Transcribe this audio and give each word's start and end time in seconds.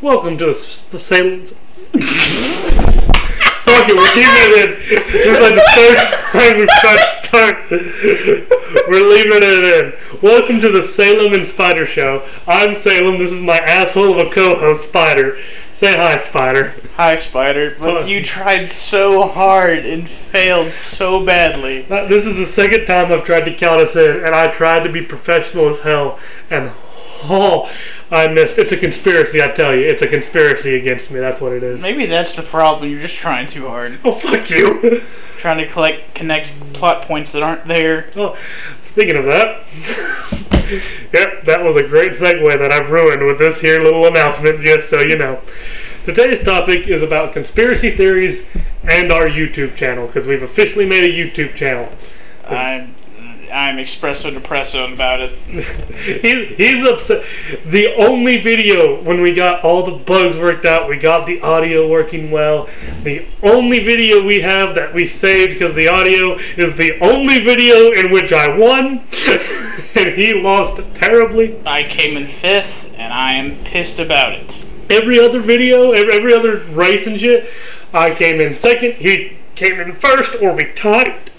Welcome 0.00 0.38
to 0.38 0.46
the 0.46 0.52
Salem. 0.54 1.40
Fuck 3.64 3.88
it, 3.88 3.96
we're 3.96 4.12
keeping 4.14 4.44
it 4.46 4.52
in. 4.62 4.70
This 5.12 5.26
is 5.26 5.40
like 5.40 5.54
the 5.54 5.64
third 5.74 5.98
time 6.30 6.58
we've 6.58 6.68
tried 6.68 6.98
to 6.98 7.10
start. 7.26 7.56
We're 8.88 9.08
leaving 9.10 9.32
it 9.42 9.42
in. 9.42 10.20
Welcome 10.22 10.60
to 10.60 10.70
the 10.70 10.82
Salem 10.84 11.32
and 11.34 11.44
Spider 11.44 11.84
Show. 11.86 12.22
I'm 12.46 12.74
Salem. 12.76 13.18
This 13.18 13.32
is 13.32 13.42
my 13.42 13.58
asshole 13.58 14.18
of 14.20 14.26
a 14.26 14.30
co-host, 14.30 14.88
Spider. 14.88 15.36
Say 15.72 15.96
hi, 15.96 16.16
Spider. 16.18 16.74
Hi, 16.94 17.16
Spider. 17.16 17.74
But 17.78 18.00
Fuck. 18.02 18.08
you 18.08 18.22
tried 18.22 18.68
so 18.68 19.26
hard 19.26 19.80
and 19.84 20.08
failed 20.08 20.74
so 20.74 21.24
badly. 21.24 21.86
Uh, 21.90 22.06
This 22.06 22.24
is 22.26 22.36
the 22.36 22.46
second 22.46 22.86
time 22.86 23.12
I've 23.12 23.24
tried 23.24 23.44
to 23.46 23.54
count 23.54 23.80
us 23.80 23.96
in, 23.96 24.24
and 24.24 24.34
I 24.34 24.48
tried 24.48 24.84
to 24.84 24.92
be 24.92 25.02
professional 25.02 25.68
as 25.68 25.80
hell. 25.80 26.18
And 26.50 26.70
oh, 27.24 27.70
I 28.10 28.28
missed. 28.28 28.56
It's 28.56 28.72
a 28.72 28.76
conspiracy, 28.76 29.42
I 29.42 29.48
tell 29.48 29.74
you. 29.74 29.86
It's 29.86 30.00
a 30.00 30.06
conspiracy 30.06 30.76
against 30.76 31.10
me. 31.10 31.20
That's 31.20 31.40
what 31.40 31.52
it 31.52 31.62
is. 31.62 31.82
Maybe 31.82 32.06
that's 32.06 32.34
the 32.34 32.42
problem. 32.42 32.90
You're 32.90 33.00
just 33.00 33.16
trying 33.16 33.46
too 33.46 33.68
hard. 33.68 33.98
Oh, 34.04 34.12
fuck 34.12 34.48
you. 34.50 35.02
Trying 35.36 35.58
to 35.58 35.68
collect, 35.68 36.16
connect 36.16 36.50
plot 36.72 37.02
points 37.02 37.30
that 37.30 37.44
aren't 37.44 37.66
there. 37.66 38.10
Oh, 38.16 38.36
speaking 38.80 39.16
of 39.16 39.24
that, 39.26 39.64
yep, 41.12 41.44
that 41.44 41.62
was 41.62 41.76
a 41.76 41.86
great 41.86 42.10
segue 42.10 42.58
that 42.58 42.72
I've 42.72 42.90
ruined 42.90 43.24
with 43.24 43.38
this 43.38 43.60
here 43.60 43.80
little 43.80 44.04
announcement, 44.06 44.60
just 44.60 44.90
so 44.90 45.00
you 45.00 45.16
know. 45.16 45.40
Today's 46.02 46.42
topic 46.42 46.88
is 46.88 47.02
about 47.02 47.32
conspiracy 47.32 47.92
theories 47.92 48.46
and 48.82 49.12
our 49.12 49.28
YouTube 49.28 49.76
channel, 49.76 50.08
because 50.08 50.26
we've 50.26 50.42
officially 50.42 50.86
made 50.86 51.04
a 51.04 51.12
YouTube 51.12 51.54
channel. 51.54 51.88
I'm, 52.44 52.96
I'm 53.52 53.76
espresso 53.76 54.32
depresso 54.32 54.92
about 54.92 55.20
it. 55.20 55.38
He, 55.98 56.54
he's 56.54 56.86
upset. 56.88 57.24
The 57.66 57.94
only 57.96 58.40
video 58.40 59.02
when 59.02 59.20
we 59.20 59.34
got 59.34 59.64
all 59.64 59.82
the 59.84 60.02
bugs 60.04 60.36
worked 60.36 60.64
out, 60.64 60.88
we 60.88 60.96
got 60.96 61.26
the 61.26 61.40
audio 61.40 61.88
working 61.88 62.30
well. 62.30 62.68
The 63.02 63.26
only 63.42 63.80
video 63.80 64.24
we 64.24 64.40
have 64.40 64.76
that 64.76 64.94
we 64.94 65.06
saved 65.06 65.52
because 65.52 65.74
the 65.74 65.88
audio 65.88 66.38
is 66.56 66.76
the 66.76 66.98
only 67.00 67.40
video 67.40 67.90
in 67.90 68.12
which 68.12 68.32
I 68.32 68.56
won, 68.56 69.02
and 69.94 70.08
he 70.14 70.40
lost 70.40 70.80
terribly. 70.94 71.60
I 71.66 71.82
came 71.82 72.16
in 72.16 72.26
fifth, 72.26 72.92
and 72.96 73.12
I 73.12 73.32
am 73.34 73.56
pissed 73.64 73.98
about 73.98 74.32
it. 74.34 74.64
Every 74.88 75.18
other 75.18 75.40
video, 75.40 75.90
every, 75.90 76.14
every 76.14 76.32
other 76.32 76.58
race 76.58 77.06
and 77.06 77.20
shit, 77.20 77.50
I 77.92 78.14
came 78.14 78.40
in 78.40 78.54
second. 78.54 78.94
He 78.94 79.36
came 79.56 79.80
in 79.80 79.92
first, 79.92 80.36
or 80.40 80.54
we 80.54 80.72
tied. 80.72 81.30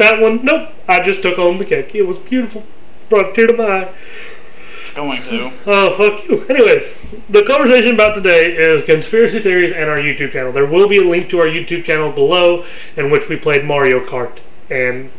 That 0.00 0.18
one, 0.18 0.42
nope. 0.42 0.70
I 0.88 1.02
just 1.02 1.20
took 1.20 1.36
home 1.36 1.58
the 1.58 1.66
cake. 1.66 1.94
It 1.94 2.06
was 2.06 2.18
beautiful. 2.18 2.64
Brought 3.10 3.28
a 3.28 3.32
tear 3.34 3.48
to 3.48 3.52
my 3.52 3.64
eye. 3.64 3.94
It's 4.80 4.92
going 4.92 5.22
to. 5.24 5.52
Oh, 5.66 5.94
fuck 5.94 6.26
you. 6.26 6.42
Anyways, 6.46 6.98
the 7.28 7.42
conversation 7.42 7.92
about 7.92 8.14
today 8.14 8.56
is 8.56 8.82
conspiracy 8.82 9.40
theories 9.40 9.74
and 9.74 9.90
our 9.90 9.98
YouTube 9.98 10.32
channel. 10.32 10.52
There 10.52 10.64
will 10.64 10.88
be 10.88 10.96
a 10.96 11.04
link 11.06 11.28
to 11.28 11.40
our 11.40 11.44
YouTube 11.44 11.84
channel 11.84 12.10
below 12.10 12.64
in 12.96 13.10
which 13.10 13.28
we 13.28 13.36
played 13.36 13.66
Mario 13.66 14.02
Kart, 14.02 14.40
and 14.70 15.10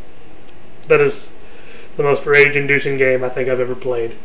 that 0.88 1.00
is 1.00 1.30
the 1.96 2.02
most 2.02 2.26
rage 2.26 2.56
inducing 2.56 2.98
game 2.98 3.22
I 3.22 3.28
think 3.28 3.48
I've 3.48 3.60
ever 3.60 3.76
played. 3.76 4.16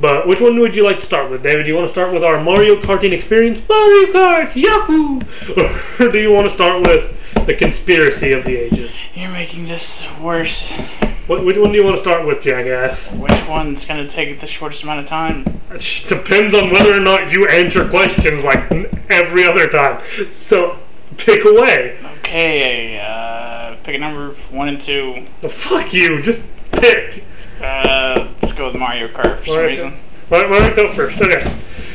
But 0.00 0.26
which 0.26 0.40
one 0.40 0.58
would 0.58 0.74
you 0.74 0.82
like 0.84 1.00
to 1.00 1.06
start 1.06 1.30
with, 1.30 1.42
David? 1.42 1.64
Do 1.64 1.68
you 1.68 1.76
want 1.76 1.86
to 1.86 1.92
start 1.92 2.12
with 2.12 2.24
our 2.24 2.42
Mario 2.42 2.76
Karting 2.80 3.12
experience? 3.12 3.66
Mario 3.68 4.12
Kart! 4.12 4.54
Yahoo! 4.54 5.20
Or 6.04 6.10
do 6.10 6.18
you 6.18 6.32
want 6.32 6.46
to 6.46 6.50
start 6.50 6.84
with 6.86 7.16
the 7.46 7.54
conspiracy 7.54 8.32
of 8.32 8.44
the 8.44 8.56
ages? 8.56 8.98
You're 9.14 9.30
making 9.30 9.66
this 9.66 10.08
worse. 10.20 10.72
What, 11.28 11.44
which 11.44 11.56
one 11.56 11.70
do 11.70 11.78
you 11.78 11.84
want 11.84 11.96
to 11.96 12.02
start 12.02 12.26
with, 12.26 12.42
Jackass? 12.42 13.14
Which 13.14 13.48
one's 13.48 13.84
gonna 13.86 14.08
take 14.08 14.40
the 14.40 14.46
shortest 14.46 14.82
amount 14.82 15.00
of 15.00 15.06
time? 15.06 15.44
It 15.70 16.04
depends 16.08 16.54
on 16.54 16.70
whether 16.70 16.92
or 16.94 17.00
not 17.00 17.32
you 17.32 17.46
answer 17.46 17.88
questions 17.88 18.44
like 18.44 18.70
every 19.08 19.44
other 19.44 19.68
time. 19.68 20.02
So 20.30 20.78
pick 21.16 21.44
away. 21.44 21.98
Okay, 22.18 23.00
uh, 23.00 23.76
pick 23.84 23.94
a 23.94 23.98
number 23.98 24.34
one 24.50 24.68
and 24.68 24.80
two. 24.80 25.24
Oh, 25.42 25.48
fuck 25.48 25.94
you. 25.94 26.20
Just 26.20 26.46
pick. 26.72 27.24
Uh, 27.64 28.28
let's 28.42 28.52
go 28.52 28.66
with 28.66 28.76
Mario 28.76 29.08
Kart 29.08 29.38
for 29.38 29.46
some 29.46 29.54
Mario 29.56 29.70
reason. 29.70 29.94
Don't 30.30 30.76
go 30.76 30.88
first? 30.88 31.20
Okay. 31.20 31.40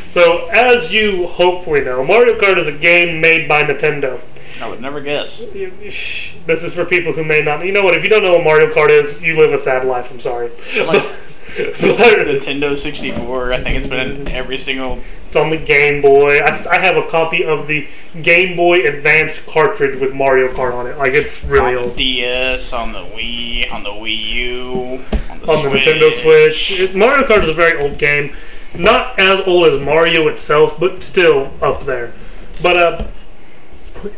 So 0.10 0.48
as 0.48 0.92
you 0.92 1.28
hopefully 1.28 1.82
know, 1.82 2.04
Mario 2.04 2.38
Kart 2.40 2.58
is 2.58 2.68
a 2.68 2.72
game 2.78 3.22
made 3.22 3.48
by 3.48 3.64
Nintendo. 3.64 4.22
I 4.62 4.68
would 4.68 4.82
never 4.82 5.00
guess. 5.02 5.40
This 5.54 6.64
is 6.64 6.74
for 6.74 6.84
people 6.84 7.14
who 7.14 7.24
may 7.24 7.40
not. 7.42 7.66
You 7.66 7.72
know 7.72 7.84
what? 7.84 7.96
If 7.96 8.04
you 8.04 8.10
don't 8.10 8.24
know 8.24 8.34
what 8.34 8.44
Mario 8.44 8.74
Kart 8.74 8.90
is, 8.90 9.22
you 9.22 9.38
live 9.38 9.54
a 9.54 9.60
sad 9.60 9.86
life. 9.86 10.12
I'm 10.12 10.20
sorry. 10.20 10.50
Like- 10.78 11.06
Nintendo 11.60 12.78
64. 12.78 13.54
I 13.54 13.62
think 13.62 13.76
it's 13.78 13.88
been 13.88 14.22
in 14.22 14.28
every 14.28 14.58
single. 14.58 15.00
it's 15.28 15.36
on 15.36 15.50
the 15.50 15.58
Game 15.58 16.02
Boy. 16.02 16.38
I, 16.40 16.50
I 16.70 16.80
have 16.80 16.96
a 16.96 17.08
copy 17.10 17.44
of 17.44 17.68
the 17.68 17.88
Game 18.22 18.56
Boy 18.56 18.86
Advance 18.86 19.40
cartridge 19.48 20.00
with 20.00 20.14
Mario 20.14 20.50
Kart 20.50 20.74
on 20.74 20.88
it. 20.88 20.98
Like 20.98 21.14
it's 21.14 21.44
really 21.44 21.76
on 21.76 21.86
old. 21.86 21.96
DS, 21.96 22.72
on 22.74 22.92
the 22.94 23.00
Wii, 23.04 23.72
on 23.72 23.84
the 23.84 23.90
Wii 23.90 24.26
U, 24.26 25.04
on 25.42 25.64
the, 25.64 25.70
on 25.70 25.74
the 25.74 25.80
Nintendo 25.80 26.14
Switch. 26.14 26.80
It- 26.80 26.96
Mario 26.96 27.26
Kart 27.28 27.44
is 27.44 27.50
a 27.50 27.54
very 27.54 27.80
old 27.80 27.98
game. 27.98 28.36
Not 28.76 29.20
as 29.20 29.40
old 29.48 29.68
as 29.68 29.80
Mario 29.82 30.28
itself, 30.28 30.80
but 30.80 31.02
still 31.02 31.52
up 31.62 31.86
there. 31.86 32.14
But 32.62 32.78
uh, 32.78 33.08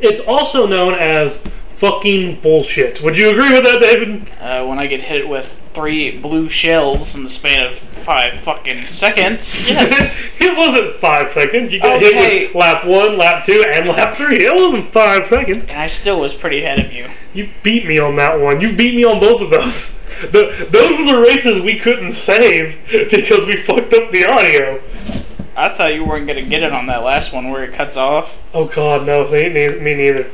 it's 0.01 0.19
also 0.19 0.67
known 0.67 0.93
as 0.95 1.41
fucking 1.73 2.41
bullshit. 2.41 3.01
Would 3.01 3.17
you 3.17 3.29
agree 3.31 3.49
with 3.51 3.63
that, 3.63 3.79
David? 3.79 4.29
Uh, 4.39 4.65
when 4.65 4.77
I 4.77 4.87
get 4.87 5.01
hit 5.01 5.27
with 5.27 5.47
three 5.73 6.17
blue 6.17 6.49
shells 6.49 7.15
in 7.15 7.23
the 7.23 7.29
span 7.29 7.65
of 7.65 7.75
five 7.75 8.33
fucking 8.39 8.88
seconds, 8.88 9.67
yes. 9.69 10.19
it 10.39 10.55
wasn't 10.57 10.95
five 10.97 11.31
seconds. 11.31 11.71
You 11.73 11.79
got 11.79 11.97
Okay. 12.03 12.13
hit 12.39 12.47
with 12.53 12.55
lap 12.55 12.85
one, 12.85 13.17
lap 13.17 13.45
two, 13.45 13.63
and 13.65 13.88
lap 13.88 14.17
three. 14.17 14.45
It 14.45 14.53
wasn't 14.53 14.91
five 14.91 15.25
seconds. 15.27 15.65
and 15.67 15.77
I 15.79 15.88
still 15.88 16.19
was 16.19 16.33
pretty 16.33 16.61
ahead 16.63 16.79
of 16.79 16.91
you. 16.91 17.07
You 17.33 17.49
beat 17.63 17.85
me 17.88 17.97
on 17.99 18.15
that 18.17 18.39
one. 18.39 18.59
You 18.59 18.75
beat 18.75 18.95
me 18.95 19.05
on 19.05 19.19
both 19.21 19.39
of 19.41 19.49
those. 19.49 19.97
The, 20.22 20.67
those 20.69 20.99
were 20.99 21.16
the 21.16 21.22
races 21.22 21.61
we 21.61 21.77
couldn't 21.77 22.13
save 22.13 22.77
because 22.89 23.47
we 23.47 23.55
fucked 23.55 23.94
up 23.94 24.11
the 24.11 24.25
audio. 24.25 24.81
I 25.55 25.69
thought 25.69 25.94
you 25.94 26.05
weren't 26.05 26.27
gonna 26.27 26.44
get 26.44 26.63
it 26.63 26.72
on 26.72 26.88
that 26.88 27.03
last 27.03 27.33
one 27.33 27.49
where 27.49 27.63
it 27.63 27.73
cuts 27.73 27.97
off. 27.97 28.41
Oh 28.53 28.66
god, 28.66 29.05
no, 29.05 29.27
me, 29.27 29.50
neither. 29.50 30.31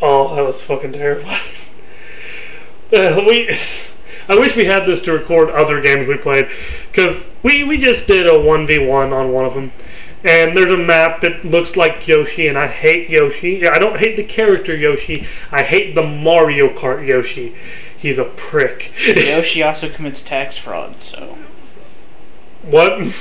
Oh, 0.00 0.34
that 0.34 0.42
was 0.42 0.62
fucking 0.62 0.92
terrifying. 0.92 1.40
Uh, 2.90 3.22
we, 3.28 3.46
I 4.30 4.34
wish 4.34 4.56
we 4.56 4.64
had 4.64 4.86
this 4.86 5.02
to 5.02 5.12
record 5.12 5.50
other 5.50 5.82
games 5.82 6.08
we 6.08 6.16
played, 6.16 6.48
because 6.90 7.28
we, 7.42 7.62
we 7.62 7.76
just 7.76 8.06
did 8.06 8.26
a 8.26 8.30
1v1 8.30 9.12
on 9.12 9.30
one 9.30 9.44
of 9.44 9.52
them. 9.52 9.70
And 10.24 10.56
there's 10.56 10.72
a 10.72 10.76
map 10.76 11.20
that 11.20 11.44
looks 11.44 11.76
like 11.76 12.08
Yoshi, 12.08 12.48
and 12.48 12.56
I 12.56 12.66
hate 12.66 13.10
Yoshi. 13.10 13.68
I 13.68 13.78
don't 13.78 13.98
hate 13.98 14.16
the 14.16 14.24
character 14.24 14.74
Yoshi, 14.74 15.26
I 15.52 15.62
hate 15.62 15.94
the 15.94 16.02
Mario 16.02 16.70
Kart 16.70 17.06
Yoshi. 17.06 17.54
He's 17.98 18.18
a 18.18 18.24
prick. 18.24 18.92
Yoshi 19.04 19.62
also 19.64 19.88
commits 19.88 20.22
tax 20.22 20.56
fraud, 20.56 21.02
so. 21.02 21.36
what? 22.62 23.12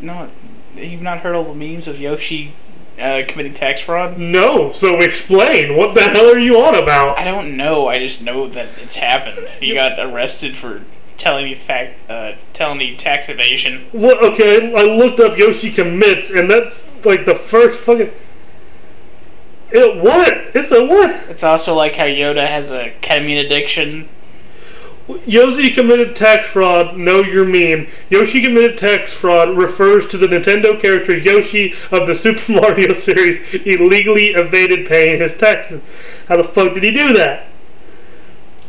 No, 0.00 0.30
you've 0.76 1.02
not 1.02 1.20
heard 1.20 1.34
all 1.34 1.44
the 1.44 1.54
memes 1.54 1.86
of 1.88 2.00
Yoshi 2.00 2.54
uh, 2.98 3.22
committing 3.26 3.54
tax 3.54 3.80
fraud? 3.80 4.18
No, 4.18 4.70
so 4.72 5.00
explain. 5.00 5.76
What 5.76 5.94
the 5.94 6.02
hell 6.02 6.26
are 6.26 6.38
you 6.38 6.58
on 6.62 6.74
about? 6.74 7.18
I 7.18 7.24
don't 7.24 7.56
know. 7.56 7.88
I 7.88 7.98
just 7.98 8.22
know 8.22 8.46
that 8.48 8.68
it's 8.78 8.96
happened. 8.96 9.48
He 9.60 9.74
got 9.74 9.98
arrested 9.98 10.56
for 10.56 10.84
telling 11.16 11.44
me 11.44 11.54
fact, 11.54 11.98
uh, 12.10 12.34
telling 12.52 12.78
me 12.78 12.96
tax 12.96 13.28
evasion. 13.28 13.86
What? 13.92 14.22
Okay, 14.22 14.74
I 14.74 14.82
looked 14.82 15.20
up 15.20 15.36
Yoshi 15.36 15.72
commits, 15.72 16.30
and 16.30 16.50
that's 16.50 16.88
like 17.04 17.26
the 17.26 17.34
first 17.34 17.80
fucking. 17.80 18.10
It 19.72 19.96
what? 20.02 20.54
It's 20.54 20.70
a 20.70 20.84
what? 20.84 21.30
It's 21.30 21.42
also 21.42 21.74
like 21.74 21.94
how 21.94 22.04
Yoda 22.04 22.46
has 22.46 22.70
a 22.70 22.92
ketamine 23.00 23.44
addiction. 23.44 24.08
Yoshi 25.26 25.70
committed 25.70 26.14
tax 26.14 26.46
fraud. 26.46 26.96
Know 26.98 27.22
your 27.22 27.44
meme. 27.44 27.88
Yoshi 28.10 28.42
committed 28.42 28.76
tax 28.76 29.12
fraud 29.12 29.56
refers 29.56 30.06
to 30.08 30.18
the 30.18 30.26
Nintendo 30.26 30.78
character 30.78 31.16
Yoshi 31.16 31.74
of 31.90 32.06
the 32.06 32.14
Super 32.14 32.52
Mario 32.60 32.92
series 32.92 33.40
illegally 33.66 34.28
evaded 34.28 34.86
paying 34.86 35.20
his 35.20 35.34
taxes. 35.34 35.80
How 36.28 36.36
the 36.36 36.44
fuck 36.44 36.74
did 36.74 36.82
he 36.82 36.90
do 36.90 37.14
that? 37.14 37.46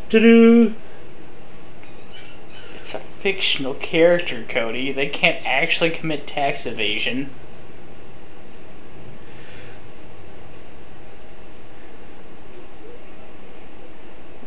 Do 0.09 0.73
It's 2.75 2.93
a 2.93 2.99
fictional 2.99 3.73
character, 3.73 4.45
Cody. 4.47 4.91
They 4.91 5.09
can't 5.09 5.45
actually 5.45 5.89
commit 5.89 6.27
tax 6.27 6.65
evasion. 6.65 7.29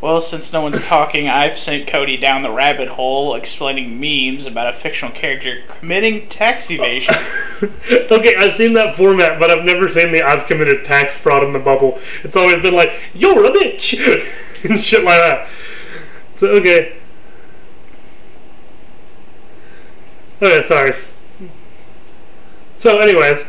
Well, 0.01 0.21
since 0.21 0.53
no 0.53 0.61
one's 0.61 0.87
talking, 0.87 1.27
I've 1.27 1.57
sent 1.57 1.87
Cody 1.87 2.19
down 2.19 2.43
the 2.43 2.51
rabbit 2.51 2.89
hole 2.89 3.35
explaining 3.35 3.99
memes 3.99 4.45
about 4.45 4.69
a 4.69 4.77
fictional 4.77 5.15
character 5.15 5.63
committing 5.67 6.29
tax 6.29 6.71
evasion. 6.71 7.15
okay, 7.63 8.35
I've 8.37 8.53
seen 8.53 8.75
that 8.75 8.95
format, 8.95 9.41
but 9.41 9.51
I've 9.51 9.65
never 9.65 9.89
seen 9.89 10.13
the 10.13 10.23
I've 10.23 10.47
committed 10.47 10.85
tax 10.85 11.17
fraud 11.17 11.43
in 11.43 11.55
the 11.55 11.59
bubble. 11.59 11.99
It's 12.23 12.37
always 12.37 12.61
been 12.61 12.75
like, 12.75 12.93
you're 13.15 13.47
a 13.47 13.51
bitch! 13.51 13.99
and 14.65 14.79
shit 14.79 15.03
like 15.03 15.19
that. 15.19 15.49
So, 16.37 16.49
okay. 16.57 16.99
Okay, 20.43 20.67
sorry. 20.69 20.93
So, 22.77 22.99
anyways, 22.99 23.49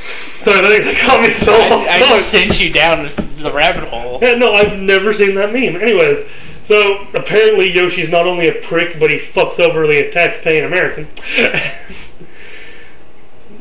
Sorry, 0.00 0.62
they, 0.62 0.80
they 0.80 0.94
caught 0.94 1.20
me 1.20 1.30
so 1.30 1.52
off 1.52 1.86
I, 1.86 1.96
I 1.96 1.98
just 1.98 2.30
sent 2.30 2.60
you 2.60 2.72
down 2.72 3.10
the 3.38 3.52
rabbit 3.52 3.88
hole. 3.90 4.18
Yeah, 4.22 4.34
no, 4.34 4.54
I've 4.54 4.78
never 4.78 5.12
seen 5.12 5.34
that 5.34 5.52
meme. 5.52 5.76
Anyways, 5.76 6.26
so 6.62 7.06
apparently 7.14 7.70
Yoshi's 7.70 8.08
not 8.08 8.26
only 8.26 8.48
a 8.48 8.54
prick, 8.54 8.98
but 8.98 9.10
he 9.10 9.18
fucks 9.18 9.60
over 9.60 9.86
the 9.86 10.10
tax-paying 10.10 10.64
American. 10.64 11.08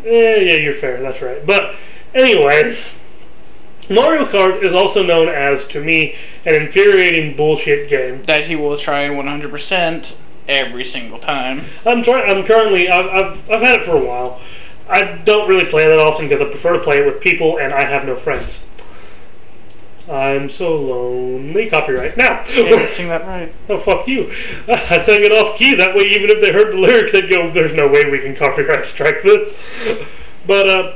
Eh, 0.06 0.38
yeah, 0.38 0.56
you're 0.56 0.74
fair. 0.74 1.02
That's 1.02 1.22
right. 1.22 1.46
But, 1.46 1.76
anyways, 2.16 3.04
Mario 3.90 4.26
Kart 4.26 4.64
is 4.64 4.74
also 4.74 5.04
known 5.04 5.28
as, 5.28 5.68
to 5.68 5.84
me, 5.84 6.16
an 6.46 6.56
infuriating 6.56 7.36
bullshit 7.36 7.90
game. 7.90 8.24
That 8.24 8.46
he 8.46 8.56
will 8.56 8.78
try 8.78 9.08
100% 9.10 10.16
every 10.48 10.86
single 10.86 11.20
time. 11.20 11.66
I'm 11.86 12.02
trying. 12.02 12.30
I'm 12.30 12.46
currently. 12.46 12.90
I've, 12.90 13.06
I've 13.06 13.52
I've 13.52 13.62
had 13.62 13.80
it 13.80 13.84
for 13.84 13.96
a 13.96 14.04
while. 14.04 14.42
I 14.90 15.18
don't 15.24 15.48
really 15.48 15.66
play 15.66 15.88
that 15.88 16.00
often 16.00 16.28
because 16.28 16.42
I 16.42 16.50
prefer 16.50 16.74
to 16.74 16.80
play 16.80 16.98
it 16.98 17.06
with 17.06 17.22
people, 17.22 17.60
and 17.60 17.74
I 17.74 17.84
have 17.86 18.06
no 18.06 18.16
friends. 18.16 18.66
I'm 20.10 20.50
so 20.50 20.76
lonely. 20.76 21.70
Copyright 21.70 22.18
now. 22.18 22.44
Yeah, 22.52 22.88
sing 22.88 23.10
that 23.10 23.26
right. 23.28 23.54
Oh 23.70 23.78
fuck 23.78 24.08
you! 24.08 24.32
I 24.68 25.00
sang 25.02 25.24
it 25.24 25.32
off 25.32 25.56
key. 25.58 25.76
That 25.76 25.96
way, 25.96 26.04
even 26.04 26.32
if 26.32 26.42
they 26.42 26.52
heard 26.52 26.74
the 26.74 26.78
lyrics, 26.78 27.12
they'd 27.12 27.30
go, 27.30 27.52
"There's 27.52 27.74
no 27.74 27.88
way 27.88 28.10
we 28.10 28.20
can 28.20 28.36
copyright 28.36 28.86
strike 28.86 29.24
this." 29.24 29.58
But 30.48 30.68
uh, 30.68 30.96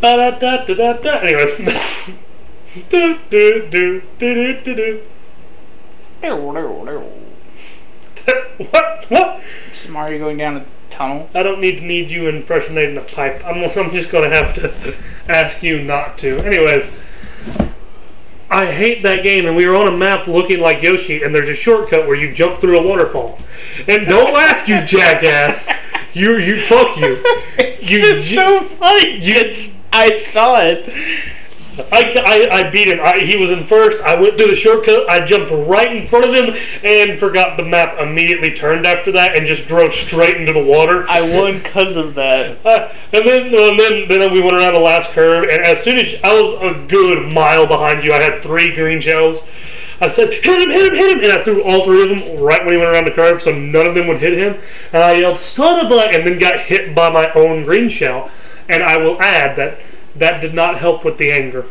ba 0.00 0.16
da 0.16 0.30
da 0.30 0.64
da 0.64 0.74
da 0.74 0.92
da. 0.94 1.18
Anyways, 1.18 1.56
do 2.88 3.18
do 3.28 3.68
do 3.68 3.68
do 3.68 4.02
do 4.18 4.62
do 4.62 4.74
do. 4.74 5.00
What? 8.70 9.04
What? 9.10 9.42
Is 9.70 9.88
Mario 9.88 10.18
going 10.18 10.38
down 10.38 10.56
a 10.56 10.64
tunnel? 10.92 11.28
I 11.34 11.42
don't 11.42 11.60
need 11.60 11.78
to 11.78 11.84
need 11.84 12.10
you 12.10 12.28
impersonating 12.28 12.96
a 12.96 13.00
pipe. 13.00 13.44
I'm, 13.44 13.64
I'm 13.64 13.90
just 13.90 14.10
going 14.10 14.28
to 14.28 14.36
have 14.36 14.54
to 14.54 14.94
ask 15.28 15.62
you 15.62 15.82
not 15.82 16.18
to. 16.18 16.38
Anyways, 16.44 16.90
I 18.50 18.70
hate 18.70 19.02
that 19.02 19.22
game, 19.22 19.46
and 19.46 19.56
we 19.56 19.66
were 19.66 19.74
on 19.74 19.92
a 19.92 19.96
map 19.96 20.26
looking 20.26 20.60
like 20.60 20.82
Yoshi, 20.82 21.22
and 21.22 21.34
there's 21.34 21.48
a 21.48 21.54
shortcut 21.54 22.06
where 22.06 22.14
you 22.14 22.34
jump 22.34 22.60
through 22.60 22.78
a 22.78 22.86
waterfall. 22.86 23.38
And 23.88 24.06
don't 24.06 24.34
laugh, 24.34 24.68
you 24.68 24.84
jackass. 24.84 25.68
You, 26.12 26.36
you, 26.36 26.60
fuck 26.60 26.96
you. 26.98 27.16
You, 27.80 28.00
It's 28.04 28.32
so 28.32 28.60
funny. 28.60 29.18
It's, 29.22 29.82
I 29.92 30.16
saw 30.16 30.60
it. 30.60 30.86
I, 31.78 32.12
I, 32.24 32.48
I 32.58 32.70
beat 32.70 32.88
him. 32.88 33.00
I, 33.02 33.20
he 33.20 33.36
was 33.36 33.50
in 33.50 33.64
first. 33.64 34.02
I 34.02 34.20
went 34.20 34.36
through 34.36 34.48
the 34.48 34.56
shortcut. 34.56 35.08
I 35.08 35.24
jumped 35.24 35.50
right 35.50 35.96
in 35.96 36.06
front 36.06 36.26
of 36.26 36.34
him 36.34 36.54
and 36.84 37.18
forgot 37.18 37.56
the 37.56 37.64
map. 37.64 37.98
Immediately 37.98 38.54
turned 38.54 38.86
after 38.86 39.12
that 39.12 39.36
and 39.36 39.46
just 39.46 39.66
drove 39.66 39.92
straight 39.92 40.36
into 40.36 40.52
the 40.52 40.62
water. 40.62 41.06
I 41.08 41.22
won 41.34 41.58
because 41.58 41.96
of 41.96 42.14
that. 42.16 42.58
Uh, 42.72 42.94
and 43.12 43.26
then, 43.26 43.46
and 43.46 43.78
then, 43.78 44.08
then 44.08 44.32
we 44.32 44.40
went 44.40 44.54
around 44.54 44.72
the 44.72 44.80
last 44.80 45.10
curve, 45.10 45.44
and 45.44 45.62
as 45.62 45.82
soon 45.82 45.98
as 45.98 46.14
I 46.22 46.32
was 46.32 46.54
a 46.62 46.86
good 46.86 47.30
mile 47.30 47.66
behind 47.66 48.02
you, 48.04 48.12
I 48.12 48.20
had 48.20 48.42
three 48.42 48.74
green 48.74 49.00
shells. 49.00 49.46
I 50.00 50.08
said, 50.08 50.32
"Hit 50.32 50.62
him! 50.62 50.70
Hit 50.70 50.86
him! 50.86 50.94
Hit 50.94 51.16
him!" 51.16 51.24
And 51.24 51.32
I 51.32 51.42
threw 51.42 51.62
all 51.62 51.84
three 51.84 52.02
of 52.02 52.08
them 52.08 52.42
right 52.42 52.64
when 52.64 52.74
he 52.74 52.78
went 52.78 52.90
around 52.90 53.04
the 53.04 53.10
curve, 53.10 53.42
so 53.42 53.52
none 53.52 53.86
of 53.86 53.94
them 53.94 54.06
would 54.06 54.18
hit 54.18 54.32
him. 54.32 54.60
And 54.92 55.02
I 55.02 55.12
yelled, 55.14 55.38
"Son 55.38 55.84
of 55.84 55.90
a!" 55.92 56.16
and 56.16 56.26
then 56.26 56.38
got 56.38 56.60
hit 56.60 56.94
by 56.94 57.10
my 57.10 57.30
own 57.32 57.64
green 57.64 57.88
shell. 57.88 58.30
And 58.68 58.82
I 58.82 58.96
will 58.96 59.20
add 59.20 59.56
that 59.56 59.80
that 60.16 60.40
did 60.40 60.54
not 60.54 60.78
help 60.78 61.04
with 61.04 61.18
the 61.18 61.30
anger. 61.32 61.66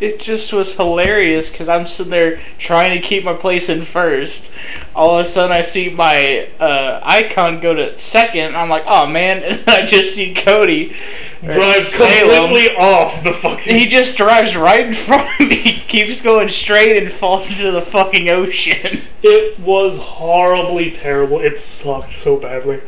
It 0.00 0.18
just 0.18 0.52
was 0.52 0.76
hilarious 0.76 1.50
because 1.50 1.68
I'm 1.68 1.86
sitting 1.86 2.10
there 2.10 2.40
trying 2.58 3.00
to 3.00 3.06
keep 3.06 3.22
my 3.24 3.34
place 3.34 3.68
in 3.68 3.82
first. 3.82 4.50
All 4.94 5.14
of 5.18 5.20
a 5.20 5.24
sudden, 5.24 5.52
I 5.52 5.62
see 5.62 5.88
my 5.88 6.48
uh, 6.58 7.00
icon 7.04 7.60
go 7.60 7.74
to 7.74 7.96
second. 7.96 8.56
I'm 8.56 8.68
like, 8.68 8.84
oh 8.86 9.06
man. 9.06 9.42
And 9.48 9.68
I 9.68 9.86
just 9.86 10.14
see 10.14 10.34
Cody 10.34 10.96
Drive 11.42 11.82
Salem. 11.82 12.48
completely 12.48 12.76
off 12.76 13.22
the 13.22 13.32
fucking. 13.32 13.76
He 13.76 13.86
just 13.86 14.16
drives 14.16 14.56
right 14.56 14.86
in 14.86 14.92
front 14.94 15.28
of 15.40 15.48
me, 15.48 15.84
keeps 15.86 16.20
going 16.20 16.48
straight, 16.48 17.00
and 17.00 17.12
falls 17.12 17.50
into 17.50 17.70
the 17.70 17.82
fucking 17.82 18.28
ocean. 18.28 19.02
It 19.22 19.60
was 19.60 19.98
horribly 19.98 20.90
terrible. 20.90 21.40
It 21.40 21.58
sucked 21.60 22.14
so 22.14 22.36
badly. 22.36 22.80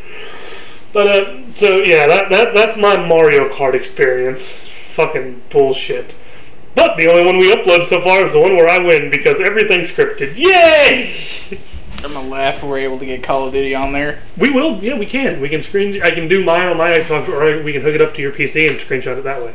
But 0.93 1.07
uh, 1.07 1.55
so 1.55 1.77
yeah, 1.77 2.09
that, 2.09 2.31
that 2.31 2.53
that's 2.53 2.77
my 2.77 2.97
Mario 2.97 3.49
Kart 3.49 3.75
experience. 3.75 4.67
Fucking 4.91 5.43
bullshit. 5.51 6.17
But 6.75 6.97
the 6.97 7.09
only 7.09 7.25
one 7.25 7.39
we 7.39 7.53
upload 7.53 7.87
so 7.87 8.01
far 8.01 8.25
is 8.25 8.33
the 8.33 8.41
one 8.41 8.57
where 8.57 8.69
I 8.69 8.79
win 8.79 9.11
because 9.11 9.41
everything's 9.41 9.91
scripted. 9.91 10.37
Yay! 10.37 11.13
I'm 12.03 12.13
gonna 12.13 12.29
laugh 12.29 12.57
if 12.57 12.65
we're 12.65 12.79
able 12.79 12.99
to 12.99 13.07
get 13.07 13.23
Call 13.23 13.47
of 13.47 13.53
Duty 13.53 13.75
on 13.75 13.93
there. 13.93 14.21
We 14.37 14.51
will. 14.51 14.83
Yeah, 14.83 14.99
we 14.99 15.07
can. 15.07 15.41
We 15.41 15.49
can 15.49 15.63
screen. 15.63 16.03
I 16.03 16.11
can 16.11 16.29
do 16.29 16.45
mine 16.45 16.69
on 16.69 16.77
my 16.77 16.91
Xbox, 16.91 17.29
or 17.29 17.63
we 17.63 17.73
can 17.73 17.83
hook 17.83 17.95
it 17.95 18.01
up 18.01 18.15
to 18.15 18.23
your 18.23 18.33
PC 18.33 18.69
and 18.69 18.79
screenshot 18.79 19.19
it 19.19 19.25
that 19.25 19.43
way. 19.43 19.55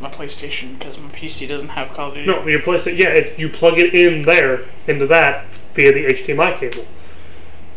My 0.00 0.10
PlayStation, 0.10 0.78
because 0.78 0.98
my 0.98 1.08
PC 1.10 1.48
doesn't 1.48 1.70
have 1.70 1.92
Call 1.92 2.08
of 2.08 2.14
Duty. 2.14 2.26
No, 2.26 2.46
your 2.46 2.60
PlayStation. 2.60 2.98
Yeah, 2.98 3.08
it, 3.08 3.38
you 3.38 3.48
plug 3.48 3.78
it 3.78 3.94
in 3.94 4.22
there 4.24 4.64
into 4.86 5.06
that 5.06 5.54
via 5.74 5.92
the 5.92 6.04
HDMI 6.06 6.58
cable. 6.58 6.86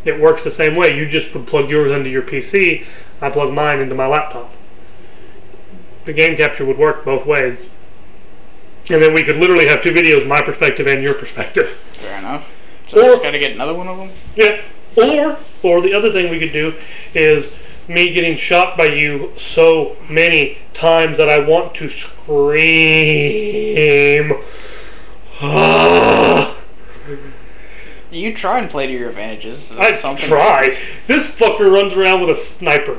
It 0.04 0.20
works 0.20 0.44
the 0.44 0.50
same 0.50 0.76
way. 0.76 0.96
You 0.96 1.06
just 1.06 1.32
would 1.34 1.46
plug 1.46 1.70
yours 1.70 1.90
into 1.90 2.10
your 2.10 2.22
PC. 2.22 2.86
I 3.20 3.30
plug 3.30 3.52
mine 3.52 3.80
into 3.80 3.94
my 3.94 4.06
laptop. 4.06 4.52
The 6.10 6.16
game 6.16 6.36
capture 6.36 6.64
would 6.64 6.76
work 6.76 7.04
both 7.04 7.24
ways, 7.24 7.68
and 8.90 9.00
then 9.00 9.14
we 9.14 9.22
could 9.22 9.36
literally 9.36 9.68
have 9.68 9.80
two 9.80 9.92
videos: 9.92 10.26
my 10.26 10.42
perspective 10.42 10.88
and 10.88 11.00
your 11.04 11.14
perspective. 11.14 11.68
Fair 11.68 12.18
enough. 12.18 12.48
So 12.88 12.98
Or- 12.98 13.10
just 13.12 13.22
gotta 13.22 13.38
get 13.38 13.52
another 13.52 13.74
one 13.74 13.86
of 13.86 13.96
them. 13.96 14.10
Yeah. 14.34 14.60
Or, 14.96 15.38
or 15.62 15.80
the 15.80 15.94
other 15.94 16.10
thing 16.10 16.28
we 16.28 16.40
could 16.40 16.50
do 16.50 16.74
is 17.14 17.48
me 17.86 18.12
getting 18.12 18.36
shot 18.36 18.76
by 18.76 18.86
you 18.86 19.32
so 19.36 19.94
many 20.08 20.58
times 20.74 21.16
that 21.18 21.28
I 21.28 21.38
want 21.38 21.76
to 21.76 21.88
scream. 21.88 22.32
You 28.10 28.34
try 28.34 28.58
and 28.58 28.68
play 28.68 28.88
to 28.88 28.92
your 28.92 29.10
advantages. 29.10 29.76
I 29.78 29.92
Something 29.92 30.28
try. 30.28 30.64
This 31.06 31.30
fucker 31.30 31.72
runs 31.72 31.92
around 31.92 32.20
with 32.20 32.30
a 32.30 32.34
sniper, 32.34 32.98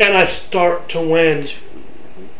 and 0.00 0.16
I 0.16 0.24
start 0.24 0.88
to 0.88 1.02
win. 1.06 1.44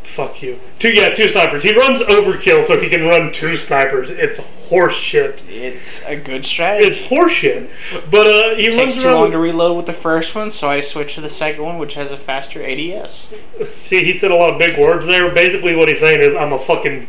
Fuck 0.04 0.42
you. 0.42 0.58
Two, 0.78 0.90
yeah, 0.90 1.08
two 1.10 1.28
snipers. 1.28 1.62
He 1.62 1.74
runs 1.74 2.00
overkill 2.00 2.64
so 2.64 2.78
he 2.78 2.88
can 2.90 3.02
run 3.04 3.32
two 3.32 3.56
snipers. 3.56 4.10
It's 4.10 4.38
horseshit. 4.68 5.48
It's 5.48 6.04
a 6.04 6.16
good 6.16 6.44
strategy. 6.44 6.88
It's 6.88 7.00
horseshit. 7.02 7.70
But 8.10 8.26
uh, 8.26 8.54
he 8.56 8.64
It 8.66 8.72
takes 8.72 8.76
runs 8.96 9.02
too 9.02 9.10
long 9.10 9.22
with- 9.22 9.32
to 9.32 9.38
reload 9.38 9.76
with 9.76 9.86
the 9.86 9.92
first 9.92 10.34
one, 10.34 10.50
so 10.50 10.68
I 10.68 10.80
switched 10.80 11.14
to 11.14 11.20
the 11.20 11.28
second 11.30 11.62
one, 11.64 11.78
which 11.78 11.94
has 11.94 12.10
a 12.10 12.18
faster 12.18 12.62
ADS. 12.64 13.32
See, 13.70 14.02
he 14.04 14.12
said 14.12 14.30
a 14.30 14.34
lot 14.36 14.50
of 14.50 14.58
big 14.58 14.76
words 14.78 15.06
there. 15.06 15.30
Basically, 15.32 15.74
what 15.76 15.88
he's 15.88 16.00
saying 16.00 16.20
is, 16.20 16.34
I'm 16.34 16.52
a 16.52 16.58
fucking 16.58 17.06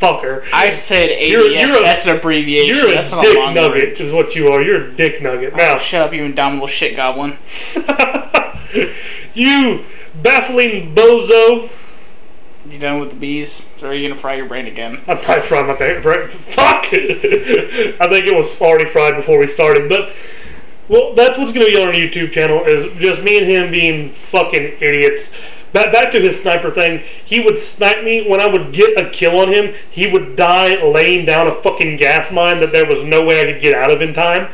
fucker. 0.00 0.44
I 0.52 0.70
said 0.70 1.10
ADS. 1.10 1.30
You're- 1.30 1.54
you're 1.60 1.78
a- 1.78 1.82
that's 1.82 2.06
an 2.06 2.16
abbreviation. 2.16 2.74
You're 2.74 2.88
a 2.88 2.94
that's 2.94 3.10
dick 3.12 3.36
a 3.36 3.52
nugget, 3.54 3.90
word. 3.90 4.00
is 4.00 4.12
what 4.12 4.34
you 4.34 4.48
are. 4.48 4.62
You're 4.62 4.86
a 4.86 4.90
dick 4.92 5.20
nugget. 5.22 5.54
Now, 5.54 5.74
Oh, 5.74 5.78
shut 5.78 6.00
up, 6.08 6.12
you 6.14 6.24
indomitable 6.24 6.66
shit 6.68 6.96
goblin. 6.96 7.36
you 9.34 9.84
baffling 10.22 10.94
bozo. 10.94 11.68
You 12.68 12.78
done 12.78 12.98
with 12.98 13.10
the 13.10 13.16
bees? 13.16 13.70
Or 13.82 13.88
are 13.88 13.94
you 13.94 14.08
gonna 14.08 14.18
fry 14.18 14.34
your 14.34 14.46
brain 14.46 14.66
again? 14.66 15.02
I 15.06 15.14
probably 15.16 15.42
fried 15.42 15.66
my 15.66 15.74
ba- 15.74 16.00
bra- 16.00 16.28
Fuck! 16.28 16.86
I 16.92 18.06
think 18.08 18.26
it 18.26 18.34
was 18.34 18.60
already 18.60 18.86
fried 18.86 19.16
before 19.16 19.38
we 19.38 19.46
started, 19.46 19.88
but. 19.88 20.14
Well, 20.86 21.14
that's 21.14 21.38
what's 21.38 21.50
to 21.50 21.58
be 21.58 21.80
on 21.80 21.88
our 21.88 21.94
YouTube 21.94 22.30
channel 22.30 22.62
is 22.64 22.92
just 23.00 23.22
me 23.22 23.38
and 23.38 23.46
him 23.46 23.70
being 23.70 24.10
fucking 24.10 24.76
idiots. 24.82 25.34
Back, 25.72 25.92
back 25.92 26.12
to 26.12 26.20
his 26.20 26.40
sniper 26.40 26.70
thing. 26.70 27.02
He 27.24 27.40
would 27.40 27.58
snipe 27.58 28.04
me 28.04 28.28
when 28.28 28.38
I 28.38 28.46
would 28.46 28.72
get 28.72 28.96
a 28.96 29.10
kill 29.10 29.40
on 29.40 29.48
him. 29.48 29.74
He 29.90 30.06
would 30.06 30.36
die 30.36 30.80
laying 30.84 31.24
down 31.24 31.48
a 31.48 31.54
fucking 31.62 31.96
gas 31.96 32.30
mine 32.30 32.60
that 32.60 32.70
there 32.70 32.86
was 32.86 33.02
no 33.02 33.24
way 33.26 33.40
I 33.40 33.52
could 33.52 33.62
get 33.62 33.74
out 33.74 33.90
of 33.90 34.02
in 34.02 34.12
time. 34.12 34.52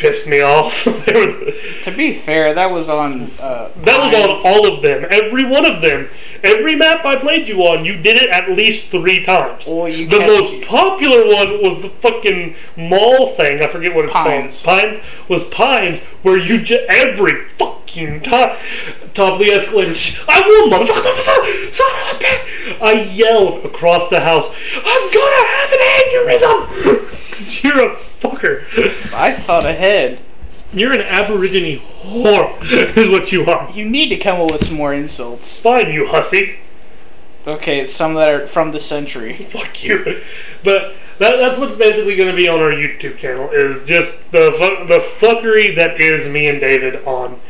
Pissed 0.00 0.26
me 0.26 0.40
off. 0.40 0.86
was, 0.86 1.54
To 1.84 1.92
be 1.94 2.14
fair, 2.14 2.54
that 2.54 2.70
was 2.70 2.88
on. 2.88 3.30
Uh, 3.38 3.70
that 3.82 3.98
was 4.00 4.44
on 4.44 4.52
all 4.52 4.74
of 4.74 4.82
them. 4.82 5.06
Every 5.10 5.44
one 5.44 5.66
of 5.66 5.82
them. 5.82 6.08
Every 6.42 6.74
map 6.74 7.04
I 7.04 7.16
played 7.16 7.46
you 7.48 7.60
on, 7.64 7.84
you 7.84 8.00
did 8.00 8.16
it 8.16 8.30
at 8.30 8.50
least 8.50 8.86
three 8.86 9.22
times. 9.24 9.66
Well, 9.66 9.84
the 9.84 10.06
kept- 10.06 10.26
most 10.26 10.62
popular 10.66 11.26
one 11.26 11.62
was 11.62 11.82
the 11.82 11.90
fucking 11.90 12.54
mall 12.76 13.28
thing. 13.28 13.60
I 13.62 13.66
forget 13.66 13.94
what 13.94 14.04
it's 14.06 14.12
Pines. 14.14 14.62
called. 14.64 14.82
Pines 14.82 14.96
was 15.28 15.44
Pines, 15.44 15.98
where 16.22 16.38
you 16.38 16.62
just 16.62 16.84
every 16.88 17.46
fucking 17.50 17.79
time 17.94 18.56
top 19.14 19.32
of 19.34 19.38
the 19.38 19.50
escalator. 19.50 19.92
I 20.28 20.40
will, 20.40 20.70
motherfucker, 20.70 21.12
motherfucker, 21.12 21.74
son 21.74 21.90
of 21.90 22.20
a 22.20 22.24
bitch! 22.24 22.82
I 22.82 23.02
yelled 23.12 23.64
across 23.64 24.08
the 24.10 24.20
house. 24.20 24.48
I'm 24.76 25.12
gonna 25.12 25.46
have 25.46 25.72
an 25.72 25.78
aneurysm. 25.80 27.28
'Cause 27.30 27.64
You're 27.64 27.90
a 27.90 27.94
fucker. 27.94 28.64
I 29.14 29.32
thought 29.32 29.64
ahead. 29.64 30.20
You're 30.72 30.92
an 30.92 31.00
aborigine 31.02 31.80
whore, 32.02 32.54
is 32.96 33.08
what 33.08 33.32
you 33.32 33.44
are. 33.46 33.70
You 33.72 33.84
need 33.84 34.08
to 34.10 34.16
come 34.16 34.40
up 34.40 34.52
with 34.52 34.64
some 34.66 34.76
more 34.76 34.94
insults. 34.94 35.58
Fine, 35.60 35.92
you 35.92 36.06
hussy. 36.06 36.56
Okay, 37.46 37.84
some 37.86 38.14
that 38.14 38.28
are 38.28 38.46
from 38.46 38.70
the 38.70 38.78
century. 38.78 39.32
Fuck 39.34 39.82
you. 39.82 40.20
But 40.62 40.92
that, 41.18 41.38
that's 41.38 41.58
what's 41.58 41.74
basically 41.74 42.14
going 42.16 42.30
to 42.30 42.36
be 42.36 42.48
on 42.48 42.60
our 42.60 42.70
YouTube 42.70 43.16
channel 43.18 43.50
is 43.50 43.82
just 43.84 44.30
the 44.30 44.52
fu- 44.52 44.86
the 44.86 44.98
fuckery 45.00 45.74
that 45.74 46.00
is 46.00 46.28
me 46.28 46.46
and 46.48 46.60
David 46.60 47.04
on 47.04 47.40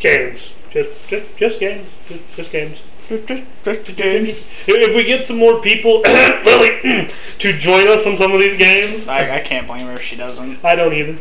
games. 0.00 0.54
Just 0.70 1.08
just 1.08 1.36
just 1.36 1.60
games. 1.60 1.88
Just, 2.08 2.36
just 2.36 2.52
games. 2.52 2.82
games. 3.08 4.44
If 4.66 4.96
we 4.96 5.04
get 5.04 5.24
some 5.24 5.38
more 5.38 5.60
people, 5.60 6.00
Lily, 6.04 7.10
to 7.38 7.58
join 7.58 7.88
us 7.88 8.06
on 8.06 8.16
some 8.16 8.32
of 8.32 8.40
these 8.40 8.56
games, 8.56 9.08
I, 9.08 9.36
I 9.36 9.40
can't 9.40 9.66
blame 9.66 9.86
her 9.86 9.94
if 9.94 10.02
she 10.02 10.16
doesn't. 10.16 10.64
I 10.64 10.74
don't 10.76 10.92
either. 10.92 11.14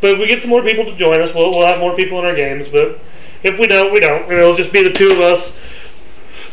but 0.00 0.10
if 0.10 0.18
we 0.18 0.26
get 0.26 0.40
some 0.40 0.50
more 0.50 0.62
people 0.62 0.84
to 0.86 0.96
join 0.96 1.20
us, 1.20 1.34
we'll, 1.34 1.50
we'll 1.50 1.66
have 1.66 1.78
more 1.78 1.94
people 1.94 2.18
in 2.18 2.24
our 2.24 2.34
games. 2.34 2.68
But 2.68 3.00
if 3.42 3.58
we 3.58 3.66
don't, 3.66 3.92
we 3.92 4.00
don't. 4.00 4.30
It'll 4.32 4.56
just 4.56 4.72
be 4.72 4.82
the 4.82 4.92
two 4.92 5.12
of 5.12 5.20
us. 5.20 5.58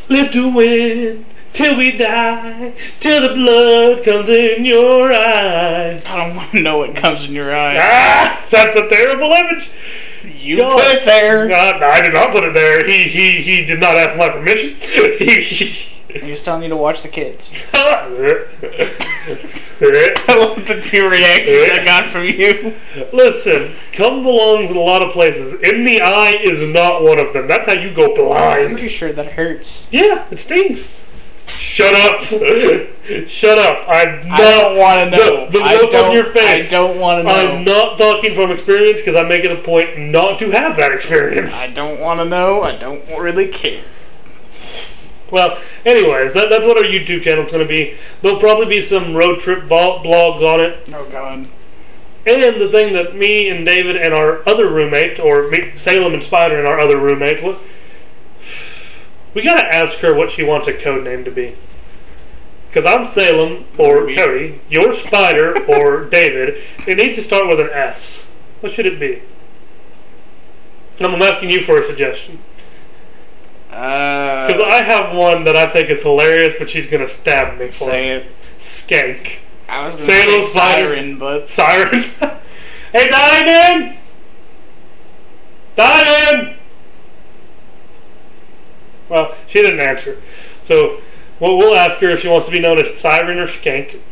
Live 0.10 0.32
to 0.34 0.54
win 0.54 1.26
till 1.54 1.78
we 1.78 1.92
die, 1.92 2.74
till 3.00 3.22
the 3.28 3.34
blood 3.36 4.04
comes 4.04 4.28
in 4.28 4.66
your 4.66 5.14
eye. 5.14 6.02
I 6.06 6.28
don't 6.28 6.36
want 6.36 6.52
to 6.52 6.60
know 6.60 6.80
what 6.80 6.96
comes 6.96 7.26
in 7.26 7.34
your 7.34 7.56
eye. 7.56 7.78
Ah, 7.80 8.46
that's 8.50 8.76
a 8.76 8.90
terrible 8.90 9.32
image. 9.32 9.72
You 10.44 10.58
put 10.58 10.86
it 10.86 11.06
there. 11.06 11.48
God, 11.48 11.82
I 11.82 12.02
did 12.02 12.14
not 12.14 12.32
put 12.32 12.44
it 12.44 12.54
there. 12.54 12.86
He 12.86 13.04
he 13.04 13.42
he 13.42 13.66
did 13.66 13.80
not 13.80 13.96
ask 13.96 14.18
my 14.18 14.30
permission. 14.30 14.76
He 16.22 16.30
was 16.30 16.44
telling 16.44 16.62
you 16.64 16.70
to 16.70 16.78
watch 16.78 17.02
the 17.02 17.10
kids. 17.10 17.66
I 17.74 18.06
love 20.30 20.68
the 20.68 20.80
two 20.84 21.10
reactions 21.10 21.72
I 21.72 21.84
got 21.84 22.10
from 22.10 22.26
you. 22.26 22.76
Listen, 23.12 23.74
come 23.94 24.22
belongs 24.22 24.70
in 24.70 24.78
a 24.78 24.82
lot 24.82 25.02
of 25.02 25.12
places. 25.12 25.54
In 25.62 25.84
the 25.84 26.02
eye 26.02 26.36
is 26.40 26.62
not 26.72 27.02
one 27.02 27.18
of 27.18 27.34
them. 27.34 27.48
That's 27.48 27.66
how 27.66 27.74
you 27.74 27.94
go 27.94 28.14
blind. 28.14 28.68
I'm 28.68 28.72
pretty 28.74 28.90
sure 28.90 29.12
that 29.12 29.32
hurts. 29.32 29.88
Yeah, 29.92 30.28
it 30.30 30.38
stings. 30.38 31.04
Shut 31.48 31.96
up. 31.96 32.22
Shut 33.28 33.58
up. 33.58 33.88
I'm 33.90 34.28
not. 34.28 34.40
I 34.40 34.62
don't 34.62 34.78
want 34.78 35.12
to 35.12 35.18
know. 35.18 35.46
The, 35.48 35.60
the 35.60 35.60
look 35.60 35.94
on 35.94 36.14
your 36.14 36.26
face. 36.26 36.68
I 36.68 36.72
don't 36.72 37.00
want 37.00 37.20
to 37.20 37.24
know. 37.24 37.36
I'm 37.36 37.66
not 37.66 37.98
talking 37.98 38.34
from 38.34 38.50
experience 38.50 39.02
because 39.02 39.16
I'm 39.16 39.28
making 39.28 39.52
a 39.52 39.62
point 39.62 40.00
not 40.00 40.40
to 40.40 40.52
have 40.52 40.78
that 40.78 40.94
experience. 40.94 41.70
I 41.70 41.74
don't 41.74 42.00
want 42.00 42.22
to 42.22 42.26
know. 42.26 42.62
I 42.62 42.78
don't 42.78 43.06
really 43.10 43.50
care. 43.50 43.84
Well, 45.30 45.60
anyways, 45.84 46.34
that, 46.34 46.50
that's 46.50 46.64
what 46.64 46.78
our 46.78 46.84
YouTube 46.84 47.24
channel's 47.24 47.52
going 47.52 47.68
to 47.68 47.68
be. 47.68 47.98
There'll 48.22 48.40
probably 48.40 48.68
be 48.68 48.82
some 48.82 49.16
road 49.16 49.40
trip 49.40 49.64
vlogs 49.64 50.42
on 50.42 50.62
it. 50.62 50.90
Oh 50.94 51.10
god. 51.10 51.48
And 52.26 52.62
the 52.62 52.70
thing 52.70 52.94
that 52.94 53.16
me 53.16 53.50
and 53.50 53.66
David 53.66 53.98
and 53.98 54.14
our 54.14 54.48
other 54.48 54.70
roommate, 54.70 55.20
or 55.20 55.50
me, 55.50 55.74
Salem 55.76 56.14
and 56.14 56.24
Spider 56.24 56.58
and 56.58 56.68
our 56.68 56.80
other 56.80 56.98
roommate, 56.98 57.44
what, 57.44 57.60
we 59.34 59.42
got 59.42 59.56
to 59.56 59.76
ask 59.76 59.98
her 59.98 60.14
what 60.14 60.32
she 60.32 60.44
wants 60.44 60.68
a 60.70 60.74
code 60.74 61.04
name 61.04 61.26
to 61.26 61.32
be. 61.32 61.56
Because 62.74 62.86
I'm 62.92 63.06
Salem 63.06 63.66
or 63.78 64.04
Me. 64.04 64.16
Cody, 64.16 64.60
you're 64.68 64.94
Spider 64.94 65.64
or 65.68 66.06
David. 66.06 66.64
It 66.88 66.98
needs 66.98 67.16
to 67.16 67.22
start 67.22 67.48
with 67.48 67.60
an 67.60 67.70
S. 67.72 68.28
What 68.62 68.72
should 68.72 68.88
it 68.88 69.00
be? 69.00 69.22
And 70.98 71.06
I'm 71.14 71.22
asking 71.22 71.52
you 71.52 71.62
for 71.62 71.78
a 71.78 71.84
suggestion. 71.84 72.40
Because 73.68 74.60
Uh, 74.60 74.66
I 74.66 74.82
have 74.82 75.16
one 75.16 75.44
that 75.44 75.56
I 75.56 75.68
think 75.68 75.90
is 75.92 76.02
hilarious, 76.02 76.56
but 76.58 76.68
she's 76.70 76.88
gonna 76.88 77.08
stab 77.08 77.60
me 77.60 77.68
for 77.68 77.72
say 77.86 78.10
it. 78.10 78.26
Skank. 78.58 79.38
I 79.70 79.84
was 79.86 79.94
gonna 79.94 80.06
Say 80.06 80.24
say 80.26 80.42
siren- 80.42 80.92
siren, 81.02 81.18
but 81.20 81.50
Siren. 81.50 82.02
hey, 82.92 83.08
Diamond! 83.08 83.98
Diamond! 85.76 86.56
Well, 89.10 89.36
she 89.48 89.62
didn't 89.62 89.80
answer. 89.80 90.22
So, 90.64 91.02
well, 91.40 91.58
we'll 91.58 91.76
ask 91.76 92.00
her 92.00 92.10
if 92.10 92.20
she 92.20 92.28
wants 92.28 92.48
to 92.48 92.52
be 92.52 92.60
known 92.60 92.80
as 92.80 92.98
Siren 92.98 93.40
or 93.40 93.48
Skank. 93.48 93.94
and 93.94 94.04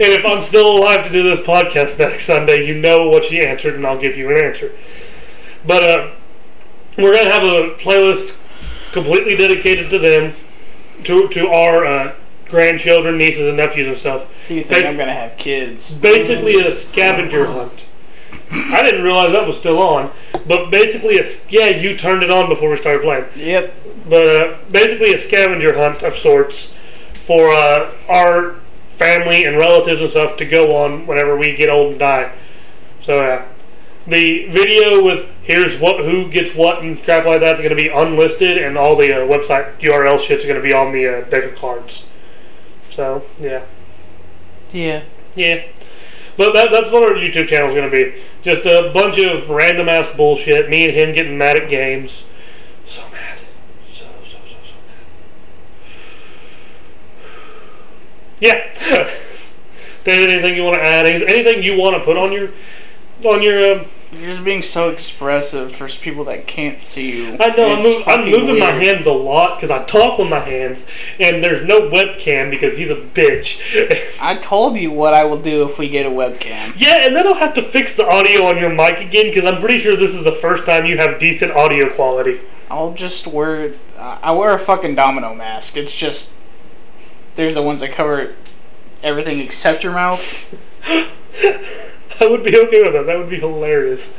if 0.00 0.24
I'm 0.24 0.42
still 0.42 0.78
alive 0.78 1.06
to 1.06 1.12
do 1.12 1.22
this 1.22 1.40
podcast 1.40 1.98
next 1.98 2.24
Sunday, 2.24 2.66
you 2.66 2.74
know 2.74 3.08
what 3.08 3.24
she 3.24 3.40
answered, 3.40 3.74
and 3.74 3.86
I'll 3.86 4.00
give 4.00 4.16
you 4.16 4.30
an 4.30 4.44
answer. 4.44 4.72
But, 5.66 5.82
uh, 5.82 6.10
we're 6.96 7.12
going 7.12 7.24
to 7.24 7.32
have 7.32 7.42
a 7.42 7.74
playlist 7.76 8.40
completely 8.92 9.36
dedicated 9.36 9.90
to 9.90 9.98
them, 9.98 10.34
to, 11.04 11.28
to 11.28 11.48
our 11.48 11.86
uh, 11.86 12.14
grandchildren, 12.50 13.16
nieces, 13.16 13.46
and 13.46 13.56
nephews 13.56 13.88
and 13.88 13.98
stuff. 13.98 14.26
do 14.48 14.54
you 14.54 14.64
think 14.64 14.82
Bas- 14.82 14.90
I'm 14.90 14.98
gonna 14.98 15.12
have 15.12 15.36
kids? 15.36 15.94
basically 15.94 16.60
a 16.60 16.72
scavenger 16.72 17.46
hunt. 17.46 17.86
I 18.52 18.82
didn't 18.82 19.04
realize 19.04 19.32
that 19.32 19.46
was 19.46 19.56
still 19.56 19.80
on, 19.80 20.10
but 20.46 20.70
basically, 20.70 21.18
a, 21.18 21.24
yeah, 21.48 21.68
you 21.68 21.96
turned 21.96 22.22
it 22.22 22.30
on 22.30 22.48
before 22.48 22.70
we 22.70 22.76
started 22.76 23.02
playing. 23.02 23.24
Yep. 23.36 23.74
But 24.08 24.26
uh, 24.26 24.58
basically, 24.70 25.12
a 25.12 25.18
scavenger 25.18 25.76
hunt 25.76 26.02
of 26.02 26.14
sorts 26.14 26.74
for 27.12 27.50
uh, 27.50 27.92
our 28.08 28.56
family 28.92 29.44
and 29.44 29.56
relatives 29.56 30.00
and 30.00 30.10
stuff 30.10 30.36
to 30.38 30.44
go 30.44 30.76
on 30.76 31.06
whenever 31.06 31.36
we 31.36 31.54
get 31.54 31.70
old 31.70 31.92
and 31.92 32.00
die. 32.00 32.32
So, 33.00 33.22
uh, 33.22 33.46
the 34.06 34.46
video 34.48 35.04
with 35.04 35.30
here's 35.42 35.78
what 35.78 36.04
who 36.04 36.30
gets 36.30 36.54
what 36.54 36.82
and 36.82 37.02
crap 37.02 37.26
like 37.26 37.40
that's 37.40 37.60
going 37.60 37.70
to 37.70 37.76
be 37.76 37.88
unlisted, 37.88 38.58
and 38.58 38.76
all 38.76 38.96
the 38.96 39.12
uh, 39.12 39.26
website 39.26 39.78
URL 39.80 40.18
shit's 40.18 40.44
going 40.44 40.56
to 40.56 40.62
be 40.62 40.72
on 40.72 40.92
the 40.92 41.06
uh, 41.06 41.20
deck 41.28 41.44
of 41.44 41.54
cards. 41.54 42.06
So, 42.90 43.24
yeah. 43.38 43.64
Yeah. 44.72 45.02
Yeah. 45.34 45.64
But 46.36 46.52
that, 46.54 46.70
that's 46.70 46.90
what 46.90 47.02
our 47.02 47.10
YouTube 47.10 47.48
channel 47.48 47.68
is 47.68 47.74
going 47.74 47.90
to 47.90 47.94
be. 47.94 48.22
Just 48.42 48.64
a 48.64 48.90
bunch 48.94 49.18
of 49.18 49.50
random 49.50 49.88
ass 49.88 50.08
bullshit. 50.16 50.70
Me 50.70 50.86
and 50.86 50.94
him 50.94 51.12
getting 51.12 51.36
mad 51.36 51.58
at 51.58 51.68
games. 51.68 52.24
So 52.86 53.02
mad. 53.10 53.40
So, 53.86 54.06
so, 54.24 54.38
so, 54.46 54.56
so 54.64 54.74
mad. 54.86 55.06
Yeah. 58.80 59.10
David, 60.04 60.30
anything 60.30 60.56
you 60.56 60.64
want 60.64 60.76
to 60.76 60.82
add? 60.82 61.04
Anything, 61.06 61.62
you 61.62 61.78
want 61.78 61.94
to 61.96 62.02
put 62.02 62.16
on 62.16 62.32
your 62.32 62.48
on 63.24 63.42
your? 63.42 63.80
Um, 63.80 63.86
You're 64.12 64.30
just 64.30 64.44
being 64.44 64.62
so 64.62 64.88
expressive 64.88 65.72
for 65.72 65.86
people 65.88 66.24
that 66.24 66.46
can't 66.46 66.80
see 66.80 67.16
you. 67.16 67.36
I 67.38 67.54
know 67.54 67.76
I'm, 67.76 67.82
move, 67.82 68.02
I'm 68.08 68.30
moving 68.30 68.58
my 68.58 68.70
hands 68.70 69.06
a 69.06 69.12
lot 69.12 69.56
because 69.56 69.70
I 69.70 69.84
talk 69.84 70.18
with 70.18 70.30
my 70.30 70.40
hands, 70.40 70.86
and 71.20 71.44
there's 71.44 71.64
no 71.66 71.82
webcam 71.82 72.50
because 72.50 72.76
he's 72.76 72.90
a 72.90 72.96
bitch. 72.96 73.60
I 74.20 74.36
told 74.36 74.76
you 74.76 74.90
what 74.90 75.12
I 75.12 75.24
will 75.24 75.40
do 75.40 75.68
if 75.68 75.78
we 75.78 75.88
get 75.88 76.06
a 76.06 76.10
webcam. 76.10 76.72
Yeah, 76.76 77.06
and 77.06 77.14
then 77.14 77.26
I'll 77.26 77.34
have 77.34 77.54
to 77.54 77.62
fix 77.62 77.94
the 77.96 78.08
audio 78.08 78.46
on 78.46 78.58
your 78.58 78.70
mic 78.70 79.00
again 79.00 79.26
because 79.26 79.44
I'm 79.44 79.60
pretty 79.60 79.78
sure 79.78 79.94
this 79.96 80.14
is 80.14 80.24
the 80.24 80.32
first 80.32 80.64
time 80.66 80.86
you 80.86 80.96
have 80.96 81.20
decent 81.20 81.52
audio 81.52 81.94
quality. 81.94 82.40
I'll 82.70 82.94
just 82.94 83.26
wear. 83.26 83.74
I 83.98 84.32
wear 84.32 84.54
a 84.54 84.58
fucking 84.58 84.94
domino 84.94 85.34
mask. 85.34 85.76
It's 85.76 85.94
just. 85.94 86.36
There's 87.36 87.54
the 87.54 87.62
ones 87.62 87.80
that 87.80 87.92
cover 87.92 88.34
everything 89.02 89.40
except 89.40 89.82
your 89.84 89.92
mouth. 89.92 90.54
I 92.22 92.26
would 92.26 92.44
be 92.44 92.56
okay 92.58 92.82
with 92.82 92.92
that. 92.92 93.06
That 93.06 93.18
would 93.18 93.30
be 93.30 93.38
hilarious. 93.40 94.14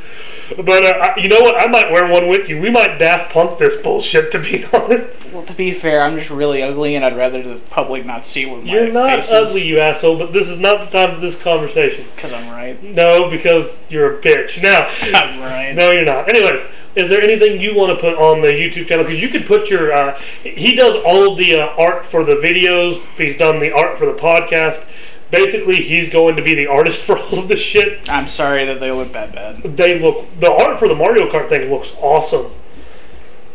But 0.56 0.84
uh, 0.84 0.98
I- 1.16 1.20
you 1.20 1.28
know 1.28 1.40
what? 1.40 1.60
I 1.60 1.66
might 1.68 1.90
wear 1.92 2.10
one 2.10 2.26
with 2.28 2.48
you. 2.48 2.60
We 2.60 2.68
might 2.68 2.98
Daft 2.98 3.32
Punk 3.32 3.58
this 3.58 3.76
bullshit. 3.80 4.32
To 4.32 4.38
be 4.40 4.64
honest, 4.72 5.08
Well, 5.32 5.44
to 5.44 5.52
be 5.54 5.72
fair, 5.72 6.02
I'm 6.02 6.18
just 6.18 6.30
really 6.30 6.62
ugly, 6.62 6.96
and 6.96 7.04
I'd 7.04 7.16
rather 7.16 7.42
the 7.42 7.60
public 7.70 8.04
not 8.04 8.26
see 8.26 8.44
what 8.44 8.64
my 8.64 8.72
you're 8.72 8.92
not 8.92 9.10
face 9.10 9.30
ugly, 9.30 9.62
you 9.66 9.78
asshole. 9.78 10.18
But 10.18 10.32
this 10.32 10.48
is 10.48 10.58
not 10.58 10.80
the 10.80 10.86
time 10.98 11.14
for 11.14 11.20
this 11.20 11.40
conversation. 11.40 12.04
Because 12.16 12.32
I'm 12.32 12.50
right. 12.50 12.82
No, 12.82 13.30
because 13.30 13.84
you're 13.88 14.18
a 14.18 14.20
bitch. 14.20 14.60
Now, 14.62 14.88
I'm 15.00 15.40
right. 15.40 15.72
No, 15.74 15.90
you're 15.92 16.04
not. 16.04 16.28
Anyways, 16.28 16.66
is 16.94 17.08
there 17.08 17.22
anything 17.22 17.60
you 17.60 17.74
want 17.74 17.96
to 17.96 18.00
put 18.00 18.16
on 18.18 18.40
the 18.40 18.48
YouTube 18.48 18.86
channel? 18.86 19.04
Because 19.04 19.22
you 19.22 19.28
could 19.28 19.46
put 19.46 19.70
your. 19.70 19.92
Uh, 19.92 20.20
he 20.42 20.74
does 20.74 21.02
all 21.04 21.32
of 21.32 21.38
the 21.38 21.60
uh, 21.60 21.74
art 21.78 22.04
for 22.04 22.24
the 22.24 22.36
videos. 22.36 23.00
He's 23.16 23.36
done 23.38 23.60
the 23.60 23.72
art 23.72 23.98
for 23.98 24.06
the 24.06 24.12
podcast. 24.12 24.86
Basically, 25.30 25.76
he's 25.76 26.10
going 26.10 26.36
to 26.36 26.42
be 26.42 26.54
the 26.54 26.66
artist 26.66 27.00
for 27.06 27.18
all 27.18 27.38
of 27.38 27.48
this 27.48 27.60
shit. 27.60 28.08
I'm 28.10 28.28
sorry 28.28 28.64
that 28.66 28.80
they 28.80 28.92
look 28.92 29.12
that 29.12 29.32
bad. 29.32 29.62
They 29.76 29.98
look. 29.98 30.26
The 30.40 30.50
art 30.50 30.78
for 30.78 30.88
the 30.88 30.94
Mario 30.94 31.28
Kart 31.28 31.48
thing 31.48 31.70
looks 31.70 31.96
awesome. 32.00 32.52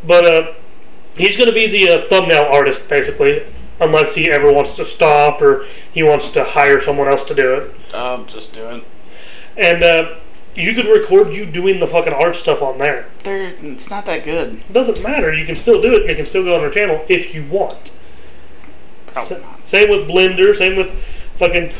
But 0.03 0.25
uh, 0.25 0.53
he's 1.15 1.37
going 1.37 1.49
to 1.49 1.53
be 1.53 1.67
the 1.67 2.05
uh, 2.05 2.09
thumbnail 2.09 2.45
artist, 2.51 2.87
basically, 2.89 3.45
unless 3.79 4.15
he 4.15 4.31
ever 4.31 4.51
wants 4.51 4.75
to 4.77 4.85
stop 4.85 5.41
or 5.41 5.65
he 5.91 6.01
wants 6.01 6.31
to 6.31 6.43
hire 6.43 6.79
someone 6.79 7.07
else 7.07 7.23
to 7.25 7.35
do 7.35 7.55
it. 7.55 7.75
I'll 7.93 8.25
just 8.25 8.53
do 8.53 8.67
it. 8.69 8.83
And 9.57 9.83
uh, 9.83 10.15
you 10.57 10.73
could 10.73 10.87
record 10.87 11.31
you 11.33 11.45
doing 11.45 11.79
the 11.79 11.85
fucking 11.87 12.13
art 12.13 12.35
stuff 12.35 12.63
on 12.63 12.79
there. 12.79 13.05
There, 13.23 13.53
it's 13.61 13.89
not 13.91 14.05
that 14.07 14.25
good. 14.25 14.55
It 14.55 14.73
doesn't 14.73 15.01
matter. 15.03 15.33
You 15.33 15.45
can 15.45 15.55
still 15.55 15.79
do 15.81 15.93
it, 15.93 16.01
and 16.01 16.09
it 16.09 16.15
can 16.15 16.25
still 16.25 16.43
go 16.43 16.55
on 16.55 16.61
our 16.61 16.71
channel 16.71 17.05
if 17.07 17.33
you 17.35 17.45
want. 17.45 17.91
Probably 19.05 19.37
Sa- 19.37 19.41
not. 19.41 19.67
Same 19.67 19.89
with 19.89 20.07
Blender. 20.09 20.55
Same 20.55 20.75
with 20.75 20.91
fucking 21.35 21.71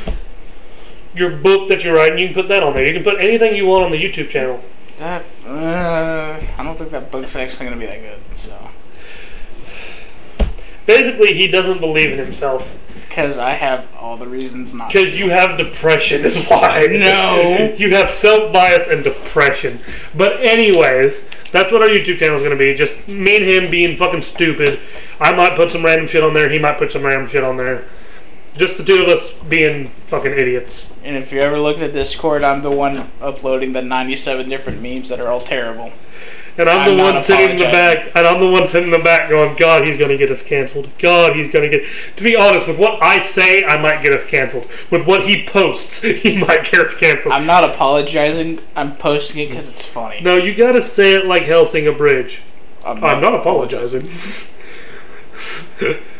your 1.15 1.35
book 1.37 1.69
that 1.69 1.83
you're 1.83 1.95
writing. 1.95 2.19
You 2.19 2.27
can 2.27 2.35
put 2.35 2.47
that 2.49 2.61
on 2.61 2.73
there. 2.73 2.85
You 2.85 2.93
can 2.93 3.03
put 3.03 3.19
anything 3.19 3.55
you 3.55 3.65
want 3.65 3.83
on 3.83 3.91
the 3.91 4.01
YouTube 4.01 4.29
channel. 4.29 4.63
That 4.99 5.25
uh, 5.45 6.39
I 6.57 6.63
don't 6.63 6.77
think 6.77 6.91
that 6.91 7.11
book's 7.11 7.35
actually 7.35 7.65
gonna 7.65 7.79
be 7.79 7.87
that 7.87 7.99
good. 7.99 8.19
So, 8.35 8.69
Basically, 10.85 11.33
he 11.33 11.47
doesn't 11.47 11.79
believe 11.79 12.11
in 12.11 12.17
himself 12.17 12.79
because 13.17 13.39
I 13.39 13.53
have 13.53 13.87
all 13.99 14.15
the 14.15 14.27
reasons 14.27 14.75
not. 14.75 14.93
because 14.93 15.15
you 15.15 15.31
have 15.31 15.57
depression. 15.57 16.23
Is 16.23 16.45
why. 16.45 16.85
No. 16.87 17.73
you 17.77 17.95
have 17.95 18.11
self 18.11 18.53
bias 18.53 18.87
and 18.87 19.03
depression. 19.03 19.79
But 20.15 20.39
anyways, 20.39 21.27
that's 21.49 21.71
what 21.71 21.81
our 21.81 21.87
YouTube 21.87 22.19
channel 22.19 22.35
is 22.35 22.43
going 22.43 22.51
to 22.51 22.55
be. 22.55 22.75
Just 22.75 22.93
me 23.07 23.37
and 23.37 23.43
him 23.43 23.71
being 23.71 23.97
fucking 23.97 24.21
stupid. 24.21 24.79
I 25.19 25.33
might 25.33 25.55
put 25.55 25.71
some 25.71 25.83
random 25.83 26.05
shit 26.05 26.23
on 26.23 26.35
there. 26.35 26.47
He 26.47 26.59
might 26.59 26.77
put 26.77 26.91
some 26.91 27.03
random 27.03 27.27
shit 27.27 27.43
on 27.43 27.57
there. 27.57 27.85
Just 28.55 28.77
the 28.77 28.83
two 28.83 29.01
of 29.01 29.07
us 29.07 29.33
being 29.33 29.87
fucking 30.05 30.33
idiots. 30.33 30.93
And 31.03 31.15
if 31.15 31.31
you 31.31 31.39
ever 31.39 31.57
looked 31.57 31.79
at 31.79 31.93
Discord, 31.93 32.43
I'm 32.43 32.61
the 32.61 32.69
one 32.69 33.09
uploading 33.19 33.73
the 33.73 33.81
97 33.81 34.47
different 34.47 34.79
memes 34.79 35.09
that 35.09 35.19
are 35.19 35.31
all 35.31 35.41
terrible. 35.41 35.91
And 36.57 36.67
I'm, 36.67 36.89
I'm 36.89 36.97
the 36.97 37.03
one 37.03 37.21
sitting 37.21 37.51
in 37.51 37.57
the 37.57 37.65
back, 37.65 38.11
and 38.15 38.25
I'm 38.25 38.39
the 38.39 38.49
one 38.49 38.65
sitting 38.65 38.91
in 38.91 38.97
the 38.97 39.03
back 39.03 39.29
going, 39.29 39.55
God, 39.57 39.85
he's 39.85 39.97
going 39.97 40.09
to 40.09 40.17
get 40.17 40.31
us 40.31 40.41
canceled. 40.41 40.89
God, 40.97 41.35
he's 41.35 41.51
going 41.51 41.69
to 41.69 41.77
get. 41.77 41.87
To 42.15 42.23
be 42.23 42.35
honest, 42.35 42.67
with 42.67 42.79
what 42.79 43.01
I 43.01 43.19
say, 43.19 43.63
I 43.63 43.79
might 43.79 44.01
get 44.01 44.11
us 44.11 44.25
canceled. 44.25 44.67
With 44.89 45.05
what 45.05 45.27
he 45.27 45.45
posts, 45.45 46.01
he 46.01 46.37
might 46.37 46.63
get 46.63 46.79
us 46.79 46.95
canceled. 46.95 47.33
I'm 47.33 47.45
not 47.45 47.63
apologizing. 47.63 48.59
I'm 48.75 48.95
posting 48.95 49.43
it 49.43 49.49
because 49.49 49.69
it's 49.69 49.85
funny. 49.85 50.21
no, 50.21 50.35
you 50.35 50.55
got 50.55 50.71
to 50.71 50.81
say 50.81 51.13
it 51.13 51.25
like 51.25 51.43
Helsing 51.43 51.87
a 51.87 51.91
bridge. 51.91 52.41
I'm 52.83 53.03
I'm 53.03 53.21
not 53.21 53.35
apologizing. 53.35 54.07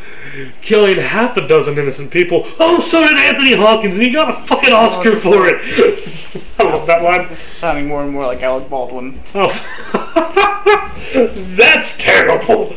Killing 0.61 0.97
half 0.97 1.37
a 1.37 1.47
dozen 1.47 1.77
innocent 1.77 2.11
people. 2.11 2.43
Oh, 2.59 2.79
so 2.79 3.05
did 3.05 3.17
Anthony 3.17 3.55
Hopkins, 3.55 3.95
and 3.95 4.03
he 4.03 4.11
got 4.11 4.29
a 4.29 4.33
fucking 4.33 4.71
oh, 4.71 4.77
Oscar 4.77 5.15
for 5.15 5.47
it. 5.47 5.61
I 6.59 6.63
love 6.63 6.87
that 6.87 7.03
line. 7.03 7.21
This 7.21 7.31
is 7.31 7.37
sounding 7.39 7.87
more 7.87 8.03
and 8.03 8.11
more 8.11 8.25
like 8.25 8.41
Alec 8.41 8.69
Baldwin. 8.69 9.19
Oh, 9.33 9.49
that's 11.55 11.97
terrible. 11.97 12.75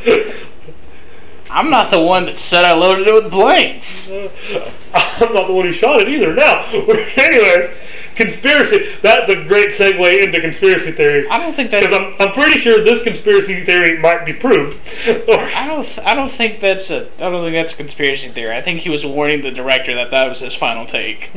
I'm 1.50 1.68
not 1.68 1.90
the 1.90 2.00
one 2.00 2.26
that 2.26 2.36
said 2.36 2.64
I 2.64 2.72
loaded 2.72 3.08
it 3.08 3.14
with 3.14 3.30
blanks. 3.30 4.12
I'm 4.94 5.32
not 5.34 5.48
the 5.48 5.52
one 5.52 5.66
who 5.66 5.72
shot 5.72 6.00
it 6.00 6.08
either. 6.08 6.32
Now, 6.34 6.64
anyways, 6.66 7.74
conspiracy. 8.16 8.88
That's 9.02 9.30
a 9.30 9.44
great 9.44 9.70
segue 9.70 10.24
into 10.24 10.40
conspiracy 10.40 10.92
theories. 10.92 11.28
I 11.30 11.38
don't 11.38 11.54
think 11.54 11.70
that's. 11.70 11.86
Because 11.86 12.14
I'm, 12.20 12.28
I'm 12.28 12.34
pretty 12.34 12.58
sure 12.58 12.82
this 12.82 13.02
conspiracy 13.02 13.64
theory 13.64 13.98
might 13.98 14.24
be 14.24 14.32
proved. 14.32 14.78
I 15.06 15.66
don't. 15.66 15.98
I 16.06 16.14
don't 16.14 16.30
think 16.30 16.60
that's 16.60 16.90
a. 16.90 17.06
I 17.06 17.30
don't 17.30 17.42
think 17.42 17.54
that's 17.54 17.74
a 17.74 17.76
conspiracy 17.76 18.28
theory. 18.28 18.54
I 18.56 18.62
think 18.62 18.80
he 18.80 18.90
was 18.90 19.04
warning 19.04 19.42
the 19.42 19.50
director 19.50 19.94
that 19.94 20.10
that 20.10 20.28
was 20.28 20.40
his 20.40 20.54
final 20.54 20.86
take. 20.86 21.30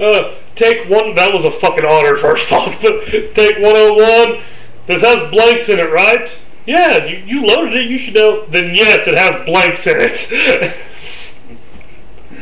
uh, 0.00 0.34
take 0.54 0.88
one. 0.88 1.14
That 1.14 1.30
was 1.32 1.44
a 1.44 1.50
fucking 1.50 1.84
honor, 1.84 2.16
first 2.16 2.52
off. 2.52 2.80
Take 2.80 3.58
101. 3.58 4.42
This 4.86 5.02
has 5.02 5.30
blanks 5.30 5.68
in 5.68 5.78
it, 5.78 5.90
right? 5.92 6.38
Yeah, 6.66 7.04
you, 7.04 7.16
you 7.18 7.46
loaded 7.46 7.74
it. 7.74 7.90
You 7.90 7.98
should 7.98 8.14
know. 8.14 8.46
Then 8.46 8.74
yes, 8.74 9.06
it 9.06 9.16
has 9.16 9.44
blanks 9.46 9.86
in 9.86 9.96
it. 9.98 10.74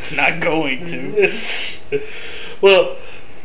It's 0.02 0.12
not 0.12 0.40
going 0.40 0.84
to. 0.86 2.00
Well, 2.60 2.96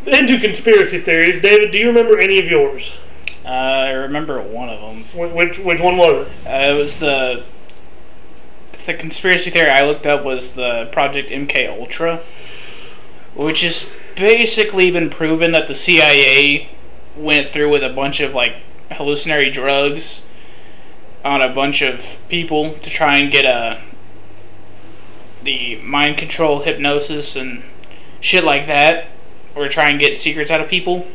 into 0.05 0.39
conspiracy 0.39 0.99
theories, 0.99 1.41
David. 1.41 1.71
Do 1.71 1.77
you 1.79 1.87
remember 1.87 2.19
any 2.19 2.37
of 2.39 2.45
yours? 2.45 2.93
Uh, 3.43 3.47
I 3.49 3.89
remember 3.91 4.39
one 4.41 4.69
of 4.69 4.79
them. 4.79 5.03
Wh- 5.05 5.35
Which 5.35 5.57
which 5.57 5.81
one 5.81 5.97
was 5.97 6.27
it? 6.27 6.47
Uh, 6.47 6.73
it 6.75 6.77
was 6.77 6.99
the. 6.99 7.43
The 8.85 8.93
conspiracy 8.93 9.49
theory 9.49 9.69
I 9.71 9.83
looked 9.85 10.05
up 10.05 10.23
was 10.23 10.53
the 10.53 10.87
Project 10.91 11.29
MK 11.31 11.67
Ultra, 11.79 12.21
which 13.35 13.61
has 13.61 13.91
basically 14.15 14.91
been 14.91 15.09
proven 15.09 15.51
that 15.51 15.67
the 15.67 15.75
CIA 15.75 16.69
went 17.17 17.49
through 17.49 17.71
with 17.71 17.83
a 17.83 17.89
bunch 17.89 18.19
of 18.19 18.33
like 18.35 18.53
hallucinatory 18.91 19.49
drugs 19.49 20.27
on 21.25 21.41
a 21.41 21.49
bunch 21.53 21.81
of 21.81 22.21
people 22.29 22.73
to 22.75 22.89
try 22.91 23.17
and 23.17 23.31
get 23.31 23.45
a 23.45 23.81
the 25.47 25.77
mind 25.77 26.17
control 26.17 26.59
hypnosis 26.59 27.37
and 27.37 27.63
shit 28.19 28.43
like 28.43 28.67
that 28.67 29.07
or 29.55 29.69
try 29.69 29.89
and 29.89 29.97
get 29.99 30.17
secrets 30.17 30.51
out 30.51 30.59
of 30.59 30.67
people 30.67 31.07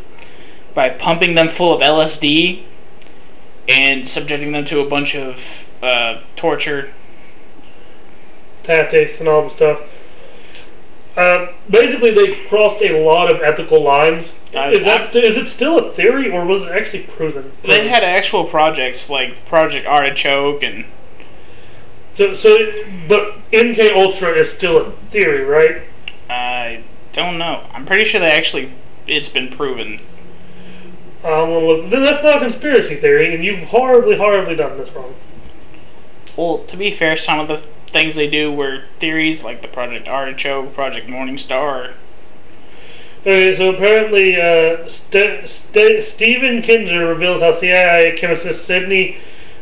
by 0.74 0.88
pumping 0.88 1.34
them 1.34 1.48
full 1.48 1.72
of 1.74 1.82
LSD 1.82 2.64
and 3.68 4.08
subjecting 4.08 4.52
them 4.52 4.64
to 4.64 4.80
a 4.80 4.88
bunch 4.88 5.14
of 5.14 5.68
uh, 5.82 6.22
torture. 6.34 6.92
Tactics 8.62 9.20
and 9.20 9.28
all 9.28 9.42
the 9.42 9.50
stuff. 9.50 9.82
Um, 11.14 11.50
basically, 11.68 12.10
they 12.12 12.46
crossed 12.46 12.80
a 12.80 13.04
lot 13.04 13.30
of 13.30 13.42
ethical 13.42 13.82
lines. 13.82 14.34
I- 14.54 14.70
is 14.70 14.84
that 14.84 15.02
I- 15.02 15.04
st- 15.04 15.24
is 15.24 15.36
it 15.36 15.48
still 15.48 15.78
a 15.78 15.92
theory, 15.92 16.30
or 16.30 16.46
was 16.46 16.64
it 16.64 16.72
actually 16.72 17.02
proven? 17.02 17.52
They 17.64 17.88
had 17.88 18.02
actual 18.02 18.44
projects 18.44 19.10
like 19.10 19.44
Project 19.44 19.86
Artichoke 19.86 20.62
and 20.62 20.86
So, 22.14 22.34
so, 22.34 22.70
but 23.08 23.38
MK 23.52 23.92
Ultra 23.92 24.30
is 24.32 24.52
still 24.52 24.86
a 24.86 24.90
theory, 24.90 25.44
right? 25.44 25.82
I 26.28 26.84
don't 27.12 27.38
know. 27.38 27.66
I'm 27.72 27.86
pretty 27.86 28.04
sure 28.04 28.20
they 28.20 28.30
actually 28.30 28.72
it's 29.06 29.28
been 29.28 29.48
proven. 29.48 30.00
Um, 31.24 31.50
well, 31.50 31.82
that's 31.88 32.22
not 32.22 32.38
a 32.38 32.40
conspiracy 32.40 32.96
theory, 32.96 33.34
and 33.34 33.44
you've 33.44 33.68
horribly, 33.68 34.16
horribly 34.16 34.56
done 34.56 34.76
this 34.76 34.90
wrong. 34.90 35.14
Well, 36.36 36.58
to 36.64 36.76
be 36.76 36.92
fair, 36.92 37.16
some 37.16 37.38
of 37.38 37.48
the 37.48 37.58
things 37.88 38.14
they 38.14 38.28
do 38.28 38.52
were 38.52 38.84
theories 38.98 39.44
like 39.44 39.62
the 39.62 39.68
Project 39.68 40.08
Artichoke, 40.08 40.74
Project 40.74 41.08
Morningstar. 41.08 41.92
Okay, 43.20 43.56
so 43.56 43.70
apparently, 43.70 44.40
uh, 44.40 44.88
St- 44.88 45.48
St- 45.48 46.02
Stephen 46.02 46.60
Kinzer 46.60 47.06
reveals 47.06 47.40
how 47.40 47.52
CIA 47.52 48.16
chemist 48.16 48.66
Sidney 48.66 49.18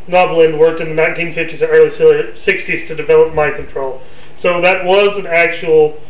Noblin 0.09 0.59
worked 0.59 0.81
in 0.81 0.95
the 0.95 1.03
1950s 1.03 1.63
and 1.63 1.71
early 1.71 1.91
si- 1.91 2.53
60s 2.53 2.87
to 2.89 2.95
develop 2.95 3.35
mind 3.35 3.57
control. 3.57 4.01
So 4.35 4.61
that 4.61 4.85
was 4.85 5.19
an 5.19 5.27
actual, 5.27 6.01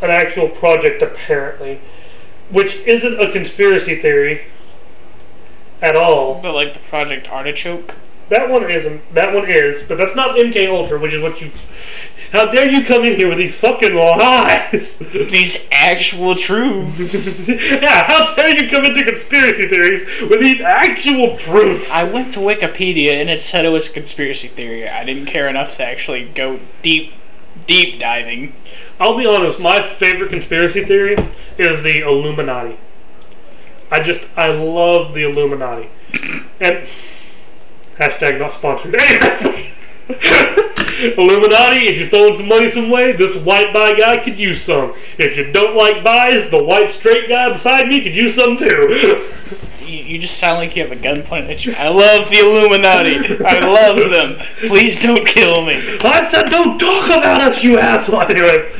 an 0.00 0.10
actual 0.10 0.48
project 0.48 1.02
apparently, 1.02 1.80
which 2.50 2.76
isn't 2.86 3.20
a 3.20 3.30
conspiracy 3.30 3.96
theory 3.96 4.42
at 5.82 5.96
all. 5.96 6.40
But 6.42 6.54
like 6.54 6.72
the 6.72 6.80
Project 6.80 7.30
Artichoke. 7.30 7.94
That 8.28 8.48
one 8.50 8.68
isn't. 8.68 9.14
That 9.14 9.32
one 9.32 9.48
is, 9.48 9.84
but 9.84 9.98
that's 9.98 10.16
not 10.16 10.36
MK 10.36 10.68
Ultra, 10.68 10.98
which 10.98 11.12
is 11.12 11.22
what 11.22 11.40
you. 11.40 11.50
How 12.32 12.50
dare 12.50 12.68
you 12.68 12.84
come 12.84 13.04
in 13.04 13.14
here 13.14 13.28
with 13.28 13.38
these 13.38 13.54
fucking 13.54 13.94
lies? 13.94 14.98
These 15.14 15.68
actual 15.70 16.34
truths. 16.34 17.48
yeah, 17.48 18.04
how 18.04 18.34
dare 18.34 18.60
you 18.60 18.68
come 18.68 18.84
into 18.84 19.04
conspiracy 19.04 19.68
theories 19.68 20.02
with 20.28 20.40
these 20.40 20.60
actual 20.60 21.36
truths? 21.36 21.88
I 21.90 22.02
went 22.02 22.32
to 22.34 22.40
Wikipedia 22.40 23.12
and 23.12 23.30
it 23.30 23.40
said 23.40 23.64
it 23.64 23.68
was 23.68 23.88
a 23.88 23.92
conspiracy 23.92 24.48
theory. 24.48 24.88
I 24.88 25.04
didn't 25.04 25.26
care 25.26 25.48
enough 25.48 25.76
to 25.76 25.84
actually 25.84 26.24
go 26.24 26.58
deep, 26.82 27.12
deep 27.66 28.00
diving. 28.00 28.54
I'll 28.98 29.16
be 29.16 29.26
honest, 29.26 29.60
my 29.60 29.80
favorite 29.80 30.30
conspiracy 30.30 30.84
theory 30.84 31.16
is 31.58 31.82
the 31.82 32.00
Illuminati. 32.00 32.78
I 33.90 34.00
just, 34.00 34.26
I 34.36 34.48
love 34.48 35.14
the 35.14 35.22
Illuminati. 35.22 35.90
And, 36.60 36.88
hashtag 37.98 38.38
not 38.38 38.52
sponsored. 38.52 38.96
Illuminati, 40.98 41.88
if 41.88 41.98
you're 41.98 42.08
throwing 42.08 42.36
some 42.36 42.48
money 42.48 42.70
some 42.70 42.90
way, 42.90 43.12
this 43.12 43.36
white 43.36 43.72
bi 43.74 43.94
guy 43.94 44.22
could 44.22 44.38
use 44.38 44.62
some. 44.62 44.94
If 45.18 45.36
you 45.36 45.52
don't 45.52 45.76
like 45.76 46.02
buys, 46.02 46.48
the 46.50 46.62
white 46.62 46.90
straight 46.90 47.28
guy 47.28 47.52
beside 47.52 47.88
me 47.88 48.00
could 48.00 48.14
use 48.14 48.34
some 48.34 48.56
too. 48.56 49.20
You, 49.80 49.98
you 49.98 50.18
just 50.18 50.38
sound 50.38 50.58
like 50.58 50.74
you 50.74 50.82
have 50.82 50.92
a 50.92 50.96
gun 50.96 51.22
pointed 51.22 51.50
at 51.50 51.66
you. 51.66 51.74
I 51.74 51.88
love 51.88 52.30
the 52.30 52.38
Illuminati. 52.38 53.44
I 53.44 53.60
love 53.60 54.10
them. 54.10 54.38
Please 54.68 55.02
don't 55.02 55.26
kill 55.26 55.66
me. 55.66 55.74
I 56.00 56.24
said 56.24 56.48
don't 56.48 56.78
talk 56.78 57.08
about 57.08 57.42
us, 57.42 57.62
you 57.62 57.78
asshole. 57.78 58.22
Anyway, 58.26 58.72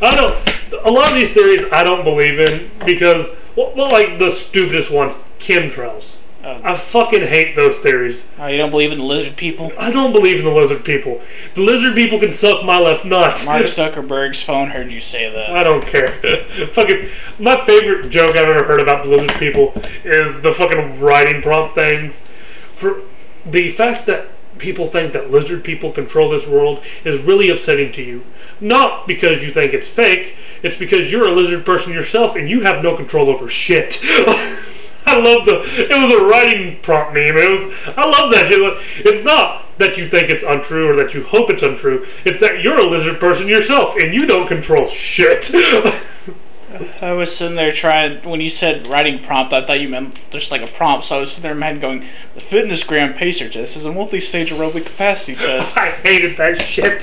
I 0.00 0.16
don't. 0.16 0.84
A 0.84 0.90
lot 0.90 1.08
of 1.08 1.14
these 1.14 1.32
theories 1.34 1.64
I 1.72 1.84
don't 1.84 2.04
believe 2.04 2.40
in 2.40 2.70
because, 2.86 3.28
well 3.54 3.90
like 3.90 4.18
the 4.18 4.30
stupidest 4.30 4.90
ones, 4.90 5.18
chemtrails. 5.38 6.16
Oh. 6.42 6.60
I 6.64 6.74
fucking 6.74 7.20
hate 7.20 7.54
those 7.54 7.76
theories. 7.78 8.26
Oh, 8.38 8.46
you 8.46 8.56
don't 8.56 8.70
believe 8.70 8.92
in 8.92 8.98
the 8.98 9.04
lizard 9.04 9.36
people? 9.36 9.72
I 9.78 9.90
don't 9.90 10.12
believe 10.12 10.38
in 10.38 10.46
the 10.46 10.50
lizard 10.50 10.84
people. 10.86 11.20
The 11.54 11.60
lizard 11.60 11.94
people 11.94 12.18
can 12.18 12.32
suck 12.32 12.64
my 12.64 12.78
left 12.80 13.04
nuts. 13.04 13.44
Mark 13.44 13.62
Zuckerberg's 13.66 14.42
phone 14.42 14.70
heard 14.70 14.90
you 14.90 15.02
say 15.02 15.30
that. 15.30 15.50
I 15.50 15.62
don't 15.62 15.84
care. 15.84 16.12
fucking 16.72 17.08
my 17.38 17.62
favorite 17.66 18.08
joke 18.08 18.30
I've 18.30 18.48
ever 18.48 18.64
heard 18.64 18.80
about 18.80 19.04
the 19.04 19.10
lizard 19.10 19.34
people 19.38 19.74
is 20.02 20.40
the 20.40 20.52
fucking 20.52 20.98
writing 20.98 21.42
prompt 21.42 21.74
things. 21.74 22.22
For 22.68 23.02
the 23.44 23.70
fact 23.70 24.06
that 24.06 24.28
people 24.56 24.86
think 24.86 25.12
that 25.12 25.30
lizard 25.30 25.62
people 25.62 25.92
control 25.92 26.30
this 26.30 26.46
world 26.46 26.82
is 27.04 27.20
really 27.20 27.50
upsetting 27.50 27.92
to 27.92 28.02
you. 28.02 28.24
Not 28.60 29.06
because 29.06 29.42
you 29.42 29.52
think 29.52 29.74
it's 29.74 29.88
fake, 29.88 30.36
it's 30.62 30.76
because 30.76 31.12
you're 31.12 31.28
a 31.28 31.32
lizard 31.32 31.66
person 31.66 31.92
yourself 31.92 32.36
and 32.36 32.48
you 32.48 32.62
have 32.62 32.82
no 32.82 32.96
control 32.96 33.28
over 33.28 33.48
shit. 33.48 34.02
I 35.10 35.18
love 35.18 35.44
the. 35.44 35.62
It 35.64 35.90
was 35.90 36.20
a 36.20 36.24
writing 36.24 36.80
prompt 36.82 37.14
meme. 37.14 37.36
It 37.36 37.68
was. 37.68 37.96
I 37.96 38.04
love 38.04 38.30
that 38.32 38.46
shit. 38.48 39.06
It's 39.06 39.24
not 39.24 39.64
that 39.78 39.96
you 39.96 40.08
think 40.08 40.30
it's 40.30 40.42
untrue 40.42 40.88
or 40.88 40.96
that 40.96 41.14
you 41.14 41.24
hope 41.24 41.50
it's 41.50 41.62
untrue. 41.62 42.06
It's 42.24 42.40
that 42.40 42.62
you're 42.62 42.78
a 42.78 42.86
lizard 42.86 43.18
person 43.18 43.48
yourself 43.48 43.96
and 43.96 44.14
you 44.14 44.26
don't 44.26 44.46
control 44.46 44.86
shit. 44.86 45.50
I 47.02 47.12
was 47.12 47.34
sitting 47.34 47.56
there 47.56 47.72
trying, 47.72 48.22
when 48.28 48.40
you 48.40 48.48
said 48.48 48.86
writing 48.86 49.18
prompt, 49.18 49.52
I 49.52 49.64
thought 49.64 49.80
you 49.80 49.88
meant 49.88 50.24
just 50.30 50.50
like 50.50 50.62
a 50.62 50.70
prompt. 50.70 51.06
So 51.06 51.16
I 51.16 51.20
was 51.20 51.32
sitting 51.32 51.42
there 51.42 51.52
in 51.52 51.58
my 51.58 51.66
head 51.66 51.80
going, 51.80 52.04
the 52.34 52.40
Fitness 52.40 52.84
Gram 52.84 53.14
Pacer 53.14 53.48
test 53.48 53.76
is 53.76 53.84
a 53.84 53.92
multi 53.92 54.20
stage 54.20 54.50
aerobic 54.50 54.86
capacity 54.86 55.34
test. 55.34 55.76
I 55.78 55.90
hated 55.90 56.36
that 56.36 56.62
shit. 56.62 57.02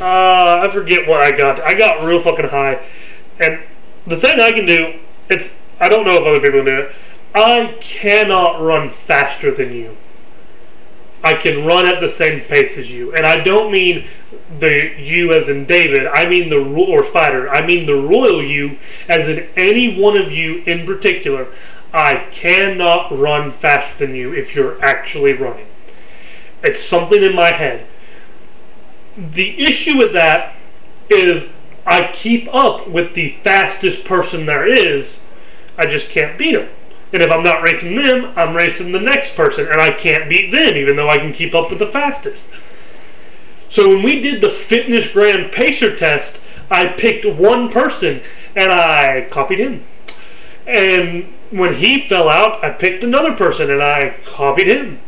Uh, 0.00 0.62
I 0.64 0.68
forget 0.72 1.06
what 1.06 1.20
I 1.20 1.36
got. 1.36 1.60
I 1.60 1.74
got 1.74 2.02
real 2.02 2.20
fucking 2.20 2.48
high, 2.48 2.84
and 3.38 3.60
the 4.04 4.16
thing 4.16 4.40
I 4.40 4.50
can 4.50 4.66
do, 4.66 4.98
it's 5.28 5.50
I 5.84 5.88
don't 5.90 6.06
know 6.06 6.14
if 6.14 6.26
other 6.26 6.40
people 6.40 6.64
do 6.64 6.80
it. 6.80 6.94
I 7.34 7.76
cannot 7.78 8.62
run 8.62 8.88
faster 8.88 9.52
than 9.52 9.74
you. 9.74 9.98
I 11.22 11.34
can 11.34 11.66
run 11.66 11.84
at 11.84 12.00
the 12.00 12.08
same 12.08 12.40
pace 12.40 12.78
as 12.78 12.90
you, 12.90 13.14
and 13.14 13.26
I 13.26 13.44
don't 13.44 13.70
mean 13.70 14.06
the 14.58 14.94
you 14.98 15.34
as 15.34 15.50
in 15.50 15.66
David. 15.66 16.06
I 16.06 16.26
mean 16.26 16.48
the 16.48 16.64
or 16.64 17.04
Spider. 17.04 17.50
I 17.50 17.66
mean 17.66 17.84
the 17.84 17.96
royal 17.96 18.42
you 18.42 18.78
as 19.10 19.28
in 19.28 19.46
any 19.58 20.00
one 20.00 20.16
of 20.16 20.32
you 20.32 20.62
in 20.64 20.86
particular. 20.86 21.48
I 21.92 22.28
cannot 22.32 23.12
run 23.12 23.50
faster 23.50 24.06
than 24.06 24.14
you 24.14 24.32
if 24.32 24.54
you're 24.54 24.82
actually 24.82 25.34
running. 25.34 25.66
It's 26.62 26.82
something 26.82 27.22
in 27.22 27.36
my 27.36 27.52
head. 27.52 27.86
The 29.18 29.62
issue 29.62 29.98
with 29.98 30.14
that 30.14 30.56
is 31.10 31.50
I 31.84 32.10
keep 32.14 32.52
up 32.54 32.88
with 32.88 33.12
the 33.12 33.36
fastest 33.44 34.06
person 34.06 34.46
there 34.46 34.66
is. 34.66 35.20
I 35.76 35.86
just 35.86 36.08
can't 36.08 36.38
beat 36.38 36.54
them. 36.54 36.68
And 37.12 37.22
if 37.22 37.30
I'm 37.30 37.44
not 37.44 37.62
racing 37.62 37.94
them, 37.94 38.32
I'm 38.36 38.56
racing 38.56 38.92
the 38.92 39.00
next 39.00 39.36
person, 39.36 39.68
and 39.68 39.80
I 39.80 39.92
can't 39.92 40.28
beat 40.28 40.50
them, 40.50 40.76
even 40.76 40.96
though 40.96 41.08
I 41.08 41.18
can 41.18 41.32
keep 41.32 41.54
up 41.54 41.70
with 41.70 41.78
the 41.78 41.86
fastest. 41.86 42.50
So 43.68 43.88
when 43.88 44.02
we 44.02 44.20
did 44.20 44.40
the 44.40 44.50
Fitness 44.50 45.12
Gram 45.12 45.50
Pacer 45.50 45.96
test, 45.96 46.40
I 46.70 46.88
picked 46.88 47.26
one 47.26 47.70
person 47.70 48.22
and 48.54 48.72
I 48.72 49.26
copied 49.30 49.58
him. 49.58 49.84
And 50.66 51.32
when 51.50 51.74
he 51.74 52.00
fell 52.00 52.28
out, 52.28 52.64
I 52.64 52.70
picked 52.70 53.04
another 53.04 53.32
person 53.32 53.70
and 53.70 53.82
I 53.82 54.16
copied 54.24 54.66
him. 54.66 55.00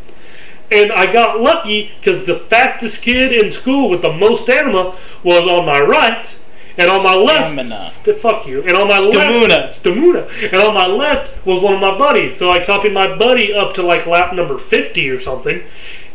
And 0.70 0.90
I 0.90 1.12
got 1.12 1.40
lucky 1.40 1.92
because 1.96 2.26
the 2.26 2.40
fastest 2.40 3.02
kid 3.02 3.32
in 3.32 3.52
school 3.52 3.88
with 3.88 4.02
the 4.02 4.12
most 4.12 4.42
stamina 4.42 4.96
was 5.22 5.46
on 5.46 5.64
my 5.64 5.80
right, 5.80 6.38
and 6.78 6.90
on 6.90 7.02
my 7.02 7.14
Stamina. 7.24 7.68
left, 7.68 8.04
st- 8.04 8.18
fuck 8.18 8.46
you. 8.46 8.62
And 8.62 8.76
on 8.76 8.88
my 8.88 9.00
Stamuna. 9.00 9.46
left, 9.48 9.74
Stamuna. 9.76 10.28
And 10.42 10.56
on 10.56 10.74
my 10.74 10.86
left 10.86 11.46
was 11.46 11.62
one 11.62 11.74
of 11.74 11.80
my 11.80 11.96
buddies. 11.96 12.36
So 12.36 12.50
I 12.50 12.64
copied 12.64 12.92
my 12.92 13.16
buddy 13.16 13.52
up 13.52 13.72
to 13.74 13.82
like 13.82 14.06
lap 14.06 14.34
number 14.34 14.58
fifty 14.58 15.08
or 15.10 15.18
something. 15.18 15.62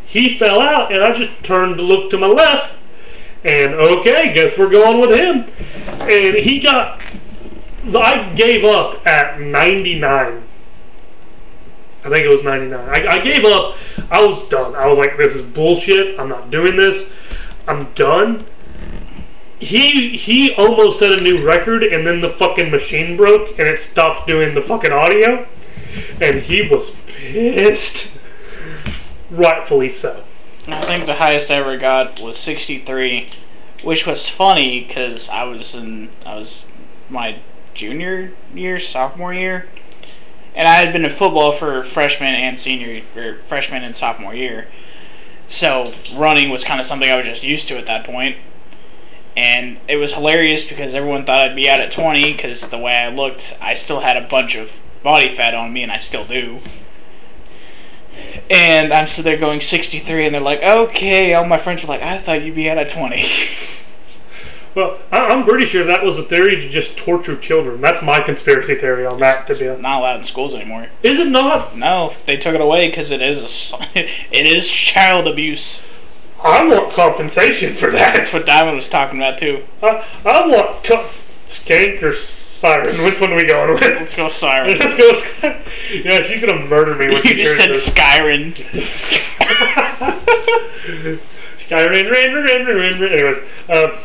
He 0.04 0.36
fell 0.36 0.60
out, 0.60 0.92
and 0.92 1.02
I 1.02 1.12
just 1.14 1.42
turned 1.42 1.76
to 1.76 1.82
look 1.82 2.10
to 2.10 2.18
my 2.18 2.26
left, 2.26 2.76
and 3.44 3.74
okay, 3.74 4.32
guess 4.32 4.58
we're 4.58 4.68
going 4.70 5.00
with 5.00 5.10
him. 5.18 5.46
And 6.02 6.36
he 6.36 6.60
got. 6.60 7.02
I 7.94 8.30
gave 8.34 8.64
up 8.64 9.04
at 9.06 9.40
ninety 9.40 9.98
nine. 9.98 10.42
I 12.04 12.08
think 12.08 12.24
it 12.24 12.28
was 12.28 12.42
99. 12.42 12.80
I, 12.88 13.06
I 13.06 13.18
gave 13.20 13.44
up. 13.44 13.76
I 14.10 14.24
was 14.24 14.48
done. 14.48 14.74
I 14.74 14.86
was 14.88 14.98
like, 14.98 15.16
this 15.16 15.36
is 15.36 15.42
bullshit. 15.42 16.18
I'm 16.18 16.28
not 16.28 16.50
doing 16.50 16.76
this. 16.76 17.10
I'm 17.68 17.92
done. 17.92 18.40
He 19.62 20.16
he 20.16 20.52
almost 20.54 20.98
set 20.98 21.12
a 21.12 21.22
new 21.22 21.46
record, 21.46 21.84
and 21.84 22.04
then 22.04 22.20
the 22.20 22.28
fucking 22.28 22.72
machine 22.72 23.16
broke, 23.16 23.56
and 23.60 23.68
it 23.68 23.78
stopped 23.78 24.26
doing 24.26 24.56
the 24.56 24.60
fucking 24.60 24.90
audio, 24.90 25.46
and 26.20 26.40
he 26.40 26.66
was 26.66 26.90
pissed. 27.06 28.18
Rightfully 29.30 29.92
so. 29.92 30.24
I 30.66 30.80
think 30.82 31.06
the 31.06 31.14
highest 31.14 31.48
I 31.52 31.54
ever 31.54 31.76
got 31.76 32.18
was 32.20 32.38
63, 32.38 33.28
which 33.84 34.04
was 34.04 34.28
funny 34.28 34.84
because 34.84 35.30
I 35.30 35.44
was 35.44 35.76
in 35.76 36.08
I 36.26 36.34
was 36.34 36.66
my 37.08 37.38
junior 37.72 38.32
year, 38.52 38.80
sophomore 38.80 39.32
year, 39.32 39.68
and 40.56 40.66
I 40.66 40.74
had 40.74 40.92
been 40.92 41.04
in 41.04 41.10
football 41.12 41.52
for 41.52 41.84
freshman 41.84 42.34
and 42.34 42.58
senior 42.58 43.02
or 43.14 43.36
freshman 43.36 43.84
and 43.84 43.94
sophomore 43.94 44.34
year. 44.34 44.66
So 45.46 45.92
running 46.16 46.50
was 46.50 46.64
kind 46.64 46.80
of 46.80 46.86
something 46.86 47.08
I 47.08 47.16
was 47.16 47.26
just 47.26 47.44
used 47.44 47.68
to 47.68 47.78
at 47.78 47.86
that 47.86 48.04
point. 48.04 48.38
And 49.36 49.78
it 49.88 49.96
was 49.96 50.14
hilarious 50.14 50.68
because 50.68 50.94
everyone 50.94 51.24
thought 51.24 51.40
I'd 51.40 51.56
be 51.56 51.68
out 51.68 51.80
at 51.80 51.90
20 51.90 52.32
because 52.32 52.68
the 52.70 52.78
way 52.78 52.94
I 52.94 53.08
looked, 53.08 53.56
I 53.62 53.74
still 53.74 54.00
had 54.00 54.16
a 54.16 54.26
bunch 54.28 54.54
of 54.56 54.82
body 55.02 55.28
fat 55.30 55.54
on 55.54 55.72
me, 55.72 55.82
and 55.82 55.90
I 55.90 55.98
still 55.98 56.24
do. 56.24 56.60
And 58.50 58.92
I'm 58.92 59.06
sitting 59.06 59.30
there 59.30 59.40
going 59.40 59.60
63, 59.60 60.26
and 60.26 60.34
they're 60.34 60.40
like, 60.42 60.62
okay. 60.62 61.32
All 61.34 61.46
my 61.46 61.56
friends 61.58 61.82
were 61.82 61.88
like, 61.88 62.02
I 62.02 62.18
thought 62.18 62.42
you'd 62.42 62.54
be 62.54 62.68
out 62.68 62.78
at 62.78 62.90
20. 62.90 63.24
Well, 64.74 64.98
I'm 65.10 65.44
pretty 65.44 65.66
sure 65.66 65.84
that 65.84 66.02
was 66.02 66.16
a 66.16 66.22
theory 66.22 66.56
to 66.58 66.66
just 66.66 66.96
torture 66.96 67.36
children. 67.36 67.82
That's 67.82 68.00
my 68.02 68.20
conspiracy 68.20 68.74
theory 68.74 69.04
on 69.04 69.20
that. 69.20 69.46
To 69.48 69.54
be 69.54 69.68
honest, 69.68 69.82
Not 69.82 69.98
allowed 70.00 70.16
in 70.16 70.24
schools 70.24 70.54
anymore. 70.54 70.88
is 71.02 71.18
it 71.18 71.26
not? 71.28 71.76
No, 71.76 72.14
they 72.24 72.38
took 72.38 72.54
it 72.54 72.60
away 72.62 72.88
because 72.88 73.10
it 73.10 73.20
is 73.20 73.74
a, 73.74 73.86
it 73.98 74.46
is 74.46 74.70
child 74.70 75.28
abuse. 75.28 75.86
I 76.42 76.66
want 76.66 76.92
compensation 76.92 77.74
for 77.74 77.90
that. 77.90 78.16
That's 78.16 78.32
what 78.32 78.46
Diamond 78.46 78.76
was 78.76 78.88
talking 78.88 79.18
about 79.18 79.38
too. 79.38 79.64
I, 79.82 80.04
I 80.24 80.46
want 80.46 80.82
co- 80.84 80.96
skank 80.98 82.02
or 82.02 82.14
siren. 82.14 82.86
Which 83.04 83.20
one 83.20 83.32
are 83.32 83.36
we 83.36 83.46
going 83.46 83.72
with? 83.72 83.82
Let's 83.82 84.16
go 84.16 84.28
Siren. 84.28 84.68
Let's 84.78 84.96
go. 84.96 85.12
Sky- 85.12 85.62
yeah, 86.04 86.22
she's 86.22 86.40
gonna 86.40 86.64
murder 86.66 86.94
me 86.94 87.06
when 87.06 87.16
you 87.16 87.22
she 87.22 87.34
just 87.36 87.56
said 87.56 87.70
Skyrim. 87.70 88.54
this. 88.72 89.10
Sky 91.58 91.84
rain, 91.86 92.06
rain, 92.06 92.32
rain, 92.32 92.44
rain, 92.44 92.66
rain, 92.66 93.00
rain. 93.00 93.12
Anyways, 93.12 93.38
um, 93.68 93.98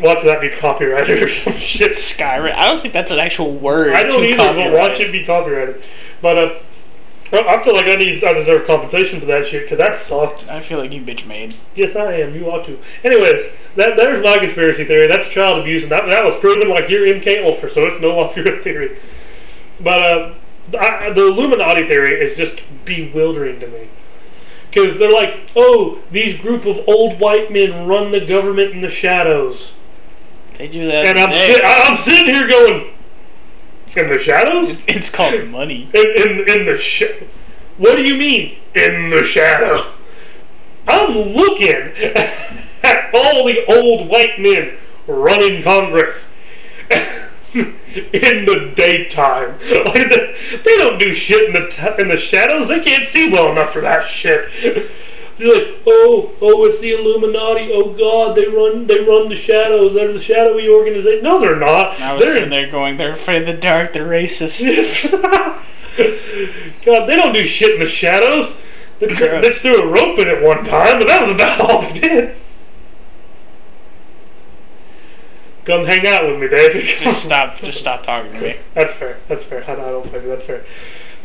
watch 0.00 0.22
that 0.24 0.40
be 0.40 0.50
copyrighted 0.50 1.22
or 1.22 1.28
some 1.28 1.52
shit. 1.54 1.92
Skyrim. 1.92 2.52
I 2.52 2.64
don't 2.64 2.80
think 2.80 2.94
that's 2.94 3.10
an 3.10 3.18
actual 3.18 3.52
word. 3.52 3.94
I 3.94 4.02
don't 4.02 4.22
to 4.22 4.28
either, 4.28 4.54
but 4.54 4.72
watch 4.72 4.98
it 5.00 5.12
be 5.12 5.24
copyrighted. 5.24 5.84
But 6.20 6.38
uh, 6.38 6.58
I 7.32 7.62
feel 7.62 7.74
like 7.74 7.86
I 7.86 7.96
need, 7.96 8.22
I 8.22 8.32
deserve 8.34 8.66
compensation 8.66 9.18
for 9.18 9.26
that 9.26 9.46
shit 9.46 9.62
because 9.62 9.78
that 9.78 9.96
sucked. 9.96 10.48
I 10.48 10.60
feel 10.60 10.78
like 10.78 10.92
you 10.92 11.02
bitch 11.02 11.26
made. 11.26 11.54
Yes, 11.74 11.96
I 11.96 12.12
am. 12.14 12.34
You 12.34 12.50
ought 12.50 12.64
to. 12.66 12.78
Anyways, 13.02 13.52
that 13.74 13.96
there's 13.96 14.22
my 14.22 14.38
conspiracy 14.38 14.84
theory. 14.84 15.08
That's 15.08 15.28
child 15.28 15.60
abuse, 15.60 15.82
and 15.82 15.90
that, 15.92 16.06
that 16.06 16.24
was 16.24 16.36
proven 16.36 16.68
like 16.68 16.88
you're 16.88 17.06
MK 17.06 17.44
Ultra, 17.44 17.70
so 17.70 17.86
it's 17.86 18.00
no 18.00 18.16
longer 18.20 18.54
a 18.54 18.62
theory. 18.62 18.98
But 19.80 20.02
uh, 20.02 20.34
I, 20.78 21.10
the 21.10 21.26
Illuminati 21.26 21.86
theory 21.86 22.20
is 22.20 22.36
just 22.36 22.60
bewildering 22.84 23.60
to 23.60 23.66
me. 23.68 23.88
Because 24.68 24.98
they're 24.98 25.12
like, 25.12 25.50
oh, 25.56 26.02
these 26.10 26.38
group 26.38 26.66
of 26.66 26.86
old 26.86 27.18
white 27.18 27.50
men 27.50 27.86
run 27.86 28.12
the 28.12 28.24
government 28.24 28.72
in 28.72 28.82
the 28.82 28.90
shadows. 28.90 29.74
They 30.58 30.68
do 30.68 30.86
that. 30.86 31.06
And 31.06 31.18
I'm, 31.18 31.34
sit- 31.34 31.62
I'm 31.64 31.96
sitting 31.96 32.34
here 32.34 32.46
going, 32.46 32.92
in 33.94 34.08
the 34.08 34.18
shadows? 34.18 34.84
It's 34.88 35.10
called 35.10 35.48
money. 35.48 35.90
In, 35.94 36.06
in, 36.16 36.48
in 36.48 36.66
the 36.66 36.78
sh- 36.78 37.04
What 37.76 37.96
do 37.96 38.02
you 38.04 38.16
mean, 38.16 38.58
in 38.74 39.10
the 39.10 39.22
shadow? 39.24 39.82
I'm 40.88 41.14
looking 41.14 41.92
at 42.84 43.10
all 43.14 43.44
the 43.46 43.64
old 43.68 44.08
white 44.08 44.38
men 44.40 44.76
running 45.06 45.62
Congress 45.62 46.32
in 47.54 48.44
the 48.44 48.72
daytime. 48.76 49.58
Like 49.58 50.08
the, 50.10 50.60
they 50.64 50.76
don't 50.76 50.98
do 50.98 51.14
shit 51.14 51.48
in 51.48 51.52
the 51.52 51.68
t- 51.68 52.00
in 52.02 52.08
the 52.08 52.16
shadows. 52.16 52.68
They 52.68 52.80
can't 52.80 53.04
see 53.06 53.30
well 53.32 53.50
enough 53.50 53.72
for 53.72 53.80
that 53.80 54.06
shit. 54.08 54.50
You're 55.38 55.54
like, 55.54 55.82
oh, 55.86 56.32
oh, 56.40 56.64
it's 56.64 56.78
the 56.80 56.92
Illuminati. 56.92 57.70
Oh 57.72 57.92
God, 57.92 58.36
they 58.36 58.46
run, 58.46 58.86
they 58.86 59.00
run 59.00 59.28
the 59.28 59.36
shadows. 59.36 59.92
They're 59.92 60.12
the 60.12 60.20
shadowy 60.20 60.68
organization. 60.68 61.22
No, 61.22 61.38
they're 61.38 61.56
not. 61.56 62.00
I 62.00 62.14
was 62.14 62.22
they're 62.22 62.34
sitting 62.34 62.50
there 62.50 62.70
going, 62.70 62.96
they're 62.96 63.12
afraid 63.12 63.42
of 63.42 63.46
the 63.46 63.60
dark, 63.60 63.92
they're 63.92 64.06
racist. 64.06 65.10
God, 66.84 67.06
they 67.06 67.16
don't 67.16 67.32
do 67.32 67.46
shit 67.46 67.74
in 67.74 67.80
the 67.80 67.86
shadows. 67.86 68.58
They, 68.98 69.08
they 69.08 69.52
threw 69.52 69.82
a 69.82 69.86
rope 69.86 70.18
in 70.18 70.28
it 70.28 70.42
one 70.42 70.64
time, 70.64 70.98
but 70.98 71.08
that 71.08 71.20
was 71.20 71.30
about 71.30 71.60
all 71.70 71.82
they 71.82 72.00
did. 72.00 72.36
Come 75.66 75.84
hang 75.84 76.06
out 76.06 76.26
with 76.26 76.40
me, 76.40 76.48
David. 76.48 76.84
just 76.86 77.24
stop, 77.24 77.58
just 77.58 77.80
stop 77.80 78.04
talking 78.04 78.32
to 78.32 78.40
me. 78.40 78.56
That's 78.72 78.94
fair. 78.94 79.18
That's 79.28 79.44
fair. 79.44 79.68
I, 79.68 79.72
I 79.72 79.90
don't 79.90 80.08
blame 80.08 80.22
you. 80.22 80.28
That's 80.28 80.44
fair. 80.44 80.64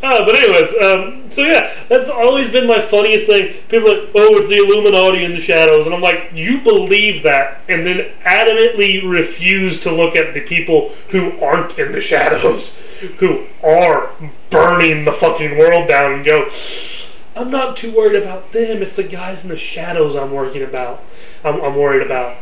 Uh, 0.04 0.26
but 0.26 0.36
anyways, 0.36 0.76
um, 0.82 1.30
so 1.30 1.44
yeah, 1.44 1.72
that's 1.88 2.10
always 2.10 2.50
been 2.50 2.68
my 2.68 2.82
funniest 2.82 3.28
thing. 3.28 3.54
People 3.70 3.92
are 3.92 4.00
like, 4.02 4.10
oh, 4.16 4.38
it's 4.38 4.50
the 4.50 4.58
Illuminati 4.58 5.24
in 5.24 5.34
the 5.34 5.42
shadows, 5.42 5.86
and 5.86 5.94
I'm 5.94 6.02
like, 6.02 6.32
you 6.34 6.62
believe 6.62 7.22
that, 7.24 7.62
and 7.70 7.86
then 7.86 8.12
adamantly 8.24 9.08
refuse 9.08 9.80
to 9.82 9.92
look 9.92 10.16
at 10.16 10.34
the 10.34 10.42
people 10.42 10.90
who 11.10 11.40
aren't 11.40 11.78
in 11.78 11.92
the 11.92 12.02
shadows, 12.02 12.76
who 13.20 13.46
are 13.64 14.10
burning 14.50 15.06
the 15.06 15.12
fucking 15.12 15.58
world 15.58 15.88
down, 15.88 16.14
and 16.14 16.26
go, 16.26 16.50
I'm 17.36 17.52
not 17.52 17.78
too 17.78 17.96
worried 17.96 18.22
about 18.22 18.52
them. 18.52 18.82
It's 18.82 18.96
the 18.96 19.04
guys 19.04 19.44
in 19.44 19.50
the 19.50 19.58
shadows 19.58 20.16
I'm 20.16 20.32
working 20.32 20.64
about. 20.64 21.04
I'm, 21.44 21.62
I'm 21.62 21.76
worried 21.76 22.06
about. 22.06 22.38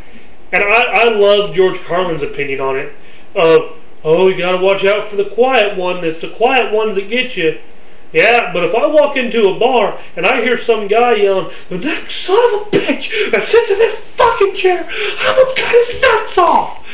And 0.52 0.64
I, 0.64 0.84
I 0.84 1.10
love 1.10 1.54
George 1.54 1.80
Carlin's 1.82 2.24
opinion 2.24 2.60
on 2.62 2.78
it 2.78 2.94
of, 3.36 3.79
oh, 4.04 4.28
you 4.28 4.38
gotta 4.38 4.64
watch 4.64 4.86
out 4.86 5.04
for 5.04 5.16
the 5.16 5.30
quiet 5.30 5.78
one. 5.78 6.04
It's 6.04 6.22
the 6.22 6.30
quiet 6.30 6.74
ones 6.74 6.96
that 6.96 7.10
get 7.10 7.36
you. 7.38 7.60
Yeah, 8.12 8.52
but 8.52 8.64
if 8.64 8.74
I 8.74 8.88
walk 8.88 9.18
into 9.18 9.50
a 9.50 9.60
bar 9.60 10.00
and 10.16 10.26
I 10.26 10.42
hear 10.42 10.58
some 10.58 10.88
guy 10.88 11.16
yelling, 11.16 11.52
the 11.70 11.78
next 11.78 12.16
son 12.16 12.38
of 12.38 12.68
a 12.68 12.70
bitch 12.72 13.32
that 13.32 13.44
sits 13.44 13.70
in 13.70 13.78
this 13.78 14.00
fucking 14.00 14.56
chair, 14.56 14.88
I'm 15.20 15.36
gonna 15.36 15.56
cut 15.56 15.72
his 15.72 16.02
nuts 16.02 16.38
off. 16.38 16.88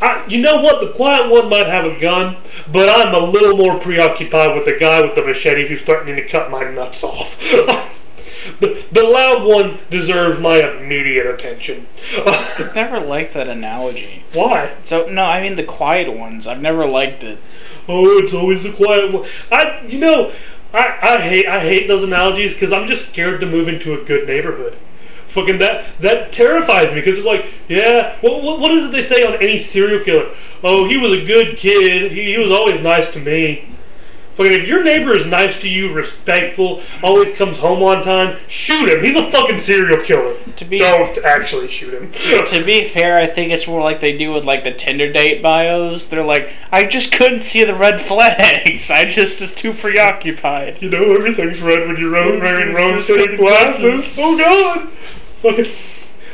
I, 0.00 0.24
you 0.26 0.40
know 0.40 0.60
what? 0.60 0.80
The 0.80 0.92
quiet 0.92 1.30
one 1.30 1.48
might 1.48 1.66
have 1.66 1.84
a 1.84 1.98
gun, 1.98 2.36
but 2.70 2.88
I'm 2.88 3.14
a 3.14 3.26
little 3.26 3.56
more 3.56 3.80
preoccupied 3.80 4.54
with 4.54 4.66
the 4.66 4.78
guy 4.78 5.00
with 5.00 5.14
the 5.14 5.24
machete 5.24 5.66
who's 5.66 5.82
threatening 5.82 6.16
to 6.16 6.28
cut 6.28 6.50
my 6.50 6.70
nuts 6.70 7.02
off. 7.02 7.40
the, 8.60 8.84
the 8.92 9.02
loud 9.02 9.44
one 9.44 9.78
deserves 9.90 10.38
my 10.38 10.56
immediate 10.56 11.26
attention. 11.26 11.86
I've 12.26 12.74
never 12.74 13.00
liked 13.00 13.34
that 13.34 13.48
analogy. 13.48 14.24
Why? 14.32 14.74
So 14.84 15.08
no, 15.08 15.24
I 15.24 15.42
mean 15.42 15.56
the 15.56 15.64
quiet 15.64 16.12
ones. 16.16 16.46
I've 16.46 16.60
never 16.60 16.86
liked 16.86 17.24
it. 17.24 17.38
Oh, 17.88 18.18
it's 18.18 18.34
always 18.34 18.64
the 18.64 18.72
quiet 18.72 19.12
one. 19.12 19.28
I, 19.50 19.84
you 19.86 19.98
know, 19.98 20.32
I, 20.72 20.98
I 21.02 21.20
hate 21.20 21.46
I 21.46 21.60
hate 21.60 21.88
those 21.88 22.02
analogies 22.02 22.54
because 22.54 22.72
I'm 22.72 22.86
just 22.86 23.08
scared 23.08 23.40
to 23.40 23.46
move 23.46 23.68
into 23.68 23.94
a 23.94 24.04
good 24.04 24.26
neighborhood. 24.26 24.76
Fucking 25.28 25.58
that 25.58 25.98
that 26.00 26.32
terrifies 26.32 26.90
me 26.90 26.96
because 26.96 27.18
it's 27.18 27.26
like, 27.26 27.46
yeah, 27.68 28.16
what, 28.20 28.42
what 28.42 28.60
what 28.60 28.70
is 28.70 28.86
it 28.86 28.92
they 28.92 29.02
say 29.02 29.24
on 29.24 29.34
any 29.34 29.58
serial 29.58 30.04
killer? 30.04 30.34
Oh, 30.62 30.86
he 30.86 30.96
was 30.96 31.12
a 31.12 31.24
good 31.24 31.56
kid. 31.56 32.12
He, 32.12 32.32
he 32.32 32.38
was 32.38 32.50
always 32.50 32.80
nice 32.80 33.10
to 33.12 33.20
me. 33.20 33.68
Fucking, 34.34 34.52
if 34.52 34.66
your 34.66 34.82
neighbor 34.82 35.14
is 35.14 35.24
nice 35.24 35.60
to 35.60 35.68
you, 35.68 35.92
respectful, 35.92 36.82
always 37.04 37.32
comes 37.36 37.58
home 37.58 37.84
on 37.84 38.02
time, 38.02 38.36
shoot 38.48 38.88
him. 38.88 39.04
He's 39.04 39.14
a 39.14 39.30
fucking 39.30 39.60
serial 39.60 40.02
killer. 40.02 40.36
To 40.56 40.64
be 40.64 40.80
Don't 40.80 41.24
actually 41.24 41.68
shoot 41.68 41.94
him. 41.94 42.10
to 42.48 42.64
be 42.64 42.88
fair, 42.88 43.16
I 43.16 43.28
think 43.28 43.52
it's 43.52 43.68
more 43.68 43.80
like 43.80 44.00
they 44.00 44.18
do 44.18 44.32
with 44.32 44.44
like 44.44 44.64
the 44.64 44.74
Tinder 44.74 45.12
date 45.12 45.40
bios. 45.40 46.08
They're 46.08 46.24
like, 46.24 46.50
I 46.72 46.84
just 46.84 47.12
couldn't 47.12 47.40
see 47.40 47.62
the 47.62 47.76
red 47.76 48.00
flags. 48.00 48.90
I 48.90 49.04
just 49.04 49.40
was 49.40 49.54
too 49.54 49.72
preoccupied. 49.72 50.82
You 50.82 50.90
know, 50.90 51.14
everything's 51.14 51.60
red 51.60 51.86
when 51.86 51.96
you're 51.96 52.10
wearing 52.10 52.74
rose-tinted 52.74 53.38
glasses. 53.38 54.16
Oh 54.18 54.36
god! 54.36 54.88
Fucking, 55.42 55.66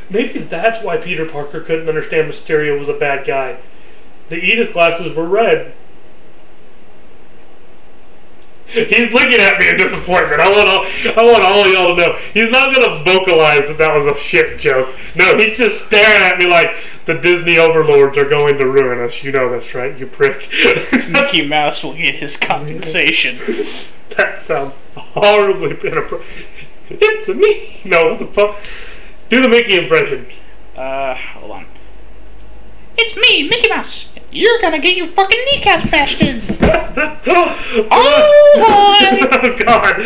maybe 0.08 0.38
that's 0.38 0.82
why 0.82 0.96
Peter 0.96 1.26
Parker 1.26 1.60
couldn't 1.60 1.88
understand 1.88 2.32
Mysterio 2.32 2.78
was 2.78 2.88
a 2.88 2.94
bad 2.94 3.26
guy. 3.26 3.58
The 4.30 4.36
Edith 4.36 4.72
glasses 4.72 5.14
were 5.14 5.28
red. 5.28 5.74
He's 8.70 9.12
looking 9.12 9.40
at 9.40 9.58
me 9.58 9.68
in 9.68 9.76
disappointment. 9.76 10.40
I 10.40 10.50
want 10.50 10.68
all, 10.68 10.84
I 10.84 11.32
want 11.32 11.42
all 11.42 11.66
y'all 11.66 11.96
to 11.96 12.02
know. 12.02 12.18
He's 12.32 12.50
not 12.50 12.74
gonna 12.74 13.02
vocalize 13.02 13.66
that 13.68 13.78
that 13.78 13.94
was 13.94 14.06
a 14.06 14.14
shit 14.14 14.60
joke. 14.60 14.94
No, 15.16 15.36
he's 15.36 15.58
just 15.58 15.86
staring 15.86 16.22
at 16.22 16.38
me 16.38 16.46
like 16.46 16.70
the 17.06 17.14
Disney 17.14 17.58
overlords 17.58 18.16
are 18.16 18.28
going 18.28 18.58
to 18.58 18.66
ruin 18.66 19.00
us. 19.00 19.24
You 19.24 19.32
know 19.32 19.50
that's 19.50 19.74
right, 19.74 19.98
you 19.98 20.06
prick. 20.06 20.48
Mickey 21.08 21.46
Mouse 21.46 21.82
will 21.82 21.94
get 21.94 22.16
his 22.16 22.36
compensation. 22.36 23.38
That 24.16 24.40
sounds 24.40 24.76
horribly 24.96 25.70
inappropriate. 25.70 26.26
It's 26.90 27.28
me. 27.28 27.80
No, 27.88 28.10
what 28.10 28.18
the 28.18 28.26
fuck? 28.26 28.58
Do 29.28 29.40
the 29.40 29.48
Mickey 29.48 29.76
impression. 29.76 30.26
Uh, 30.76 31.14
hold 31.14 31.52
on. 31.52 31.66
It's 32.98 33.16
me, 33.16 33.48
Mickey 33.48 33.70
Mouse. 33.70 34.09
You're 34.32 34.60
gonna 34.60 34.78
get 34.78 34.96
your 34.96 35.08
fucking 35.08 35.40
kneecaps 35.46 35.90
bashed 35.90 36.22
in. 36.22 36.40
oh 36.60 37.20
boy. 38.56 39.28
oh 39.32 39.56
God! 39.64 39.96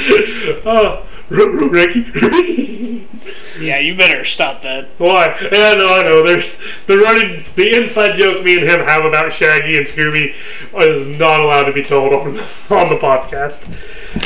Oh, 0.64 1.06
Ricky. 1.28 3.06
Yeah, 3.60 3.78
you 3.78 3.96
better 3.96 4.24
stop 4.24 4.62
that. 4.62 4.88
Why? 4.98 5.26
Yeah, 5.40 5.74
no, 5.74 5.94
I 5.94 6.02
know. 6.02 6.26
There's 6.26 6.58
the 6.86 6.98
running, 6.98 7.44
the 7.54 7.76
inside 7.76 8.16
joke 8.16 8.44
me 8.44 8.58
and 8.58 8.68
him 8.68 8.80
have 8.80 9.04
about 9.04 9.32
Shaggy 9.32 9.76
and 9.76 9.86
Scooby 9.86 10.34
is 10.76 11.18
not 11.18 11.40
allowed 11.40 11.64
to 11.64 11.72
be 11.72 11.82
told 11.82 12.12
on 12.12 12.36
on 12.70 12.88
the 12.88 12.98
podcast. 13.00 13.64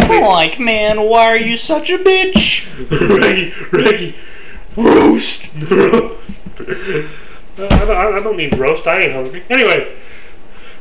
Like, 0.08 0.58
man, 0.58 1.02
why 1.02 1.26
are 1.26 1.36
you 1.36 1.56
such 1.56 1.90
a 1.90 1.98
bitch? 1.98 2.68
Reggie, 2.90 3.52
Reggie, 3.70 4.16
roast. 4.76 5.54
I, 7.60 7.68
don't, 7.84 7.90
I 7.90 8.20
don't 8.22 8.36
need 8.36 8.56
roast. 8.58 8.86
I 8.86 9.00
ain't 9.02 9.12
hungry. 9.12 9.42
Anyways, 9.50 9.86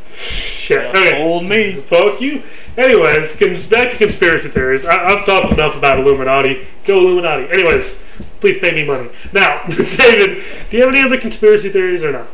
shit. 0.07 0.85
Okay. 0.87 1.11
Told 1.23 1.45
me. 1.45 1.73
Fuck 1.75 2.21
you. 2.21 2.43
Anyways, 2.77 3.35
back 3.65 3.89
to 3.91 3.97
conspiracy 3.97 4.49
theories. 4.49 4.85
I- 4.85 5.07
I've 5.07 5.25
talked 5.25 5.53
enough 5.53 5.75
about 5.75 5.99
Illuminati. 5.99 6.67
Go 6.85 6.99
Illuminati. 6.99 7.49
Anyways, 7.51 8.03
please 8.39 8.57
pay 8.59 8.71
me 8.71 8.83
money. 8.85 9.09
Now, 9.33 9.63
David, 9.67 10.43
do 10.69 10.77
you 10.77 10.83
have 10.85 10.93
any 10.93 11.03
other 11.03 11.17
conspiracy 11.19 11.69
theories 11.69 12.03
or 12.03 12.11
not? 12.11 12.27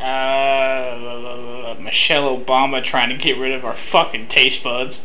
Uh, 0.00 1.74
Michelle 1.80 2.38
Obama 2.38 2.82
trying 2.82 3.08
to 3.08 3.16
get 3.16 3.36
rid 3.36 3.52
of 3.52 3.64
our 3.64 3.74
fucking 3.74 4.28
taste 4.28 4.62
buds. 4.62 5.02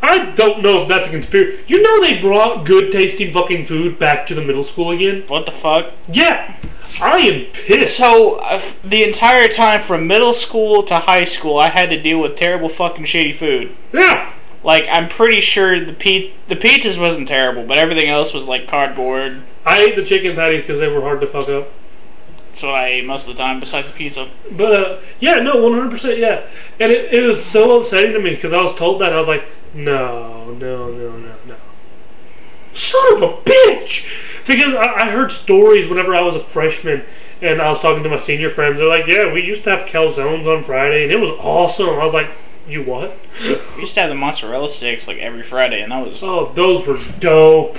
I 0.00 0.26
don't 0.26 0.62
know 0.62 0.82
if 0.82 0.88
that's 0.88 1.08
a 1.08 1.10
conspiracy. 1.10 1.58
You 1.66 1.82
know 1.82 2.00
they 2.00 2.20
brought 2.20 2.64
good 2.64 2.92
tasting 2.92 3.32
fucking 3.32 3.64
food 3.64 3.98
back 3.98 4.28
to 4.28 4.34
the 4.34 4.42
middle 4.42 4.62
school 4.62 4.90
again? 4.92 5.24
What 5.26 5.44
the 5.44 5.50
fuck? 5.52 5.90
Yeah. 6.08 6.54
I 7.00 7.18
am 7.18 7.44
pissed. 7.52 7.96
So, 7.96 8.36
uh, 8.36 8.60
the 8.82 9.04
entire 9.04 9.48
time 9.48 9.82
from 9.82 10.06
middle 10.06 10.32
school 10.32 10.82
to 10.84 10.98
high 10.98 11.24
school, 11.24 11.58
I 11.58 11.68
had 11.68 11.90
to 11.90 12.02
deal 12.02 12.20
with 12.20 12.36
terrible 12.36 12.68
fucking 12.68 13.04
shitty 13.04 13.34
food. 13.34 13.76
Yeah. 13.92 14.32
Like, 14.64 14.88
I'm 14.90 15.08
pretty 15.08 15.40
sure 15.40 15.84
the 15.84 15.92
pe- 15.92 16.32
the 16.48 16.56
pizzas 16.56 17.00
wasn't 17.00 17.28
terrible, 17.28 17.64
but 17.64 17.78
everything 17.78 18.08
else 18.08 18.34
was 18.34 18.48
like 18.48 18.66
cardboard. 18.66 19.42
I 19.64 19.80
ate 19.80 19.96
the 19.96 20.04
chicken 20.04 20.34
patties 20.34 20.62
because 20.62 20.80
they 20.80 20.88
were 20.88 21.00
hard 21.00 21.20
to 21.20 21.26
fuck 21.26 21.48
up. 21.48 21.68
That's 22.48 22.62
what 22.64 22.74
I 22.74 22.86
ate 22.88 23.04
most 23.04 23.28
of 23.28 23.36
the 23.36 23.42
time, 23.42 23.60
besides 23.60 23.92
the 23.92 23.96
pizza. 23.96 24.28
But 24.50 24.74
uh, 24.74 25.00
yeah, 25.20 25.34
no, 25.34 25.62
one 25.62 25.74
hundred 25.74 25.92
percent, 25.92 26.18
yeah. 26.18 26.42
And 26.80 26.90
it, 26.90 27.14
it 27.14 27.22
was 27.24 27.44
so 27.44 27.78
upsetting 27.78 28.14
to 28.14 28.18
me 28.18 28.30
because 28.30 28.52
I 28.52 28.60
was 28.60 28.74
told 28.74 29.00
that 29.00 29.12
I 29.12 29.16
was 29.16 29.28
like, 29.28 29.44
no, 29.74 30.52
no, 30.54 30.90
no, 30.90 31.16
no, 31.16 31.34
no. 31.46 31.56
Son 32.72 33.14
of 33.14 33.22
a 33.22 33.36
bitch! 33.42 34.10
Because 34.48 34.74
I, 34.74 35.02
I 35.02 35.10
heard 35.10 35.30
stories 35.30 35.86
whenever 35.86 36.16
I 36.16 36.22
was 36.22 36.34
a 36.34 36.40
freshman 36.40 37.04
and 37.40 37.62
I 37.62 37.70
was 37.70 37.78
talking 37.78 38.02
to 38.02 38.08
my 38.08 38.16
senior 38.16 38.50
friends. 38.50 38.80
They're 38.80 38.88
like, 38.88 39.06
yeah, 39.06 39.32
we 39.32 39.44
used 39.44 39.62
to 39.64 39.70
have 39.70 39.86
calzones 39.86 40.46
on 40.46 40.64
Friday 40.64 41.04
and 41.04 41.12
it 41.12 41.20
was 41.20 41.30
awesome. 41.38 41.90
I 41.90 42.02
was 42.02 42.14
like, 42.14 42.30
you 42.68 42.82
what? 42.82 43.16
We 43.42 43.80
used 43.80 43.94
to 43.94 44.00
have 44.00 44.10
the 44.10 44.14
mozzarella 44.14 44.68
sticks 44.68 45.08
like 45.08 45.18
every 45.18 45.42
Friday, 45.42 45.80
and 45.80 45.92
that 45.92 46.04
was 46.04 46.22
oh, 46.22 46.52
those 46.54 46.86
were 46.86 46.98
dope. 47.18 47.78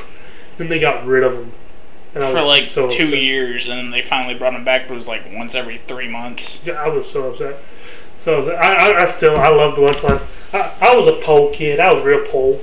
Then 0.57 0.69
they 0.69 0.79
got 0.79 1.05
rid 1.05 1.23
of 1.23 1.33
them. 1.33 1.51
And 2.15 2.23
I 2.23 2.31
for 2.31 2.41
like 2.41 2.65
so 2.65 2.89
two 2.89 3.03
upset. 3.03 3.19
years, 3.19 3.69
and 3.69 3.77
then 3.77 3.91
they 3.91 4.01
finally 4.01 4.33
brought 4.33 4.53
them 4.53 4.65
back, 4.65 4.87
but 4.87 4.93
it 4.93 4.95
was 4.95 5.07
like 5.07 5.31
once 5.31 5.53
every 5.53 5.79
three 5.87 6.07
months. 6.07 6.65
Yeah, 6.65 6.73
I 6.73 6.87
was 6.87 7.09
so 7.09 7.29
upset. 7.29 7.61
So. 8.15 8.51
I, 8.51 8.91
I, 8.91 9.01
I 9.01 9.05
still 9.05 9.37
I 9.37 9.49
love 9.49 9.75
the 9.75 9.81
lunch 9.81 10.03
lines. 10.03 10.23
I, 10.53 10.75
I 10.81 10.95
was 10.95 11.07
a 11.07 11.21
pole 11.21 11.53
kid. 11.53 11.79
I 11.79 11.93
was 11.93 12.03
real 12.03 12.25
pole. 12.25 12.61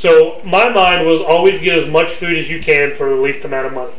So 0.00 0.40
my 0.44 0.70
mind 0.70 1.06
was 1.06 1.20
always 1.20 1.60
get 1.60 1.76
as 1.78 1.86
much 1.86 2.12
food 2.12 2.34
as 2.38 2.48
you 2.48 2.62
can 2.62 2.94
for 2.94 3.10
the 3.10 3.16
least 3.16 3.44
amount 3.44 3.66
of 3.66 3.74
money. 3.74 3.92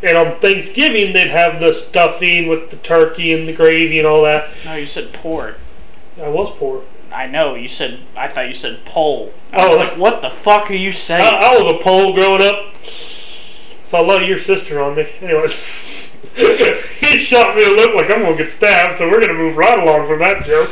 And 0.00 0.16
on 0.16 0.38
Thanksgiving 0.38 1.12
they'd 1.12 1.26
have 1.26 1.58
the 1.58 1.74
stuffing 1.74 2.46
with 2.46 2.70
the 2.70 2.76
turkey 2.76 3.32
and 3.32 3.48
the 3.48 3.52
gravy 3.52 3.98
and 3.98 4.06
all 4.06 4.22
that. 4.22 4.48
No, 4.64 4.76
you 4.76 4.86
said 4.86 5.12
pork. 5.12 5.58
I 6.22 6.28
was 6.28 6.52
poor. 6.52 6.84
I 7.12 7.26
know 7.26 7.56
you 7.56 7.66
said. 7.66 7.98
I 8.16 8.28
thought 8.28 8.46
you 8.46 8.54
said 8.54 8.84
pole. 8.84 9.32
I 9.52 9.64
Oh. 9.66 9.70
was 9.76 9.88
like, 9.88 9.98
what 9.98 10.22
the 10.22 10.30
fuck 10.30 10.70
are 10.70 10.74
you 10.74 10.92
saying? 10.92 11.34
I 11.42 11.58
was 11.58 11.66
a 11.66 11.82
pole 11.82 12.12
growing 12.12 12.42
up. 12.42 12.76
So 12.84 13.98
I 13.98 14.02
love 14.02 14.22
your 14.22 14.38
sister 14.38 14.80
on 14.80 14.94
me. 14.94 15.08
Anyways, 15.20 16.12
he 16.36 17.18
shot 17.18 17.56
me 17.56 17.64
a 17.64 17.70
look 17.74 17.92
like 17.96 18.08
I'm 18.08 18.22
gonna 18.22 18.36
get 18.36 18.48
stabbed. 18.48 18.94
So 18.94 19.10
we're 19.10 19.20
gonna 19.20 19.34
move 19.34 19.56
right 19.56 19.80
along 19.80 20.06
from 20.06 20.20
that 20.20 20.44
joke. 20.44 20.70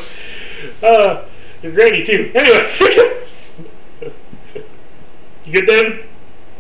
Uh, 0.85 1.25
your 1.65 1.73
granny 1.73 2.05
too. 2.05 2.31
Anyways, 2.33 2.81
you 5.47 5.53
good, 5.53 5.67
David? 5.67 6.07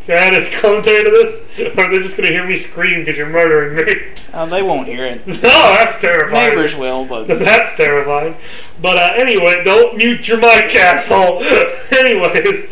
Can 0.06 0.14
I 0.14 0.36
add 0.36 0.40
a 0.40 0.60
commentary 0.60 1.02
to 1.02 1.10
this, 1.10 1.40
or 1.58 1.74
they're 1.90 2.00
just 2.00 2.16
gonna 2.16 2.28
hear 2.28 2.46
me 2.46 2.54
scream 2.54 3.00
because 3.00 3.18
you're 3.18 3.28
murdering 3.28 3.74
me? 3.74 4.14
oh, 4.34 4.46
they 4.46 4.62
won't 4.62 4.86
hear 4.86 5.04
it. 5.04 5.22
oh, 5.26 5.32
that's 5.40 6.00
terrifying. 6.00 6.50
Neighbors 6.50 6.76
will, 6.76 7.04
but 7.04 7.26
That's 7.26 7.74
terrifying. 7.74 8.36
But 8.80 8.98
uh, 8.98 9.12
anyway, 9.16 9.64
don't 9.64 9.96
mute 9.96 10.28
your 10.28 10.38
mic, 10.38 10.74
asshole. 10.76 11.42
Anyways, 11.90 12.68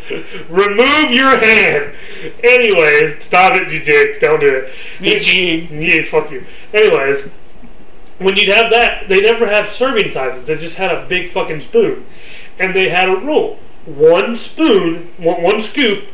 remove 0.48 1.10
your 1.10 1.36
hand. 1.36 1.94
Anyways, 2.44 3.24
stop 3.24 3.54
it, 3.56 3.72
you 3.72 3.80
dick. 3.80 4.20
Don't 4.20 4.38
do 4.38 4.54
it. 4.54 4.72
Eugene. 5.00 5.68
Yeah, 5.82 6.04
fuck 6.04 6.30
you. 6.30 6.46
Anyways, 6.72 7.30
when 8.18 8.36
you'd 8.36 8.48
have 8.48 8.70
that, 8.70 9.08
they 9.08 9.22
never 9.22 9.46
had 9.48 9.68
serving 9.68 10.08
sizes. 10.08 10.46
They 10.46 10.56
just 10.56 10.76
had 10.76 10.92
a 10.92 11.04
big 11.08 11.28
fucking 11.28 11.62
spoon, 11.62 12.06
and 12.60 12.76
they 12.76 12.90
had 12.90 13.08
a 13.08 13.16
rule: 13.16 13.58
one 13.86 14.36
spoon, 14.36 15.10
one, 15.18 15.42
one 15.42 15.60
scoop, 15.60 16.04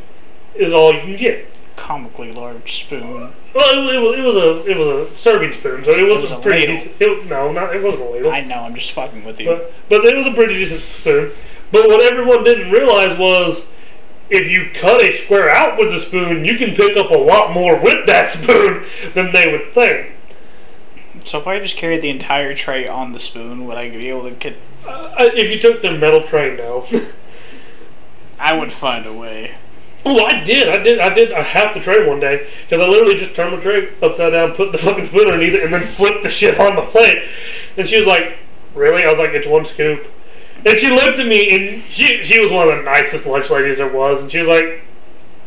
is 0.55 0.73
all 0.73 0.93
you 0.93 1.01
can 1.01 1.17
get. 1.17 1.47
comically 1.77 2.33
large 2.33 2.83
spoon. 2.85 3.33
Well, 3.55 3.89
it, 3.89 3.95
it, 3.95 4.01
was, 4.01 4.19
it 4.19 4.23
was 4.23 4.37
a 4.37 4.71
it 4.71 4.77
was 4.77 5.11
a 5.11 5.15
serving 5.17 5.53
spoon, 5.53 5.83
so 5.85 5.93
it 5.93 6.03
was, 6.03 6.23
was 6.23 6.33
a 6.33 6.37
a 6.37 6.41
pretty 6.41 6.67
decent. 6.67 6.97
It, 7.01 7.27
no, 7.27 7.51
not 7.53 7.75
it 7.75 7.83
wasn't 7.83 8.05
a 8.05 8.11
ladle. 8.11 8.31
I 8.31 8.43
know. 8.43 8.63
I'm 8.63 8.75
just 8.75 8.93
fucking 8.93 9.25
with 9.25 9.41
you. 9.41 9.47
But 9.47 9.73
but 9.89 10.05
it 10.05 10.17
was 10.17 10.27
a 10.27 10.33
pretty 10.33 10.55
decent 10.55 10.81
spoon. 10.81 11.31
But 11.73 11.89
what 11.89 12.01
everyone 12.03 12.45
didn't 12.45 12.71
realize 12.71 13.17
was 13.19 13.67
if 14.29 14.49
you 14.49 14.71
cut 14.75 15.01
a 15.01 15.13
square 15.13 15.51
out 15.51 15.79
with 15.79 15.91
the 15.91 15.99
spoon, 15.99 16.45
you 16.45 16.57
can 16.57 16.75
pick 16.75 16.97
up 16.97 17.11
a 17.11 17.17
lot 17.17 17.53
more 17.53 17.81
with 17.81 18.07
that 18.07 18.31
spoon 18.31 18.85
than 19.15 19.33
they 19.33 19.51
would 19.51 19.73
think. 19.73 20.13
so 21.25 21.39
if 21.39 21.47
I 21.47 21.59
just 21.59 21.77
carried 21.77 22.03
the 22.03 22.11
entire 22.11 22.55
tray 22.55 22.87
on 22.87 23.13
the 23.13 23.19
spoon, 23.19 23.67
would 23.67 23.77
I 23.77 23.91
be 23.91 24.09
able 24.09 24.25
to 24.25 24.33
get? 24.33 24.57
Uh, 24.87 25.13
if 25.19 25.51
you 25.51 25.61
took 25.61 25.83
the 25.83 25.93
metal 25.97 26.23
tray, 26.23 26.57
no. 26.57 26.87
I 28.41 28.59
would 28.59 28.73
find 28.73 29.07
a 29.07 29.13
way. 29.13 29.55
oh, 30.07 30.25
I 30.25 30.43
did. 30.43 30.69
I 30.69 30.79
did. 30.83 30.99
I 30.99 31.13
did 31.13 31.31
a 31.31 31.43
half 31.43 31.75
the 31.75 31.81
tray 31.81 32.09
one 32.09 32.21
day 32.21 32.47
because 32.63 32.81
I 32.81 32.89
literally 32.89 33.15
just 33.15 33.37
turned 33.37 33.53
the 33.53 33.61
tray 33.61 33.91
upside 34.03 34.33
down, 34.33 34.53
put 34.53 34.73
the 34.73 34.79
fucking 34.79 35.05
spoon 35.05 35.27
underneath 35.27 35.55
it, 35.55 35.65
and 35.65 35.75
then 35.75 35.87
flipped 35.87 36.23
the 36.23 36.31
shit 36.31 36.59
on 36.59 36.75
the 36.75 36.83
plate. 36.83 37.23
And 37.77 37.87
she 37.87 37.99
was 37.99 38.07
like, 38.07 38.39
"Really?" 38.75 39.05
I 39.05 39.11
was 39.11 39.19
like, 39.19 39.31
"It's 39.31 39.47
one 39.47 39.67
scoop." 39.67 40.11
And 40.65 40.79
she 40.79 40.91
looked 40.91 41.19
at 41.19 41.27
me, 41.27 41.51
and 41.51 41.83
she 41.85 42.25
she 42.25 42.41
was 42.41 42.51
one 42.51 42.69
of 42.69 42.79
the 42.79 42.83
nicest 42.83 43.27
lunch 43.27 43.51
ladies 43.51 43.77
there 43.77 43.93
was, 43.93 44.23
and 44.23 44.33
she 44.33 44.39
was 44.39 44.49
like, 44.49 44.83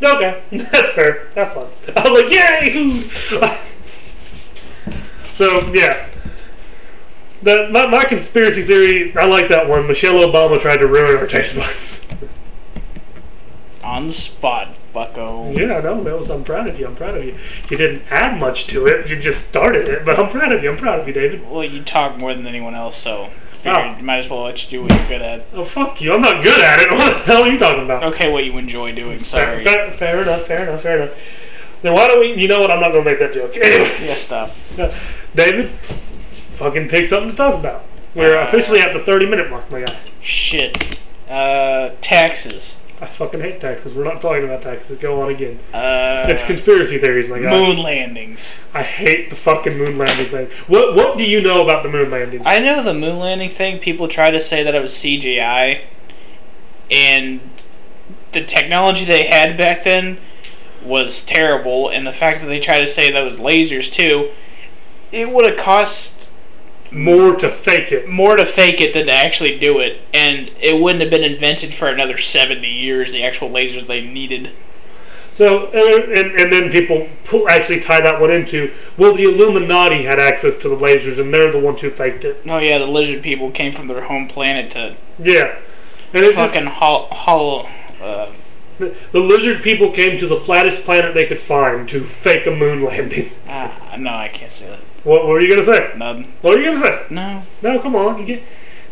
"Okay, 0.01 0.43
that's 0.51 0.89
fair. 0.91 1.29
Have 1.35 1.53
fun." 1.53 1.67
I 1.95 2.09
was 2.09 2.21
like, 2.21 2.31
"Yay, 2.31 2.91
so 5.33 5.73
yeah, 5.73 6.09
the, 7.41 7.69
my 7.71 7.87
my 7.87 8.05
conspiracy 8.05 8.61
theory. 8.61 9.17
I 9.17 9.25
like 9.25 9.47
that 9.47 9.67
one. 9.67 9.87
Michelle 9.87 10.15
Obama 10.15 10.59
tried 10.59 10.77
to 10.77 10.87
ruin 10.87 11.17
our 11.17 11.27
taste 11.27 11.55
buds. 11.55 12.05
On 13.83 14.07
the 14.07 14.13
spot, 14.13 14.75
bucko. 14.93 15.51
Yeah, 15.51 15.79
no, 15.81 16.01
that 16.03 16.17
was. 16.17 16.29
I'm 16.29 16.43
proud 16.43 16.67
of 16.67 16.79
you. 16.79 16.87
I'm 16.87 16.95
proud 16.95 17.17
of 17.17 17.23
you. 17.25 17.37
You 17.69 17.77
didn't 17.77 18.03
add 18.09 18.39
much 18.39 18.67
to 18.67 18.87
it. 18.87 19.09
You 19.09 19.19
just 19.19 19.45
started 19.47 19.87
it, 19.89 20.05
but 20.05 20.17
I'm 20.17 20.29
proud 20.29 20.51
of 20.53 20.63
you. 20.63 20.71
I'm 20.71 20.77
proud 20.77 20.99
of 20.99 21.07
you, 21.07 21.13
David. 21.13 21.49
Well, 21.49 21.63
you 21.65 21.83
talk 21.83 22.17
more 22.17 22.33
than 22.33 22.47
anyone 22.47 22.75
else, 22.75 22.95
so 22.97 23.29
figured 23.53 24.01
might 24.01 24.17
as 24.17 24.29
well 24.29 24.43
let 24.43 24.63
you 24.71 24.77
do 24.77 24.83
what 24.83 24.91
you're 24.97 25.07
good 25.07 25.21
at. 25.21 25.45
Oh 25.53 25.63
fuck 25.63 26.01
you! 26.01 26.13
I'm 26.13 26.21
not 26.21 26.43
good 26.43 26.61
at 26.61 26.79
it. 26.81 26.91
What 26.91 27.25
the 27.25 27.31
hell 27.33 27.43
are 27.43 27.49
you 27.49 27.57
talking 27.57 27.83
about? 27.85 28.03
Okay, 28.13 28.31
what 28.31 28.45
you 28.45 28.57
enjoy 28.57 28.93
doing. 28.93 29.17
Fair, 29.19 29.61
Sorry. 29.61 29.63
fair, 29.63 29.91
fair 29.91 30.21
enough. 30.21 30.41
Fair 30.43 30.63
enough. 30.67 30.81
Fair 30.81 31.01
enough. 31.03 31.17
Then 31.81 31.93
why 31.93 32.07
don't 32.07 32.19
we? 32.21 32.33
You 32.35 32.47
know 32.47 32.59
what? 32.61 32.71
I'm 32.71 32.79
not 32.79 32.91
gonna 32.93 33.03
make 33.03 33.19
that 33.19 33.33
joke. 33.33 33.55
Anyways, 33.57 33.99
Yeah, 34.07 34.15
stop. 34.15 34.51
David, 35.35 35.69
fucking 35.71 36.87
pick 36.89 37.05
something 37.07 37.31
to 37.31 37.35
talk 37.35 37.55
about. 37.55 37.83
We're 38.15 38.37
Uh, 38.37 38.47
officially 38.47 38.79
at 38.79 38.93
the 38.93 38.99
30 38.99 39.25
minute 39.25 39.49
mark, 39.49 39.69
my 39.71 39.81
guy. 39.81 39.93
Shit. 40.21 41.01
Uh, 41.29 41.91
taxes. 42.01 42.79
I 43.03 43.07
fucking 43.07 43.41
hate 43.41 43.59
taxes. 43.59 43.93
We're 43.93 44.05
not 44.05 44.21
talking 44.21 44.45
about 44.45 44.61
taxes. 44.61 44.97
Go 44.97 45.21
on 45.21 45.29
again. 45.29 45.59
Uh, 45.73 46.25
It's 46.29 46.41
conspiracy 46.43 46.97
theories, 46.99 47.27
my 47.27 47.39
guy. 47.39 47.51
moon 47.51 47.77
landings. 47.77 48.63
I 48.73 48.81
hate 48.83 49.29
the 49.29 49.35
fucking 49.35 49.77
moon 49.77 49.97
landing 49.97 50.27
thing. 50.27 50.47
What 50.67 50.95
What 50.95 51.17
do 51.17 51.25
you 51.25 51.41
know 51.41 51.61
about 51.63 51.83
the 51.83 51.89
moon 51.89 52.09
landing? 52.09 52.41
I 52.45 52.59
know 52.59 52.81
the 52.81 52.93
moon 52.93 53.19
landing 53.19 53.49
thing. 53.49 53.79
People 53.79 54.07
try 54.07 54.31
to 54.31 54.39
say 54.39 54.63
that 54.63 54.73
it 54.73 54.81
was 54.81 54.93
CGI, 54.93 55.81
and 56.89 57.41
the 58.31 58.43
technology 58.43 59.03
they 59.05 59.25
had 59.27 59.57
back 59.57 59.83
then 59.83 60.17
was 60.83 61.25
terrible. 61.25 61.89
And 61.89 62.07
the 62.07 62.13
fact 62.13 62.39
that 62.41 62.47
they 62.47 62.59
try 62.61 62.79
to 62.79 62.87
say 62.87 63.11
that 63.11 63.21
was 63.23 63.37
lasers 63.37 63.91
too, 63.91 64.31
it 65.11 65.29
would 65.29 65.45
have 65.45 65.57
cost 65.57 66.22
More 66.93 67.35
to 67.35 67.49
fake 67.49 67.91
it. 67.91 68.07
more 68.07 68.35
to 68.35 68.45
fake 68.45 68.79
it 68.79 68.93
than 68.93 69.07
to 69.07 69.13
actually 69.13 69.57
do 69.57 69.79
it, 69.79 70.01
and 70.13 70.51
it 70.61 70.79
wouldn't 70.79 71.01
have 71.01 71.09
been 71.09 71.23
invented 71.23 71.73
for 71.73 71.87
another 71.87 72.17
seventy 72.17 72.69
years. 72.69 73.11
The 73.11 73.23
actual 73.23 73.49
lasers 73.49 73.87
they 73.87 74.01
needed. 74.01 74.51
So, 75.31 75.65
and, 75.71 76.39
and, 76.39 76.53
then 76.53 76.71
people 76.71 77.09
pull, 77.25 77.49
actually 77.49 77.79
tie 77.79 78.01
that 78.01 78.21
one 78.21 78.29
into, 78.29 78.71
well, 78.97 79.15
the 79.15 79.23
Illuminati 79.23 80.03
had 80.03 80.19
access 80.19 80.57
to 80.57 80.69
the 80.69 80.75
lasers, 80.75 81.19
and 81.19 81.33
they're 81.33 81.51
the 81.51 81.57
ones 81.57 81.81
who 81.81 81.89
faked 81.89 82.23
it. 82.23 82.43
Oh 82.47 82.59
yeah, 82.59 82.77
the 82.77 82.85
lizard 82.85 83.23
people 83.23 83.49
came 83.49 83.71
from 83.71 83.87
their 83.87 84.03
home 84.03 84.27
planet 84.27 84.69
to 84.71 84.95
Yeah. 85.17 85.57
And 86.13 86.23
it's 86.23 86.35
just, 86.35 86.53
fucking 86.53 86.67
hol- 86.67 87.07
hollow. 87.07 87.67
Uh, 87.99 88.31
the, 89.11 89.19
lizard 89.19 89.61
people 89.61 89.91
came 89.91 90.17
to 90.19 90.27
the 90.27 90.37
flattest 90.37 90.83
planet 90.83 91.13
they 91.13 91.25
could 91.25 91.39
find 91.39 91.87
to 91.89 92.01
fake 92.01 92.45
a 92.45 92.51
moon 92.51 92.81
landing. 92.83 93.31
ah, 93.47 93.95
no, 93.97 94.11
I 94.11 94.29
can't 94.29 94.51
say 94.51 94.69
that. 94.69 94.79
What, 95.03 95.21
what 95.23 95.29
were 95.29 95.41
you 95.41 95.55
to 95.55 95.63
say? 95.63 95.91
Nothing. 95.97 96.33
What 96.41 96.55
were 96.55 96.61
you 96.61 96.71
to 96.71 96.79
say? 96.79 97.05
No. 97.09 97.43
No, 97.61 97.79
come 97.79 97.95
on. 97.95 98.19
You 98.19 98.25
get. 98.25 98.43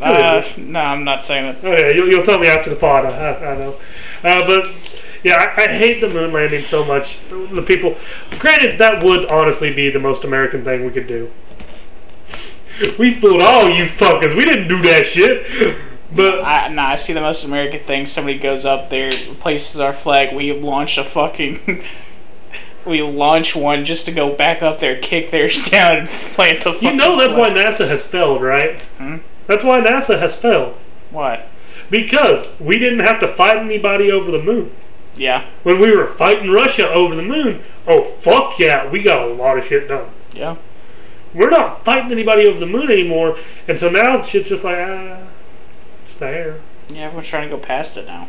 Uh, 0.01 0.43
no, 0.57 0.79
I'm 0.79 1.03
not 1.03 1.23
saying 1.25 1.45
that. 1.45 1.63
Okay, 1.63 1.95
you'll, 1.95 2.07
you'll 2.07 2.23
tell 2.23 2.39
me 2.39 2.47
after 2.47 2.69
the 2.69 2.75
pod. 2.75 3.05
I, 3.05 3.09
I, 3.09 3.53
I 3.53 3.57
know. 3.57 3.75
Uh, 4.23 4.47
but 4.47 5.05
yeah, 5.23 5.35
I, 5.35 5.61
I 5.61 5.67
hate 5.67 6.01
the 6.01 6.09
moon 6.09 6.33
landing 6.33 6.65
so 6.65 6.83
much. 6.83 7.19
The, 7.29 7.35
the 7.47 7.61
people. 7.61 7.95
Granted, 8.39 8.79
that 8.79 9.03
would 9.03 9.29
honestly 9.31 9.73
be 9.73 9.89
the 9.89 9.99
most 9.99 10.23
American 10.23 10.63
thing 10.63 10.85
we 10.85 10.91
could 10.91 11.07
do. 11.07 11.31
We 12.97 13.13
fooled 13.13 13.41
all 13.41 13.69
you 13.69 13.85
fuckers. 13.85 14.35
We 14.35 14.43
didn't 14.43 14.67
do 14.67 14.81
that 14.81 15.05
shit. 15.05 15.77
But 16.13 16.43
I, 16.43 16.67
nah, 16.67 16.89
I 16.89 16.95
see 16.97 17.13
the 17.13 17.21
most 17.21 17.45
American 17.45 17.79
thing. 17.81 18.05
Somebody 18.05 18.37
goes 18.37 18.65
up 18.65 18.89
there, 18.89 19.11
places 19.11 19.79
our 19.79 19.93
flag. 19.93 20.35
We 20.35 20.51
launch 20.53 20.97
a 20.97 21.03
fucking. 21.03 21.83
we 22.85 23.01
launch 23.01 23.55
one 23.55 23.85
just 23.85 24.05
to 24.05 24.11
go 24.11 24.35
back 24.35 24.61
up 24.61 24.79
there, 24.79 24.99
kick 24.99 25.31
theirs 25.31 25.63
down, 25.69 25.97
and 25.99 26.07
plant 26.07 26.63
the. 26.63 26.73
Flag. 26.73 26.93
You 26.93 26.97
know 26.97 27.17
that's 27.17 27.33
why. 27.33 27.49
NASA 27.49 27.87
has 27.87 28.03
failed, 28.03 28.41
right? 28.41 28.79
Hmm? 28.97 29.17
That's 29.47 29.63
why 29.63 29.81
NASA 29.81 30.19
has 30.19 30.35
failed. 30.35 30.75
Why? 31.11 31.45
Because 31.89 32.47
we 32.59 32.77
didn't 32.77 32.99
have 32.99 33.19
to 33.19 33.27
fight 33.27 33.57
anybody 33.57 34.11
over 34.11 34.31
the 34.31 34.41
moon. 34.41 34.71
Yeah. 35.15 35.45
When 35.63 35.79
we 35.79 35.95
were 35.95 36.07
fighting 36.07 36.51
Russia 36.51 36.89
over 36.89 37.15
the 37.15 37.21
moon, 37.21 37.61
oh 37.87 38.03
fuck 38.03 38.57
yeah, 38.59 38.89
we 38.89 39.01
got 39.01 39.27
a 39.27 39.33
lot 39.33 39.57
of 39.57 39.65
shit 39.65 39.87
done. 39.87 40.09
Yeah. 40.33 40.55
we're 41.33 41.49
not 41.49 41.83
fighting 41.83 42.11
anybody 42.11 42.47
over 42.47 42.59
the 42.59 42.65
moon 42.65 42.89
anymore, 42.89 43.37
and 43.67 43.77
so 43.77 43.89
now 43.89 44.21
shit's 44.21 44.49
just 44.49 44.63
like 44.63 44.77
ah, 44.77 45.17
it's 46.03 46.15
there. 46.17 46.59
Yeah. 46.89 47.01
Everyone's 47.05 47.27
trying 47.27 47.49
to 47.49 47.55
go 47.55 47.61
past 47.61 47.97
it 47.97 48.05
now. 48.05 48.27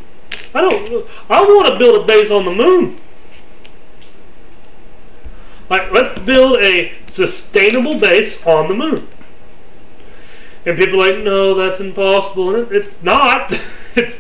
I 0.55 0.61
don't. 0.61 1.07
I 1.29 1.41
want 1.43 1.69
to 1.73 1.79
build 1.79 2.03
a 2.03 2.07
base 2.07 2.31
on 2.31 2.45
the 2.45 2.53
moon. 2.55 2.97
Like, 5.71 5.91
let's 5.93 6.19
build 6.21 6.59
a 6.59 6.93
sustainable 7.07 7.99
base 7.99 8.45
on 8.47 8.69
the 8.69 8.75
moon. 8.75 9.09
And 10.67 10.77
people 10.77 11.03
are 11.03 11.13
like, 11.15 11.25
no, 11.25 11.55
that's 11.55 11.81
impossible. 11.81 12.55
And 12.55 12.65
it- 12.71 12.77
it's 12.77 13.03
not. 13.03 13.51
it's 13.97 14.17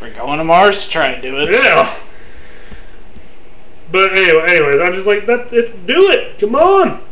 We're 0.00 0.12
going 0.14 0.38
to 0.38 0.44
Mars 0.44 0.84
to 0.84 0.90
try 0.90 1.06
and 1.08 1.22
do 1.22 1.38
it. 1.40 1.50
yeah. 1.52 1.96
But 3.90 4.12
anyway, 4.12 4.44
anyways, 4.48 4.80
I'm 4.80 4.92
just 4.92 5.06
like 5.06 5.24
that. 5.26 5.52
It's 5.52 5.72
do 5.72 6.10
it. 6.10 6.38
Come 6.38 6.56
on. 6.56 7.02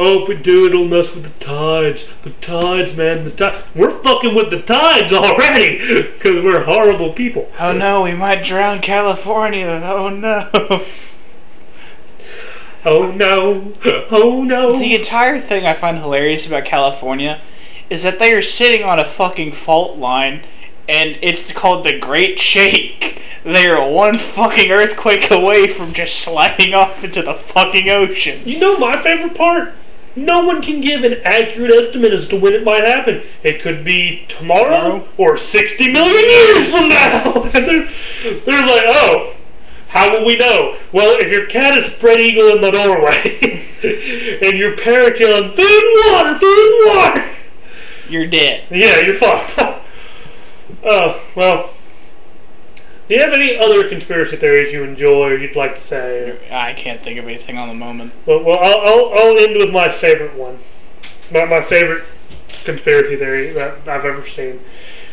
Oh, 0.00 0.22
if 0.22 0.28
we 0.28 0.36
do 0.36 0.64
it, 0.66 0.68
it'll 0.68 0.86
mess 0.86 1.12
with 1.12 1.24
the 1.24 1.44
tides. 1.44 2.06
The 2.22 2.30
tides, 2.30 2.96
man. 2.96 3.24
The 3.24 3.32
tides. 3.32 3.74
We're 3.74 3.90
fucking 3.90 4.34
with 4.34 4.50
the 4.50 4.62
tides 4.62 5.12
already 5.12 5.78
because 6.02 6.44
we're 6.44 6.62
horrible 6.62 7.12
people. 7.12 7.50
Oh 7.58 7.72
no, 7.72 8.02
we 8.02 8.14
might 8.14 8.44
drown 8.44 8.80
California. 8.80 9.82
Oh 9.84 10.08
no. 10.08 10.84
Oh 12.84 13.10
no. 13.10 13.72
Oh 14.10 14.44
no. 14.44 14.78
The 14.78 14.94
entire 14.94 15.38
thing 15.40 15.66
I 15.66 15.74
find 15.74 15.98
hilarious 15.98 16.46
about 16.46 16.64
California 16.64 17.40
is 17.90 18.04
that 18.04 18.18
they 18.18 18.32
are 18.32 18.40
sitting 18.40 18.84
on 18.84 18.98
a 18.98 19.04
fucking 19.04 19.52
fault 19.52 19.98
line 19.98 20.44
and 20.88 21.18
it's 21.20 21.52
called 21.52 21.84
the 21.84 21.98
Great 21.98 22.38
Shake. 22.38 23.20
They 23.44 23.66
are 23.68 23.90
one 23.90 24.14
fucking 24.14 24.70
earthquake 24.70 25.30
away 25.30 25.68
from 25.68 25.92
just 25.92 26.20
sliding 26.20 26.72
off 26.74 27.04
into 27.04 27.20
the 27.20 27.34
fucking 27.34 27.88
ocean. 27.88 28.40
You 28.44 28.58
know 28.58 28.78
my 28.78 28.96
favorite 28.96 29.34
part? 29.34 29.74
No 30.24 30.44
one 30.44 30.62
can 30.62 30.80
give 30.80 31.04
an 31.04 31.20
accurate 31.24 31.70
estimate 31.70 32.12
as 32.12 32.26
to 32.28 32.36
when 32.38 32.52
it 32.52 32.64
might 32.64 32.84
happen. 32.84 33.22
It 33.42 33.60
could 33.62 33.84
be 33.84 34.24
tomorrow 34.28 35.00
Tomorrow? 35.00 35.08
or 35.16 35.36
60 35.36 35.92
million 35.92 36.28
years 36.28 36.70
from 36.70 36.88
now. 36.88 37.42
And 37.54 37.66
they're, 37.66 37.88
they're 38.44 38.66
like, 38.66 38.84
oh, 38.86 39.34
how 39.88 40.10
will 40.12 40.26
we 40.26 40.36
know? 40.36 40.76
Well, 40.92 41.18
if 41.20 41.30
your 41.32 41.46
cat 41.46 41.76
is 41.78 41.86
spread 41.86 42.20
eagle 42.20 42.48
in 42.56 42.60
the 42.60 42.70
doorway 42.70 43.68
and 44.42 44.58
your 44.58 44.76
parrot 44.76 45.18
yelling, 45.18 45.52
food 45.54 45.66
and 45.66 46.12
water, 46.12 46.38
food 46.38 46.58
and 46.58 46.96
water, 46.96 47.30
You're 48.08 48.26
dead. 48.26 48.64
yeah, 48.70 49.00
you're 49.00 49.14
fucked. 49.14 49.54
oh, 50.84 51.22
well. 51.34 51.70
Do 53.08 53.14
you 53.14 53.20
have 53.20 53.32
any 53.32 53.56
other 53.56 53.88
conspiracy 53.88 54.36
theories 54.36 54.70
you 54.70 54.84
enjoy 54.84 55.30
or 55.30 55.36
you'd 55.38 55.56
like 55.56 55.74
to 55.76 55.80
say? 55.80 56.38
I 56.50 56.74
can't 56.74 57.00
think 57.00 57.18
of 57.18 57.24
anything 57.24 57.56
on 57.56 57.68
the 57.68 57.74
moment. 57.74 58.12
Well, 58.26 58.44
well 58.44 58.58
I'll, 58.58 58.80
I'll, 58.80 59.12
I'll 59.18 59.38
end 59.38 59.56
with 59.56 59.72
my 59.72 59.88
favorite 59.88 60.34
one. 60.34 60.58
My, 61.32 61.46
my 61.46 61.62
favorite 61.62 62.04
conspiracy 62.64 63.16
theory 63.16 63.50
that 63.52 63.88
I've 63.88 64.04
ever 64.04 64.26
seen. 64.26 64.60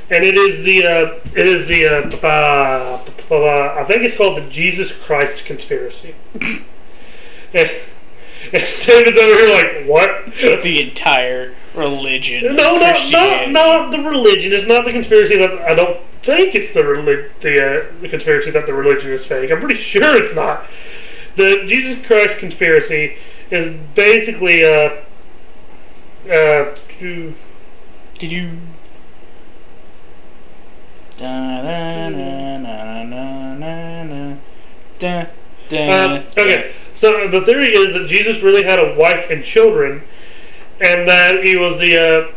And 0.09 0.25
it 0.25 0.37
is 0.37 0.65
the, 0.65 0.85
uh, 0.85 1.19
it 1.33 1.47
is 1.47 1.69
the, 1.69 1.87
uh, 1.87 2.01
ba- 2.09 3.01
ba- 3.05 3.39
ba- 3.39 3.75
I 3.79 3.85
think 3.85 4.03
it's 4.03 4.17
called 4.17 4.37
the 4.37 4.49
Jesus 4.49 4.91
Christ 4.91 5.45
conspiracy. 5.45 6.15
and, 6.41 6.65
and 7.53 8.63
David's 8.81 9.17
over 9.17 9.33
here 9.33 9.49
like, 9.49 9.87
what? 9.87 10.33
The 10.35 10.89
entire 10.89 11.55
religion. 11.73 12.55
No, 12.55 12.75
no, 12.75 12.93
not, 13.09 13.51
not 13.51 13.91
the 13.91 13.99
religion. 13.99 14.51
It's 14.51 14.67
not 14.67 14.83
the 14.83 14.91
conspiracy 14.91 15.37
that 15.37 15.61
I 15.61 15.73
don't 15.73 16.01
think 16.25 16.55
it's 16.55 16.73
the 16.73 16.83
relig- 16.83 17.31
the, 17.41 17.63
uh, 17.63 17.85
the 18.01 18.09
conspiracy 18.09 18.51
that 18.51 18.65
the 18.65 18.73
religion 18.73 19.11
is 19.11 19.25
fake. 19.25 19.51
I'm 19.51 19.59
pretty 19.59 19.79
sure 19.79 20.15
it's 20.15 20.35
not. 20.35 20.65
The 21.35 21.63
Jesus 21.67 22.05
Christ 22.05 22.39
conspiracy 22.39 23.17
is 23.51 23.77
basically 23.93 24.63
uh 24.63 25.01
uh 26.29 26.75
to 26.99 27.33
Did 28.17 28.31
you? 28.31 28.59
Da, 31.17 31.61
da, 31.61 32.09
da, 32.09 32.57
da, 32.59 33.03
da, 33.03 33.55
da, 33.59 34.05
da, 34.99 35.25
da, 35.69 36.05
um, 36.05 36.23
okay. 36.37 36.73
So 36.93 37.27
the 37.27 37.41
theory 37.41 37.67
is 37.67 37.93
that 37.93 38.07
Jesus 38.07 38.41
really 38.41 38.63
had 38.63 38.79
a 38.79 38.95
wife 38.97 39.29
and 39.29 39.43
children, 39.43 40.03
and 40.79 41.07
that 41.07 41.43
he 41.43 41.57
was 41.57 41.79
the 41.79 41.97
uh, 41.97 42.31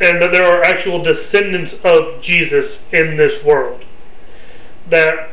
and 0.00 0.22
that 0.22 0.30
there 0.30 0.44
are 0.44 0.62
actual 0.62 1.02
descendants 1.02 1.84
of 1.84 2.20
Jesus 2.22 2.92
in 2.92 3.16
this 3.16 3.42
world 3.44 3.84
that 4.88 5.30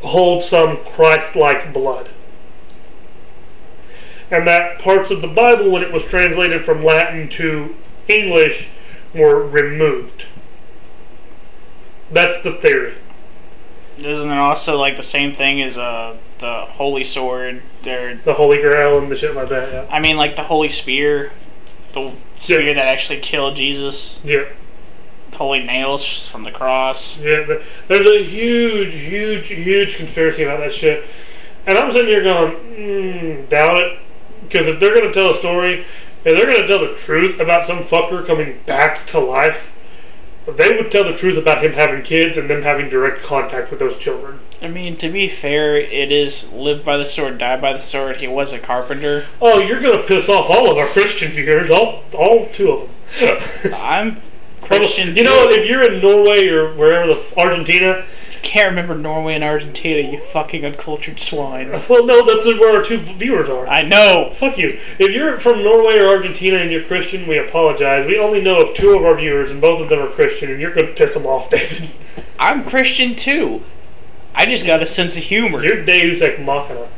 hold 0.00 0.42
some 0.42 0.78
Christ-like 0.84 1.72
blood. 1.72 2.08
And 4.30 4.46
that 4.46 4.78
parts 4.80 5.10
of 5.10 5.22
the 5.22 5.28
Bible, 5.28 5.70
when 5.70 5.82
it 5.82 5.92
was 5.92 6.04
translated 6.04 6.64
from 6.64 6.82
Latin 6.82 7.28
to 7.30 7.76
English, 8.08 8.68
were 9.14 9.46
removed. 9.46 10.24
That's 12.10 12.42
the 12.42 12.52
theory. 12.52 12.94
Isn't 13.98 14.30
it 14.30 14.38
also 14.38 14.78
like 14.78 14.96
the 14.96 15.02
same 15.02 15.36
thing 15.36 15.62
as 15.62 15.78
uh 15.78 16.16
the 16.38 16.66
holy 16.70 17.04
sword? 17.04 17.62
There, 17.82 18.16
The 18.16 18.34
Holy 18.34 18.60
Grail 18.60 18.98
and 18.98 19.10
the 19.10 19.16
shit 19.16 19.34
like 19.34 19.50
that. 19.50 19.72
Yeah. 19.72 19.86
I 19.94 20.00
mean, 20.00 20.16
like 20.16 20.36
the 20.36 20.42
holy 20.42 20.70
spear, 20.70 21.32
the 21.94 22.12
spear 22.36 22.60
Yeah. 22.60 22.74
that 22.74 22.86
actually 22.86 23.20
killed 23.20 23.56
Jesus. 23.56 24.20
Yeah. 24.24 24.44
Holy 25.34 25.62
nails 25.62 26.28
from 26.28 26.44
the 26.44 26.52
cross. 26.52 27.20
Yeah, 27.20 27.44
but 27.46 27.62
there's 27.88 28.06
a 28.06 28.22
huge, 28.22 28.94
huge, 28.94 29.48
huge 29.48 29.96
conspiracy 29.96 30.44
about 30.44 30.60
that 30.60 30.72
shit. 30.72 31.04
And 31.66 31.76
I'm 31.78 31.90
sitting 31.90 32.08
here 32.08 32.22
going, 32.22 32.52
mm, 32.52 33.48
doubt 33.48 33.80
it. 33.80 33.98
Because 34.42 34.68
if 34.68 34.78
they're 34.78 34.94
going 34.94 35.06
to 35.06 35.12
tell 35.12 35.30
a 35.30 35.34
story, 35.34 35.86
if 36.24 36.36
they're 36.36 36.46
gonna 36.46 36.66
tell 36.66 36.80
the 36.80 36.94
truth 36.94 37.38
about 37.38 37.66
some 37.66 37.80
fucker 37.80 38.26
coming 38.26 38.60
back 38.64 39.06
to 39.08 39.18
life, 39.18 39.76
they 40.46 40.74
would 40.76 40.90
tell 40.90 41.04
the 41.04 41.14
truth 41.14 41.36
about 41.36 41.62
him 41.62 41.74
having 41.74 42.02
kids 42.02 42.38
and 42.38 42.48
them 42.48 42.62
having 42.62 42.88
direct 42.88 43.22
contact 43.22 43.70
with 43.70 43.78
those 43.78 43.98
children. 43.98 44.40
I 44.64 44.68
mean, 44.68 44.96
to 44.96 45.10
be 45.10 45.28
fair, 45.28 45.76
it 45.76 46.10
is 46.10 46.50
live 46.52 46.84
by 46.84 46.96
the 46.96 47.04
sword, 47.04 47.36
die 47.36 47.60
by 47.60 47.74
the 47.74 47.82
sword. 47.82 48.22
He 48.22 48.28
was 48.28 48.54
a 48.54 48.58
carpenter. 48.58 49.26
Oh, 49.40 49.58
you're 49.58 49.80
gonna 49.80 50.02
piss 50.02 50.28
off 50.28 50.48
all 50.48 50.70
of 50.70 50.78
our 50.78 50.86
Christian 50.86 51.32
viewers, 51.32 51.70
all 51.70 52.02
all 52.16 52.46
two 52.46 52.70
of 52.70 52.80
them. 53.20 53.72
I'm 53.74 54.22
oh, 54.62 54.66
Christian. 54.66 55.16
You 55.16 55.24
know, 55.24 55.48
if 55.50 55.68
you're 55.68 55.82
in 55.82 56.00
Norway 56.00 56.48
or 56.48 56.74
wherever 56.74 57.06
the 57.08 57.34
Argentina, 57.36 58.06
can't 58.44 58.70
remember 58.70 58.94
Norway 58.94 59.34
and 59.34 59.42
Argentina, 59.42 60.08
you 60.08 60.18
fucking 60.18 60.64
uncultured 60.64 61.18
swine. 61.18 61.70
well, 61.88 62.06
no, 62.06 62.24
that's 62.24 62.46
where 62.46 62.76
our 62.76 62.82
two 62.82 62.98
viewers 62.98 63.50
are. 63.50 63.66
I 63.66 63.82
know. 63.82 64.32
Fuck 64.34 64.58
you. 64.58 64.78
If 64.98 65.12
you're 65.12 65.38
from 65.38 65.64
Norway 65.64 65.98
or 65.98 66.06
Argentina 66.06 66.58
and 66.58 66.70
you're 66.70 66.84
Christian, 66.84 67.26
we 67.26 67.38
apologize. 67.38 68.06
We 68.06 68.18
only 68.18 68.40
know 68.40 68.60
of 68.60 68.74
two 68.76 68.94
of 68.94 69.04
our 69.04 69.16
viewers, 69.16 69.50
and 69.50 69.60
both 69.60 69.80
of 69.80 69.88
them 69.88 69.98
are 69.98 70.10
Christian, 70.10 70.50
and 70.50 70.60
you're 70.60 70.74
gonna 70.74 70.88
piss 70.88 71.14
them 71.14 71.26
off, 71.26 71.50
David. 71.50 71.90
I'm 72.38 72.64
Christian 72.64 73.16
too. 73.16 73.62
I 74.34 74.46
just 74.46 74.66
got 74.66 74.82
a 74.82 74.86
sense 74.86 75.16
of 75.16 75.22
humor. 75.24 75.64
You're 75.64 75.84
Deus 75.84 76.20
Ex 76.20 76.40
Machina. 76.40 76.88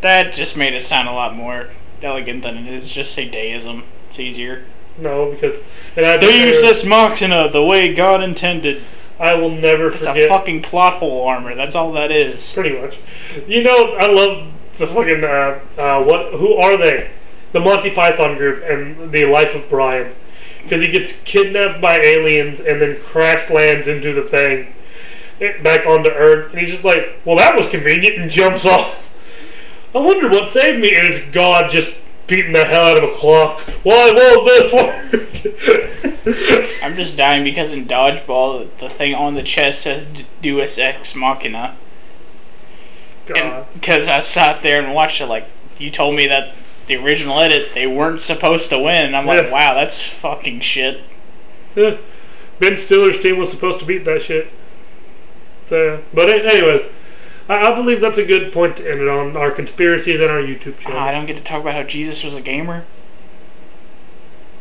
That 0.00 0.32
just 0.32 0.56
made 0.56 0.74
it 0.74 0.82
sound 0.82 1.08
a 1.08 1.12
lot 1.12 1.34
more 1.34 1.68
elegant 2.02 2.42
than 2.42 2.56
it 2.56 2.72
is. 2.72 2.90
Just 2.90 3.14
say 3.14 3.28
deism. 3.28 3.84
It's 4.08 4.18
easier. 4.20 4.64
No, 4.98 5.30
because 5.30 5.56
it 5.96 6.04
had 6.04 6.20
Deus 6.20 6.62
Ex 6.62 6.84
Machina, 6.84 7.48
the 7.48 7.64
way 7.64 7.94
God 7.94 8.22
intended. 8.22 8.82
I 9.18 9.34
will 9.34 9.50
never 9.50 9.88
It's 9.88 9.98
forget. 9.98 10.24
a 10.24 10.28
fucking 10.28 10.62
plot 10.62 10.94
hole 10.94 11.26
armor. 11.26 11.54
That's 11.54 11.74
all 11.76 11.92
that 11.92 12.10
is. 12.10 12.52
Pretty 12.54 12.76
much. 12.76 12.98
You 13.46 13.62
know, 13.62 13.94
I 13.94 14.06
love 14.10 14.52
the 14.76 14.86
fucking 14.86 15.22
uh, 15.22 15.60
uh, 15.78 16.02
what? 16.02 16.34
Who 16.34 16.54
are 16.54 16.76
they? 16.76 17.10
The 17.52 17.60
Monty 17.60 17.90
Python 17.90 18.36
group 18.36 18.64
and 18.64 19.12
the 19.12 19.26
Life 19.26 19.54
of 19.54 19.68
Brian, 19.68 20.14
because 20.62 20.80
he 20.80 20.88
gets 20.88 21.20
kidnapped 21.22 21.80
by 21.80 21.98
aliens 22.00 22.58
and 22.60 22.80
then 22.80 23.00
crash 23.02 23.50
lands 23.50 23.86
into 23.86 24.12
the 24.14 24.22
thing, 24.22 24.74
back 25.62 25.86
onto 25.86 26.10
Earth, 26.10 26.50
and 26.50 26.58
he's 26.60 26.70
just 26.70 26.84
like, 26.84 27.20
"Well, 27.24 27.36
that 27.36 27.54
was 27.56 27.68
convenient," 27.68 28.18
and 28.18 28.30
jumps 28.30 28.66
off. 28.74 29.10
I 29.94 29.98
wonder 29.98 30.28
what 30.28 30.48
saved 30.48 30.80
me, 30.80 30.94
and 30.96 31.08
it's 31.08 31.18
God 31.32 31.70
just 31.70 31.94
beating 32.26 32.52
the 32.52 32.64
hell 32.64 32.96
out 32.96 32.98
of 32.98 33.04
a 33.04 33.12
clock. 33.12 33.60
Why 33.82 34.10
won't 34.10 34.46
this 34.46 34.72
work? 34.72 34.94
I'm 36.82 36.94
just 36.96 37.16
dying 37.16 37.44
because 37.44 37.72
in 37.72 37.86
Dodgeball, 37.86 38.68
the 38.78 38.88
thing 38.88 39.14
on 39.14 39.34
the 39.34 39.42
chest 39.42 39.82
says 39.82 40.06
Deus 40.40 40.78
Ex 40.78 41.14
Machina. 41.14 41.76
God. 43.26 43.66
Because 43.74 44.08
I 44.08 44.20
sat 44.20 44.62
there 44.62 44.82
and 44.82 44.94
watched 44.94 45.20
it, 45.20 45.26
like, 45.26 45.48
you 45.78 45.90
told 45.90 46.16
me 46.16 46.26
that 46.26 46.54
the 46.86 46.96
original 46.96 47.40
edit, 47.40 47.70
they 47.74 47.86
weren't 47.86 48.20
supposed 48.20 48.68
to 48.70 48.78
win. 48.78 49.14
I'm 49.14 49.26
like, 49.26 49.44
Yeah. 49.44 49.50
wow, 49.50 49.74
that's 49.74 50.02
fucking 50.02 50.60
shit. 50.60 51.00
Yeah. 51.76 51.96
Ben 52.58 52.76
Stiller's 52.76 53.20
team 53.20 53.38
was 53.38 53.50
supposed 53.50 53.78
to 53.80 53.86
beat 53.86 54.04
that 54.04 54.22
shit. 54.22 54.50
So, 55.64 56.02
but 56.12 56.28
anyways, 56.28 56.82
I, 57.48 57.72
I 57.72 57.74
believe 57.74 58.00
that's 58.00 58.18
a 58.18 58.24
good 58.26 58.52
point 58.52 58.76
to 58.78 58.88
end 58.90 59.00
it 59.00 59.08
on 59.08 59.36
our 59.36 59.50
conspiracies 59.50 60.20
and 60.20 60.30
our 60.30 60.40
YouTube 60.42 60.78
channel. 60.78 60.98
Ah, 60.98 61.06
I 61.06 61.12
don't 61.12 61.26
get 61.26 61.36
to 61.36 61.42
talk 61.42 61.60
about 61.62 61.74
how 61.74 61.82
Jesus 61.82 62.24
was 62.24 62.34
a 62.36 62.40
gamer. 62.42 62.84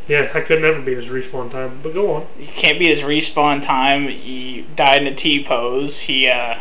yeah, 0.07 0.31
I 0.33 0.41
could 0.41 0.61
never 0.61 0.81
beat 0.81 0.97
his 0.97 1.07
respawn 1.07 1.49
time, 1.51 1.79
but 1.83 1.93
go 1.93 2.13
on. 2.15 2.27
He 2.37 2.47
can't 2.47 2.79
beat 2.79 2.95
his 2.95 3.01
respawn 3.03 3.61
time. 3.61 4.07
He 4.07 4.65
died 4.75 5.01
in 5.01 5.07
a 5.07 5.15
T 5.15 5.43
pose. 5.43 6.01
He 6.01 6.27
uh, 6.27 6.59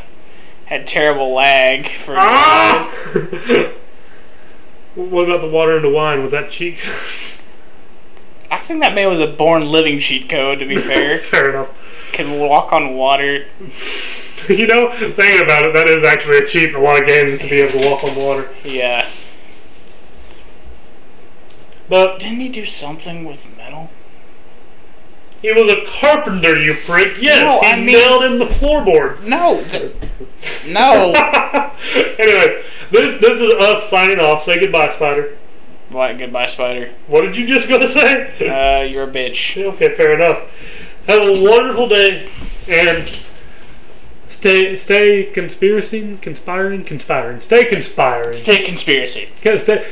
had 0.66 0.86
terrible 0.86 1.32
lag 1.34 1.88
for. 1.88 2.14
Ah! 2.16 2.90
what 4.94 5.24
about 5.24 5.40
the 5.40 5.48
water 5.50 5.76
into 5.76 5.90
wine? 5.90 6.22
Was 6.22 6.32
that 6.32 6.50
cheek? 6.50 6.80
I 8.52 8.58
think 8.58 8.80
that 8.80 8.94
man 8.94 9.08
was 9.08 9.20
a 9.20 9.26
born 9.28 9.66
living 9.70 10.00
cheat 10.00 10.28
code. 10.28 10.58
To 10.60 10.66
be 10.66 10.76
fair, 10.80 11.18
Fair 11.18 11.50
enough. 11.50 11.70
can 12.12 12.38
walk 12.40 12.72
on 12.72 12.94
water. 12.94 13.46
you 14.48 14.66
know, 14.66 14.90
thinking 14.92 15.42
about 15.42 15.64
it, 15.66 15.72
that 15.74 15.88
is 15.88 16.02
actually 16.04 16.38
a 16.38 16.46
cheat 16.46 16.70
in 16.70 16.74
a 16.76 16.80
lot 16.80 17.00
of 17.00 17.06
games 17.06 17.38
to 17.38 17.48
be 17.48 17.60
able 17.60 17.78
to 17.80 17.88
walk 17.88 18.04
on 18.04 18.16
water. 18.16 18.48
Yeah. 18.64 19.08
But 21.88 22.18
Didn't 22.20 22.40
he 22.40 22.48
do 22.48 22.66
something 22.66 23.24
with 23.24 23.46
metal? 23.56 23.90
he 25.42 25.50
was 25.52 25.72
a 25.72 25.84
carpenter, 26.00 26.60
you 26.60 26.74
prick. 26.74 27.20
Yes, 27.20 27.42
No, 27.42 27.60
he 27.60 27.66
I 27.66 27.76
mean- 27.76 27.86
nailed 27.86 28.24
in 28.24 28.38
the 28.38 28.44
floorboard. 28.44 29.22
No. 29.24 29.64
th- 29.64 29.92
no. 30.68 31.12
anyway, 32.18 32.62
this, 32.90 33.20
this 33.20 33.40
is 33.40 33.54
us 33.54 33.88
signing 33.88 34.20
off. 34.20 34.44
Say 34.44 34.60
goodbye, 34.60 34.88
Spider. 34.88 35.36
What? 35.90 36.18
Goodbye, 36.18 36.46
Spider. 36.46 36.90
What 37.08 37.22
did 37.22 37.36
you 37.36 37.46
just 37.46 37.68
gonna 37.68 37.88
say? 37.88 38.26
Uh, 38.46 38.82
you're 38.84 39.04
a 39.04 39.10
bitch. 39.10 39.60
okay, 39.74 39.94
fair 39.96 40.12
enough. 40.14 40.42
Have 41.06 41.22
a 41.22 41.42
wonderful 41.42 41.88
day 41.88 42.28
and 42.68 43.08
stay 44.30 44.76
stay 44.76 45.24
conspiracy, 45.24 46.18
conspiring, 46.22 46.84
conspiring. 46.84 47.40
Stay 47.40 47.64
conspiring. 47.64 48.34
Stay 48.34 48.64
conspiracy. 48.64 49.28
Stay. 49.58 49.84